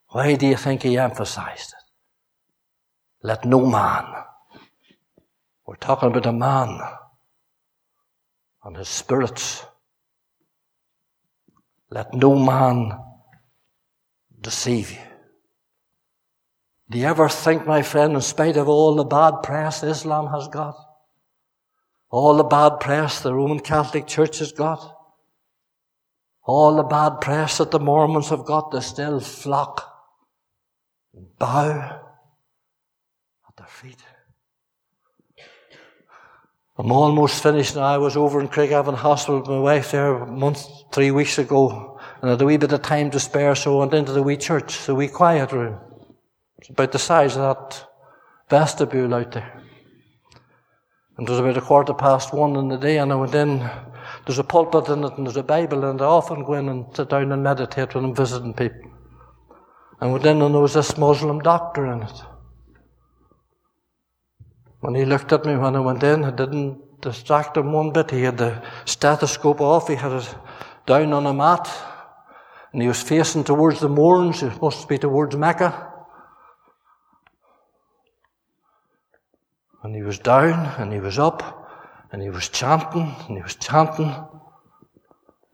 Why 0.08 0.36
do 0.36 0.46
you 0.46 0.56
think 0.56 0.82
he 0.82 0.96
emphasized 0.96 1.74
it? 1.74 1.85
Let 3.26 3.44
no 3.44 3.66
man. 3.66 4.04
We're 5.66 5.74
talking 5.74 6.10
about 6.10 6.26
a 6.26 6.32
man 6.32 6.78
and 8.62 8.76
his 8.76 8.88
spirits. 8.88 9.64
Let 11.90 12.14
no 12.14 12.36
man 12.36 12.96
deceive 14.40 14.92
you. 14.92 15.00
Do 16.88 16.98
you 16.98 17.06
ever 17.06 17.28
think, 17.28 17.66
my 17.66 17.82
friend, 17.82 18.12
in 18.14 18.20
spite 18.20 18.56
of 18.56 18.68
all 18.68 18.94
the 18.94 19.02
bad 19.02 19.42
press 19.42 19.82
Islam 19.82 20.28
has 20.28 20.46
got, 20.46 20.76
all 22.08 22.36
the 22.36 22.44
bad 22.44 22.78
press 22.78 23.20
the 23.22 23.34
Roman 23.34 23.58
Catholic 23.58 24.06
Church 24.06 24.38
has 24.38 24.52
got. 24.52 24.80
All 26.44 26.76
the 26.76 26.84
bad 26.84 27.20
press 27.20 27.58
that 27.58 27.72
the 27.72 27.80
Mormons 27.80 28.28
have 28.28 28.44
got, 28.44 28.70
they 28.70 28.78
still 28.78 29.18
flock 29.18 29.84
bow 31.40 32.05
their 33.56 33.66
feet. 33.66 34.02
I'm 36.78 36.92
almost 36.92 37.42
finished 37.42 37.74
now. 37.74 37.84
I 37.84 37.96
was 37.96 38.16
over 38.16 38.38
in 38.38 38.48
Craigavon 38.48 38.96
Hospital 38.96 39.40
with 39.40 39.48
my 39.48 39.58
wife 39.58 39.92
there 39.92 40.14
a 40.14 40.26
month, 40.26 40.66
three 40.92 41.10
weeks 41.10 41.38
ago, 41.38 41.98
and 42.20 42.28
I 42.28 42.32
had 42.34 42.42
a 42.42 42.44
wee 42.44 42.58
bit 42.58 42.72
of 42.72 42.82
time 42.82 43.10
to 43.12 43.20
spare, 43.20 43.54
so 43.54 43.76
I 43.76 43.80
went 43.80 43.94
into 43.94 44.12
the 44.12 44.22
wee 44.22 44.36
church, 44.36 44.84
the 44.84 44.94
wee 44.94 45.08
quiet 45.08 45.52
room. 45.52 45.80
It's 46.58 46.68
about 46.68 46.92
the 46.92 46.98
size 46.98 47.36
of 47.36 47.42
that 47.42 47.86
vestibule 48.50 49.14
out 49.14 49.32
there. 49.32 49.62
And 51.16 51.26
it 51.26 51.30
was 51.30 51.40
about 51.40 51.56
a 51.56 51.62
quarter 51.62 51.94
past 51.94 52.34
one 52.34 52.56
in 52.56 52.68
the 52.68 52.76
day, 52.76 52.98
and 52.98 53.10
I 53.10 53.14
went 53.14 53.34
in. 53.34 53.66
There's 54.26 54.38
a 54.38 54.44
pulpit 54.44 54.88
in 54.88 55.02
it, 55.02 55.16
and 55.16 55.26
there's 55.26 55.38
a 55.38 55.42
Bible, 55.42 55.82
and 55.84 56.02
I 56.02 56.04
often 56.04 56.44
go 56.44 56.52
in 56.54 56.68
and 56.68 56.94
sit 56.94 57.08
down 57.08 57.32
and 57.32 57.42
meditate 57.42 57.94
when 57.94 58.04
I'm 58.04 58.14
visiting 58.14 58.52
people. 58.52 58.90
And 60.02 60.12
went 60.12 60.26
in, 60.26 60.42
and 60.42 60.54
there 60.54 60.60
was 60.60 60.74
this 60.74 60.98
Muslim 60.98 61.40
doctor 61.40 61.86
in 61.86 62.02
it. 62.02 62.22
When 64.86 64.94
he 64.94 65.04
looked 65.04 65.32
at 65.32 65.44
me 65.44 65.56
when 65.56 65.74
I 65.74 65.80
went 65.80 66.04
in, 66.04 66.22
it 66.22 66.36
didn't 66.36 67.00
distract 67.00 67.56
him 67.56 67.72
one 67.72 67.90
bit. 67.90 68.12
He 68.12 68.22
had 68.22 68.38
the 68.38 68.62
stethoscope 68.84 69.60
off, 69.60 69.88
he 69.88 69.96
had 69.96 70.12
it 70.12 70.32
down 70.86 71.12
on 71.12 71.26
a 71.26 71.34
mat, 71.34 71.68
and 72.72 72.80
he 72.80 72.86
was 72.86 73.02
facing 73.02 73.42
towards 73.42 73.80
the 73.80 73.88
moorings, 73.88 74.44
it 74.44 74.62
must 74.62 74.88
be 74.88 74.96
towards 74.96 75.34
Mecca. 75.34 75.92
And 79.82 79.96
he 79.96 80.02
was 80.02 80.20
down 80.20 80.80
and 80.80 80.92
he 80.92 81.00
was 81.00 81.18
up 81.18 81.68
and 82.12 82.22
he 82.22 82.30
was 82.30 82.48
chanting 82.48 83.12
and 83.26 83.36
he 83.38 83.42
was 83.42 83.56
chanting. 83.56 84.14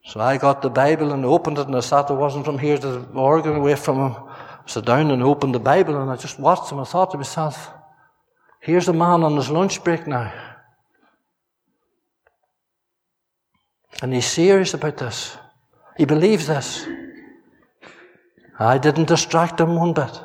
So 0.05 0.21
I 0.21 0.37
got 0.37 0.61
the 0.61 0.69
Bible 0.69 1.15
and 1.15 1.25
opened 1.25 1.57
it 1.57 1.69
and 1.69 1.77
I 1.77 1.81
sat, 1.81 2.11
I 2.11 2.13
wasn't 2.13 2.45
from 2.45 2.59
here 2.59 2.77
to 2.77 2.87
the 2.87 3.19
organ 3.19 3.57
away 3.57 3.77
from 3.77 4.11
him. 4.11 4.23
Sat 4.67 4.85
down 4.85 5.11
and 5.11 5.23
opened 5.23 5.55
the 5.55 5.59
Bible 5.59 6.03
and 6.03 6.11
I 6.11 6.17
just 6.17 6.39
watched 6.39 6.71
him. 6.71 6.81
I 6.81 6.85
thought 6.85 7.13
to 7.13 7.17
myself, 7.17 7.73
here's 8.63 8.89
a 8.89 8.93
man 8.93 9.23
on 9.23 9.37
his 9.37 9.51
lunch 9.51 9.85
break 9.85 10.07
now. 10.07 10.33
And 14.01 14.15
he's 14.15 14.27
serious 14.27 14.73
about 14.75 14.97
this. 14.97 15.37
He 15.99 16.05
believes 16.05 16.47
this. 16.47 16.87
I 18.59 18.79
didn't 18.79 19.09
distract 19.09 19.61
him 19.61 19.75
one 19.75 19.93
bit. 19.93 20.21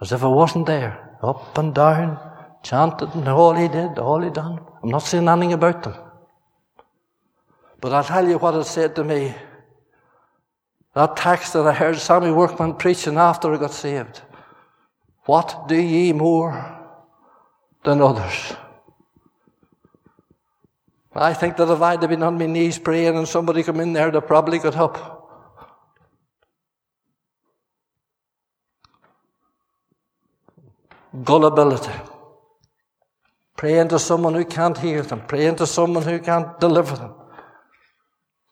As 0.00 0.12
if 0.12 0.24
I 0.24 0.28
wasn't 0.28 0.66
there. 0.66 1.18
Up 1.22 1.56
and 1.56 1.74
down, 1.74 2.18
chanted 2.62 3.14
and 3.14 3.28
all 3.28 3.54
he 3.54 3.68
did, 3.68 3.98
all 3.98 4.20
he 4.20 4.30
done. 4.30 4.60
I'm 4.82 4.90
not 4.90 5.02
saying 5.02 5.28
anything 5.28 5.52
about 5.52 5.84
them. 5.84 5.94
But 7.80 7.92
I'll 7.92 8.04
tell 8.04 8.28
you 8.28 8.38
what 8.38 8.54
it 8.54 8.64
said 8.64 8.96
to 8.96 9.04
me. 9.04 9.34
That 10.94 11.16
text 11.16 11.52
that 11.52 11.66
I 11.66 11.72
heard 11.72 11.96
Sammy 11.96 12.32
Workman 12.32 12.74
preaching 12.74 13.16
after 13.16 13.54
I 13.54 13.58
got 13.58 13.72
saved. 13.72 14.22
What 15.24 15.68
do 15.68 15.76
ye 15.76 16.12
more 16.12 16.81
than 17.84 18.00
others? 18.00 18.54
I 21.14 21.34
think 21.34 21.56
that 21.58 21.68
if 21.68 21.80
I'd 21.82 22.00
have 22.00 22.10
been 22.10 22.22
on 22.22 22.38
my 22.38 22.46
knees 22.46 22.78
praying 22.78 23.16
and 23.16 23.28
somebody 23.28 23.62
come 23.62 23.80
in 23.80 23.92
there, 23.92 24.10
they 24.10 24.20
probably 24.20 24.58
got 24.58 24.76
up. 24.76 25.18
Gullibility. 31.24 31.92
Praying 33.56 33.88
to 33.88 33.98
someone 33.98 34.34
who 34.34 34.46
can't 34.46 34.78
hear 34.78 35.02
them. 35.02 35.20
Praying 35.26 35.56
to 35.56 35.66
someone 35.66 36.02
who 36.02 36.18
can't 36.18 36.58
deliver 36.58 36.96
them. 36.96 37.14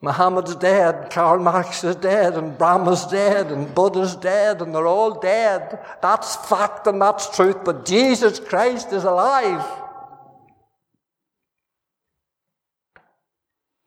Muhammad's 0.03 0.55
dead, 0.57 1.11
Karl 1.11 1.39
Marx 1.39 1.85
is 1.85 1.97
dead, 1.97 2.35
and 2.35 2.57
Brahma's 2.57 3.05
dead, 3.07 3.53
and 3.53 3.75
Buddha's 3.75 4.17
dead, 4.17 4.63
and 4.63 4.75
they're 4.75 4.87
all 4.87 5.21
dead. 5.21 5.79
That's 6.01 6.37
fact 6.49 6.87
and 6.87 7.01
that's 7.03 7.35
truth, 7.37 7.59
but 7.65 7.85
Jesus 7.85 8.41
Christ 8.41 8.93
is 8.93 9.05
alive. 9.05 9.65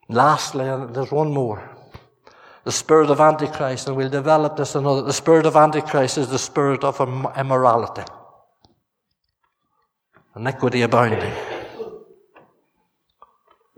Lastly, 0.08 0.64
there's 0.92 1.10
one 1.10 1.32
more. 1.32 1.68
The 2.62 2.72
spirit 2.72 3.10
of 3.10 3.20
Antichrist, 3.20 3.88
and 3.88 3.96
we'll 3.96 4.08
develop 4.08 4.56
this 4.56 4.74
another. 4.74 5.02
The 5.02 5.12
spirit 5.12 5.46
of 5.46 5.56
Antichrist 5.56 6.16
is 6.16 6.28
the 6.28 6.38
spirit 6.38 6.84
of 6.84 7.00
immorality 7.36 8.04
iniquity 10.36 10.82
abounding. 10.82 11.53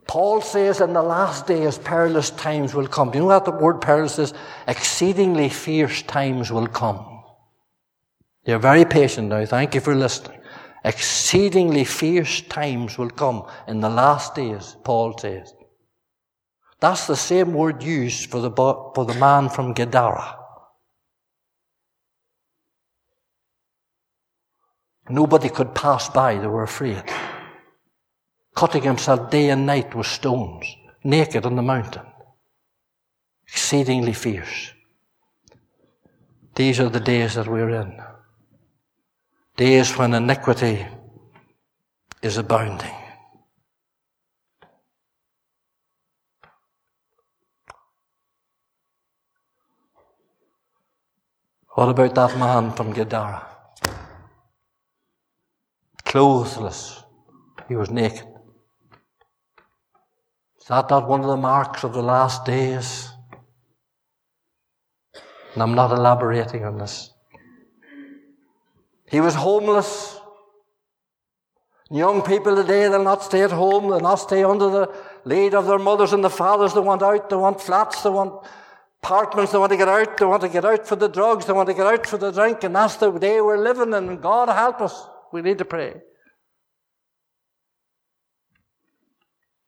Paul 0.07 0.41
says 0.41 0.81
in 0.81 0.93
the 0.93 1.03
last 1.03 1.47
days 1.47 1.79
perilous 1.79 2.31
times 2.31 2.75
will 2.75 2.87
come. 2.87 3.11
Do 3.11 3.19
you 3.19 3.25
know 3.25 3.29
what 3.29 3.45
the 3.45 3.51
word 3.51 3.81
perilous 3.81 4.19
is? 4.19 4.35
Exceedingly 4.69 5.49
fierce 5.49 6.03
times 6.03 6.53
will 6.53 6.69
come. 6.69 7.23
You're 8.45 8.61
very 8.61 8.85
patient 8.85 9.29
now. 9.29 9.45
Thank 9.45 9.75
you 9.75 9.81
for 9.81 9.95
listening. 9.95 10.41
Exceedingly 10.85 11.85
fierce 11.85 12.43
times 12.43 12.97
will 12.97 13.11
come 13.11 13.45
in 13.67 13.81
the 13.81 13.91
last 13.91 14.37
days, 14.37 14.77
Paul 14.85 15.19
says. 15.19 15.53
That's 16.79 17.09
the 17.09 17.17
same 17.17 17.53
word 17.53 17.83
used 17.83 18.31
for 18.31 18.41
the, 18.41 18.51
for 18.51 19.05
the 19.05 19.15
man 19.15 19.49
from 19.49 19.73
Gadara. 19.73 20.37
Nobody 25.09 25.49
could 25.49 25.75
pass 25.75 26.09
by, 26.09 26.39
they 26.39 26.47
were 26.47 26.63
afraid. 26.63 27.03
Cutting 28.57 28.85
himself 28.85 29.31
day 29.31 29.51
and 29.51 29.67
night 29.67 29.95
with 29.95 30.07
stones, 30.07 30.65
naked 31.05 31.45
on 31.45 31.57
the 31.57 31.63
mountain. 31.63 32.07
Exceedingly 33.47 34.15
fierce. 34.15 34.73
These 36.55 36.81
are 36.81 36.89
the 36.89 37.01
days 37.01 37.35
that 37.35 37.49
we're 37.49 37.69
in. 37.69 38.01
Days 39.59 39.99
when 39.99 40.15
iniquity 40.15 40.87
is 42.23 42.39
abounding. 42.39 42.95
What 51.75 51.91
about 51.91 52.15
that 52.15 52.39
man 52.39 52.73
from 52.73 52.95
Gadara? 52.95 53.47
Clothless. 56.07 57.03
He 57.69 57.77
was 57.77 57.91
naked. 57.91 58.36
Is 60.67 60.71
that 60.71 60.91
not 60.91 61.07
one 61.07 61.21
of 61.21 61.29
the 61.29 61.37
marks 61.37 61.85
of 61.85 61.93
the 61.93 62.03
last 62.03 62.45
days? 62.45 63.09
And 65.55 65.63
I'm 65.63 65.77
not 65.77 65.93
elaborating 65.93 66.65
on 66.65 66.77
this. 66.77 67.13
He 69.09 69.21
was 69.21 69.37
homeless. 69.37 70.19
Young 71.89 72.21
people 72.21 72.57
today, 72.57 72.89
they'll 72.89 73.05
not 73.05 73.23
stay 73.23 73.43
at 73.43 73.53
home. 73.53 73.89
They'll 73.89 74.01
not 74.01 74.17
stay 74.17 74.43
under 74.43 74.69
the 74.69 74.95
lead 75.25 75.55
of 75.55 75.69
their 75.69 75.79
mothers 75.79 76.13
and 76.13 76.25
the 76.25 76.31
fathers. 76.31 76.75
They 76.75 76.81
want 76.81 77.01
out. 77.01 77.31
They 77.31 77.37
want 77.37 77.61
flats. 77.61 78.03
They 78.03 78.11
want 78.11 78.45
apartments. 79.05 79.53
They 79.53 79.59
want 79.59 79.71
to 79.71 79.79
get 79.79 79.87
out. 79.87 80.17
They 80.17 80.27
want 80.27 80.43
to 80.43 80.49
get 80.49 80.65
out 80.65 80.85
for 80.85 80.97
the 80.97 81.09
drugs. 81.09 81.47
They 81.47 81.53
want 81.53 81.69
to 81.69 81.75
get 81.75 81.87
out 81.87 82.05
for 82.09 82.19
the 82.19 82.33
drink. 82.33 82.65
And 82.65 82.75
that's 82.75 82.97
the 82.97 83.13
day 83.13 83.41
we're 83.41 83.57
living 83.57 83.93
in. 83.93 84.17
God 84.17 84.49
help 84.49 84.81
us. 84.81 85.07
We 85.33 85.43
need 85.43 85.59
to 85.59 85.65
pray. 85.65 86.03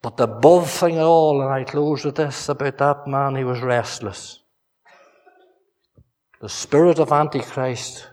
But 0.00 0.16
the 0.16 0.24
above 0.24 0.70
thing 0.70 0.98
all, 0.98 1.42
and 1.42 1.50
I 1.50 1.64
close 1.64 2.04
with 2.04 2.16
this 2.16 2.48
about 2.48 2.78
that 2.78 3.06
man, 3.06 3.34
he 3.34 3.44
was 3.44 3.60
restless. 3.60 4.40
The 6.40 6.48
spirit 6.48 7.00
of 7.00 7.10
Antichrist 7.10 8.08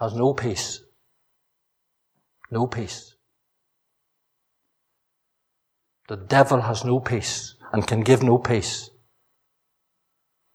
has 0.00 0.14
no 0.14 0.32
peace. 0.32 0.82
No 2.50 2.66
peace. 2.66 3.14
The 6.08 6.16
devil 6.16 6.62
has 6.62 6.84
no 6.84 7.00
peace 7.00 7.56
and 7.72 7.86
can 7.86 8.00
give 8.00 8.22
no 8.22 8.38
peace. 8.38 8.88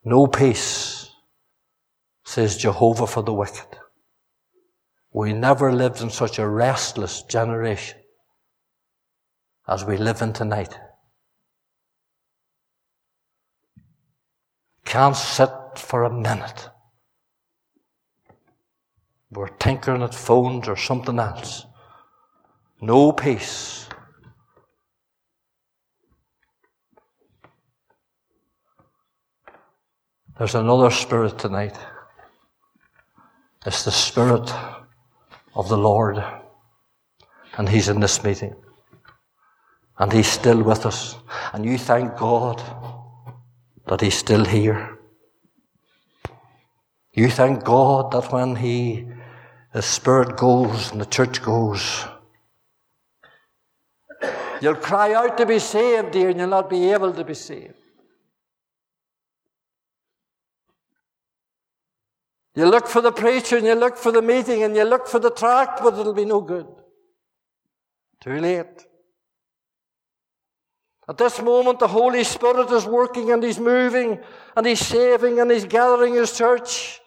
No 0.04 0.26
peace, 0.26 1.12
says 2.24 2.58
Jehovah 2.58 3.06
for 3.06 3.22
the 3.22 3.34
wicked. 3.34 3.78
We 5.14 5.34
never 5.34 5.72
lived 5.72 6.02
in 6.02 6.10
such 6.10 6.40
a 6.40 6.48
restless 6.48 7.22
generation 7.24 8.01
as 9.72 9.86
we 9.86 9.98
live 9.98 10.22
in 10.22 10.34
tonight. 10.34 10.78
Can't 14.86 15.16
sit 15.16 15.50
for 15.78 16.04
a 16.04 16.14
minute 16.14 16.70
we're 19.32 19.48
tinkering 19.48 20.04
at 20.04 20.14
phones 20.14 20.68
or 20.68 20.76
something 20.76 21.18
else. 21.18 21.66
No 22.82 23.12
peace. 23.14 23.88
There's 30.38 30.56
another 30.56 30.90
spirit 30.90 31.40
tonight. 31.40 31.78
It's 33.66 33.86
the 33.86 33.92
spirit 33.92 34.52
of 35.56 35.70
the 35.70 35.78
Lord. 35.78 36.22
And 37.58 37.70
He's 37.70 37.90
in 37.90 38.00
this 38.00 38.24
meeting. 38.24 38.56
And 40.02 40.12
He's 40.12 40.28
still 40.28 40.64
with 40.64 40.88
us. 40.88 41.16
And 41.54 41.64
you 41.64 41.78
thank 41.78 42.18
God 42.18 42.62
that 43.88 44.02
He's 44.02 44.16
still 44.16 44.44
here. 44.44 44.98
You 47.14 47.30
thank 47.30 47.64
God 47.64 48.12
that 48.12 48.34
when 48.34 48.56
He 48.56 49.06
the 49.74 49.82
Spirit 49.82 50.38
goes 50.38 50.92
and 50.92 51.00
the 51.00 51.06
church 51.06 51.42
goes. 51.42 52.06
You'll 54.60 54.76
cry 54.76 55.14
out 55.14 55.38
to 55.38 55.46
be 55.46 55.60
saved, 55.60 56.12
dear, 56.12 56.30
and 56.30 56.40
you'll 56.40 56.50
not 56.50 56.70
be 56.70 56.92
able 56.92 57.14
to 57.14 57.24
be 57.24 57.36
saved. 57.36 57.76
You 62.56 62.66
look 62.66 62.88
for 62.88 63.02
the 63.02 63.12
preacher 63.12 63.58
and 63.58 63.66
you 63.66 63.76
look 63.76 63.98
for 63.98 64.12
the 64.12 64.22
meeting 64.22 64.64
and 64.64 64.76
you 64.76 64.84
look 64.84 65.08
for 65.08 65.20
the 65.20 65.32
tract, 65.32 65.80
but 65.82 65.98
it'll 65.98 66.14
be 66.14 66.26
no 66.26 66.42
good. 66.42 66.68
Too 68.20 68.40
late. 68.40 68.88
At 71.12 71.18
this 71.18 71.42
moment, 71.42 71.80
the 71.80 71.90
Holy 71.90 72.24
Spirit 72.24 72.72
is 72.72 72.86
working 72.86 73.34
and 73.34 73.44
He's 73.44 73.60
moving 73.60 74.18
and 74.56 74.66
He's 74.66 74.80
saving 74.80 75.42
and 75.42 75.52
He's 75.52 75.66
gathering 75.66 76.14
His 76.14 76.38
church. 76.38 77.02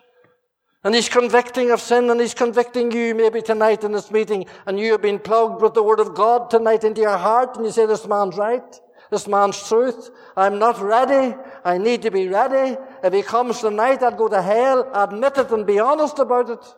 And 0.84 0.94
he's 0.94 1.08
convicting 1.08 1.70
of 1.70 1.80
sin 1.80 2.10
and 2.10 2.20
he's 2.20 2.34
convicting 2.34 2.92
you 2.92 3.14
maybe 3.14 3.40
tonight 3.40 3.82
in 3.84 3.92
this 3.92 4.10
meeting 4.10 4.44
and 4.66 4.78
you 4.78 4.92
have 4.92 5.00
been 5.00 5.18
plugged 5.18 5.62
with 5.62 5.72
the 5.72 5.82
word 5.82 5.98
of 5.98 6.14
God 6.14 6.50
tonight 6.50 6.84
into 6.84 7.00
your 7.00 7.16
heart 7.16 7.56
and 7.56 7.64
you 7.64 7.72
say, 7.72 7.86
this 7.86 8.06
man's 8.06 8.36
right. 8.36 8.80
This 9.10 9.26
man's 9.26 9.66
truth. 9.66 10.10
I'm 10.36 10.58
not 10.58 10.78
ready. 10.82 11.34
I 11.64 11.78
need 11.78 12.02
to 12.02 12.10
be 12.10 12.28
ready. 12.28 12.76
If 13.02 13.14
he 13.14 13.22
comes 13.22 13.60
tonight, 13.60 14.02
I'll 14.02 14.10
go 14.10 14.28
to 14.28 14.42
hell. 14.42 14.90
Admit 14.92 15.38
it 15.38 15.50
and 15.50 15.66
be 15.66 15.78
honest 15.78 16.18
about 16.18 16.50
it. 16.50 16.74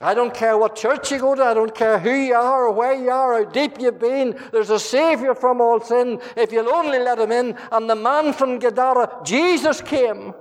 I 0.00 0.12
don't 0.12 0.34
care 0.34 0.58
what 0.58 0.76
church 0.76 1.10
you 1.10 1.18
go 1.18 1.34
to. 1.34 1.42
I 1.42 1.54
don't 1.54 1.74
care 1.74 1.98
who 1.98 2.12
you 2.12 2.34
are 2.34 2.66
or 2.66 2.72
where 2.72 2.92
you 2.92 3.10
are, 3.10 3.44
how 3.44 3.50
deep 3.50 3.80
you've 3.80 3.98
been. 3.98 4.38
There's 4.52 4.68
a 4.68 4.78
Savior 4.78 5.34
from 5.34 5.60
all 5.60 5.80
sin 5.80 6.20
if 6.36 6.52
you'll 6.52 6.72
only 6.72 6.98
let 6.98 7.18
him 7.18 7.32
in. 7.32 7.56
And 7.72 7.88
the 7.88 7.96
man 7.96 8.34
from 8.34 8.58
Gadara, 8.58 9.22
Jesus 9.24 9.80
came. 9.80 10.34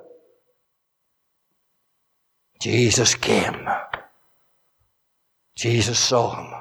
Jesus 2.60 3.16
came. 3.16 3.68
Jesus 5.56 6.00
saw 6.00 6.36
him. 6.36 6.54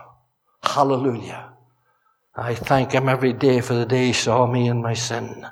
Hallelujah. 0.62 1.52
I 2.36 2.54
thank 2.54 2.92
him 2.92 3.08
every 3.08 3.32
day 3.32 3.60
for 3.60 3.74
the 3.74 3.86
day 3.86 4.06
he 4.06 4.12
saw 4.12 4.46
me 4.46 4.68
in 4.68 4.82
my 4.82 4.94
sin. 4.94 5.46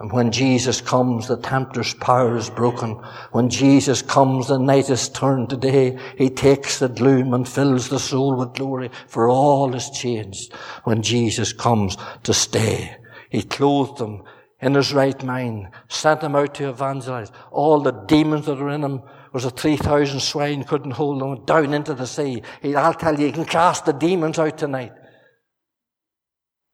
And 0.00 0.12
when 0.12 0.30
Jesus 0.30 0.80
comes, 0.80 1.26
the 1.26 1.36
tempter's 1.36 1.92
power 1.94 2.36
is 2.36 2.50
broken. 2.50 2.92
When 3.32 3.50
Jesus 3.50 4.00
comes, 4.00 4.46
the 4.46 4.58
night 4.58 4.90
is 4.90 5.08
turned 5.08 5.50
to 5.50 5.56
day. 5.56 5.98
He 6.16 6.30
takes 6.30 6.78
the 6.78 6.88
gloom 6.88 7.34
and 7.34 7.48
fills 7.48 7.88
the 7.88 7.98
soul 7.98 8.36
with 8.36 8.54
glory, 8.54 8.90
for 9.08 9.28
all 9.28 9.74
is 9.74 9.90
changed. 9.90 10.52
When 10.84 11.02
Jesus 11.02 11.52
comes 11.52 11.96
to 12.22 12.32
stay, 12.32 12.96
He 13.28 13.42
clothed 13.42 13.98
them 13.98 14.22
in 14.60 14.74
His 14.74 14.92
right 14.92 15.20
mind, 15.24 15.68
sent 15.88 16.20
them 16.20 16.36
out 16.36 16.54
to 16.54 16.68
evangelize. 16.68 17.32
All 17.50 17.80
the 17.80 17.90
demons 17.90 18.46
that 18.46 18.60
are 18.60 18.70
in 18.70 18.84
Him 18.84 19.02
was 19.32 19.44
a 19.44 19.50
3,000 19.50 20.20
swine 20.20 20.62
couldn't 20.62 20.92
hold 20.92 21.20
them 21.20 21.44
down 21.44 21.74
into 21.74 21.94
the 21.94 22.06
sea. 22.06 22.42
He, 22.62 22.76
I'll 22.76 22.94
tell 22.94 23.18
you, 23.18 23.26
he 23.26 23.32
can 23.32 23.44
cast 23.44 23.84
the 23.84 23.92
demons 23.92 24.38
out 24.38 24.58
tonight. 24.58 24.92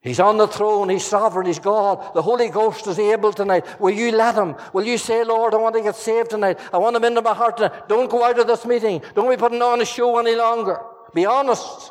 He's 0.05 0.21
on 0.21 0.37
the 0.37 0.47
throne. 0.47 0.91
He's 0.91 1.07
sovereign. 1.07 1.47
He's 1.47 1.59
God. 1.59 2.15
The 2.15 2.21
Holy 2.21 2.51
Ghost 2.51 2.87
is 2.87 2.99
able 2.99 3.33
tonight. 3.33 3.81
Will 3.81 3.95
you 3.95 4.13
let 4.13 4.35
him? 4.35 4.55
Will 4.75 4.85
you 4.85 4.99
say, 4.99 5.25
Lord, 5.25 5.55
I 5.55 5.57
want 5.57 5.75
to 5.77 5.83
get 5.83 5.97
saved 5.97 6.29
tonight. 6.29 6.61
I 6.75 6.77
want 6.77 6.95
him 6.95 7.05
into 7.05 7.23
my 7.23 7.33
heart 7.33 7.57
tonight. 7.57 7.89
Don't 7.89 8.11
go 8.11 8.23
out 8.23 8.39
of 8.39 8.47
this 8.47 8.67
meeting. 8.67 9.01
Don't 9.15 9.31
be 9.31 9.39
putting 9.39 9.63
on 9.63 9.81
a 9.81 9.87
show 9.87 10.19
any 10.19 10.37
longer. 10.37 10.79
Be 11.15 11.25
honest. 11.25 11.91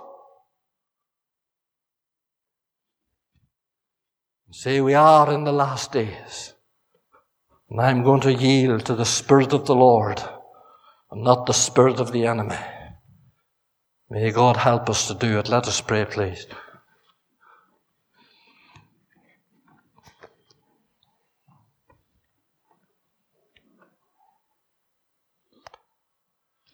Say, 4.51 4.79
we 4.79 4.93
are 4.93 5.33
in 5.33 5.43
the 5.43 5.51
last 5.51 5.91
days. 5.91 6.53
And 7.71 7.81
I'm 7.81 8.03
going 8.03 8.21
to 8.21 8.33
yield 8.33 8.85
to 8.85 8.93
the 8.93 9.05
Spirit 9.05 9.53
of 9.53 9.65
the 9.65 9.73
Lord 9.75 10.21
and 11.09 11.23
not 11.23 11.47
the 11.47 11.53
spirit 11.53 11.99
of 11.99 12.11
the 12.11 12.27
enemy. 12.27 12.59
May 14.11 14.29
God 14.29 14.57
help 14.57 14.87
us 14.87 15.07
to 15.07 15.15
do 15.15 15.39
it. 15.39 15.49
Let 15.49 15.67
us 15.67 15.81
pray, 15.81 16.05
please. 16.05 16.45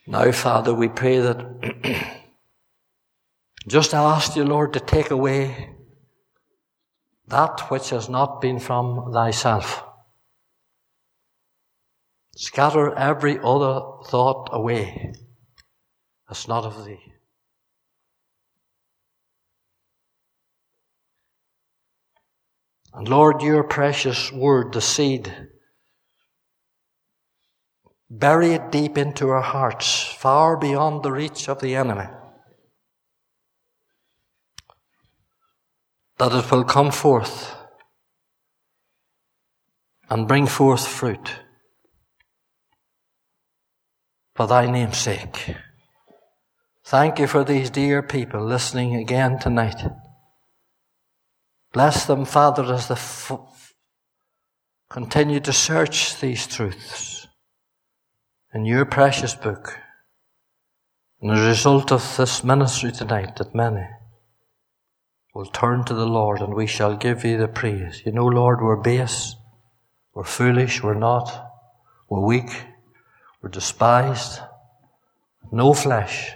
Now, 0.10 0.32
Father, 0.32 0.74
we 0.74 0.88
pray 0.88 1.20
that 1.20 2.18
just 3.68 3.93
ask 3.93 4.36
you, 4.36 4.43
Lord, 4.43 4.74
to 4.74 4.80
take 4.80 5.12
away 5.12 5.70
that 7.28 7.70
which 7.70 7.91
has 7.91 8.10
not 8.10 8.41
been 8.41 8.57
from 8.57 9.14
thyself. 9.14 9.84
Scatter 12.36 12.91
every 12.95 13.38
other 13.38 13.82
thought 14.07 14.49
away 14.51 15.14
that's 16.28 16.47
not 16.47 16.66
of 16.66 16.84
thee. 16.86 17.14
And 22.95 23.07
Lord, 23.07 23.43
your 23.43 23.64
precious 23.64 24.32
word, 24.32 24.74
the 24.74 24.82
seed, 24.82 25.32
bury 28.10 28.53
it 28.53 28.72
deep 28.72 28.97
into 28.97 29.30
our 29.30 29.41
hearts, 29.41 30.03
far 30.03 30.57
beyond 30.57 31.03
the 31.03 31.12
reach 31.12 31.47
of 31.47 31.62
the 31.62 31.76
enemy. 31.76 32.07
That 36.18 36.34
it 36.34 36.51
will 36.51 36.64
come 36.64 36.91
forth 36.91 37.55
and 40.10 40.28
bring 40.28 40.47
forth 40.47 40.86
fruit 40.86 41.36
for 44.36 44.47
thy 44.47 44.70
name's 44.70 44.97
sake. 44.97 45.55
Thank 46.84 47.20
you 47.20 47.28
for 47.28 47.43
these 47.43 47.70
dear 47.70 48.01
people 48.01 48.43
listening 48.43 48.95
again 48.95 49.38
tonight. 49.38 49.80
Bless 51.72 52.05
them, 52.05 52.26
Father, 52.26 52.74
as 52.74 52.88
they 52.88 52.95
f- 52.95 53.74
continue 54.89 55.39
to 55.41 55.53
search 55.53 56.20
these 56.20 56.47
truths 56.47 57.19
in 58.54 58.66
your 58.66 58.86
precious 58.86 59.36
book. 59.36 59.78
And 61.22 61.36
the 61.36 61.47
result 61.47 61.91
of 61.91 62.18
this 62.18 62.43
ministry 62.43 62.91
tonight, 62.91 63.36
that 63.36 63.54
many 63.54 63.88
will 65.36 65.45
turn 65.45 65.84
to 65.86 65.93
the 65.93 66.08
Lord 66.08 66.41
and 66.41 66.54
we 66.54 66.66
shall 66.66 66.95
give 66.95 67.24
you 67.24 67.38
the 67.38 67.47
praise. 67.47 68.02
You 68.06 68.12
know, 68.12 68.26
Lord, 68.26 68.62
we're 68.62 68.82
base, 68.82 69.36
we're 70.14 70.24
foolish, 70.24 70.82
we're 70.82 70.93
not, 70.95 71.52
we're 72.10 72.26
weak, 72.26 72.50
we're 73.41 73.50
despised. 73.50 74.39
No 75.52 75.74
flesh, 75.74 76.32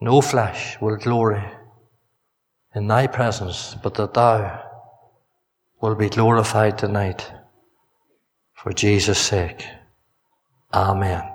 no 0.00 0.20
flesh 0.20 0.80
will 0.80 0.96
glory 0.96 1.44
in 2.74 2.86
thy 2.86 3.06
presence, 3.06 3.76
but 3.82 3.94
that 3.94 4.14
thou 4.14 4.62
will 5.80 5.94
be 5.94 6.08
glorified 6.08 6.76
tonight 6.76 7.32
for 8.54 8.72
Jesus' 8.72 9.18
sake. 9.18 9.66
Amen. 10.72 11.32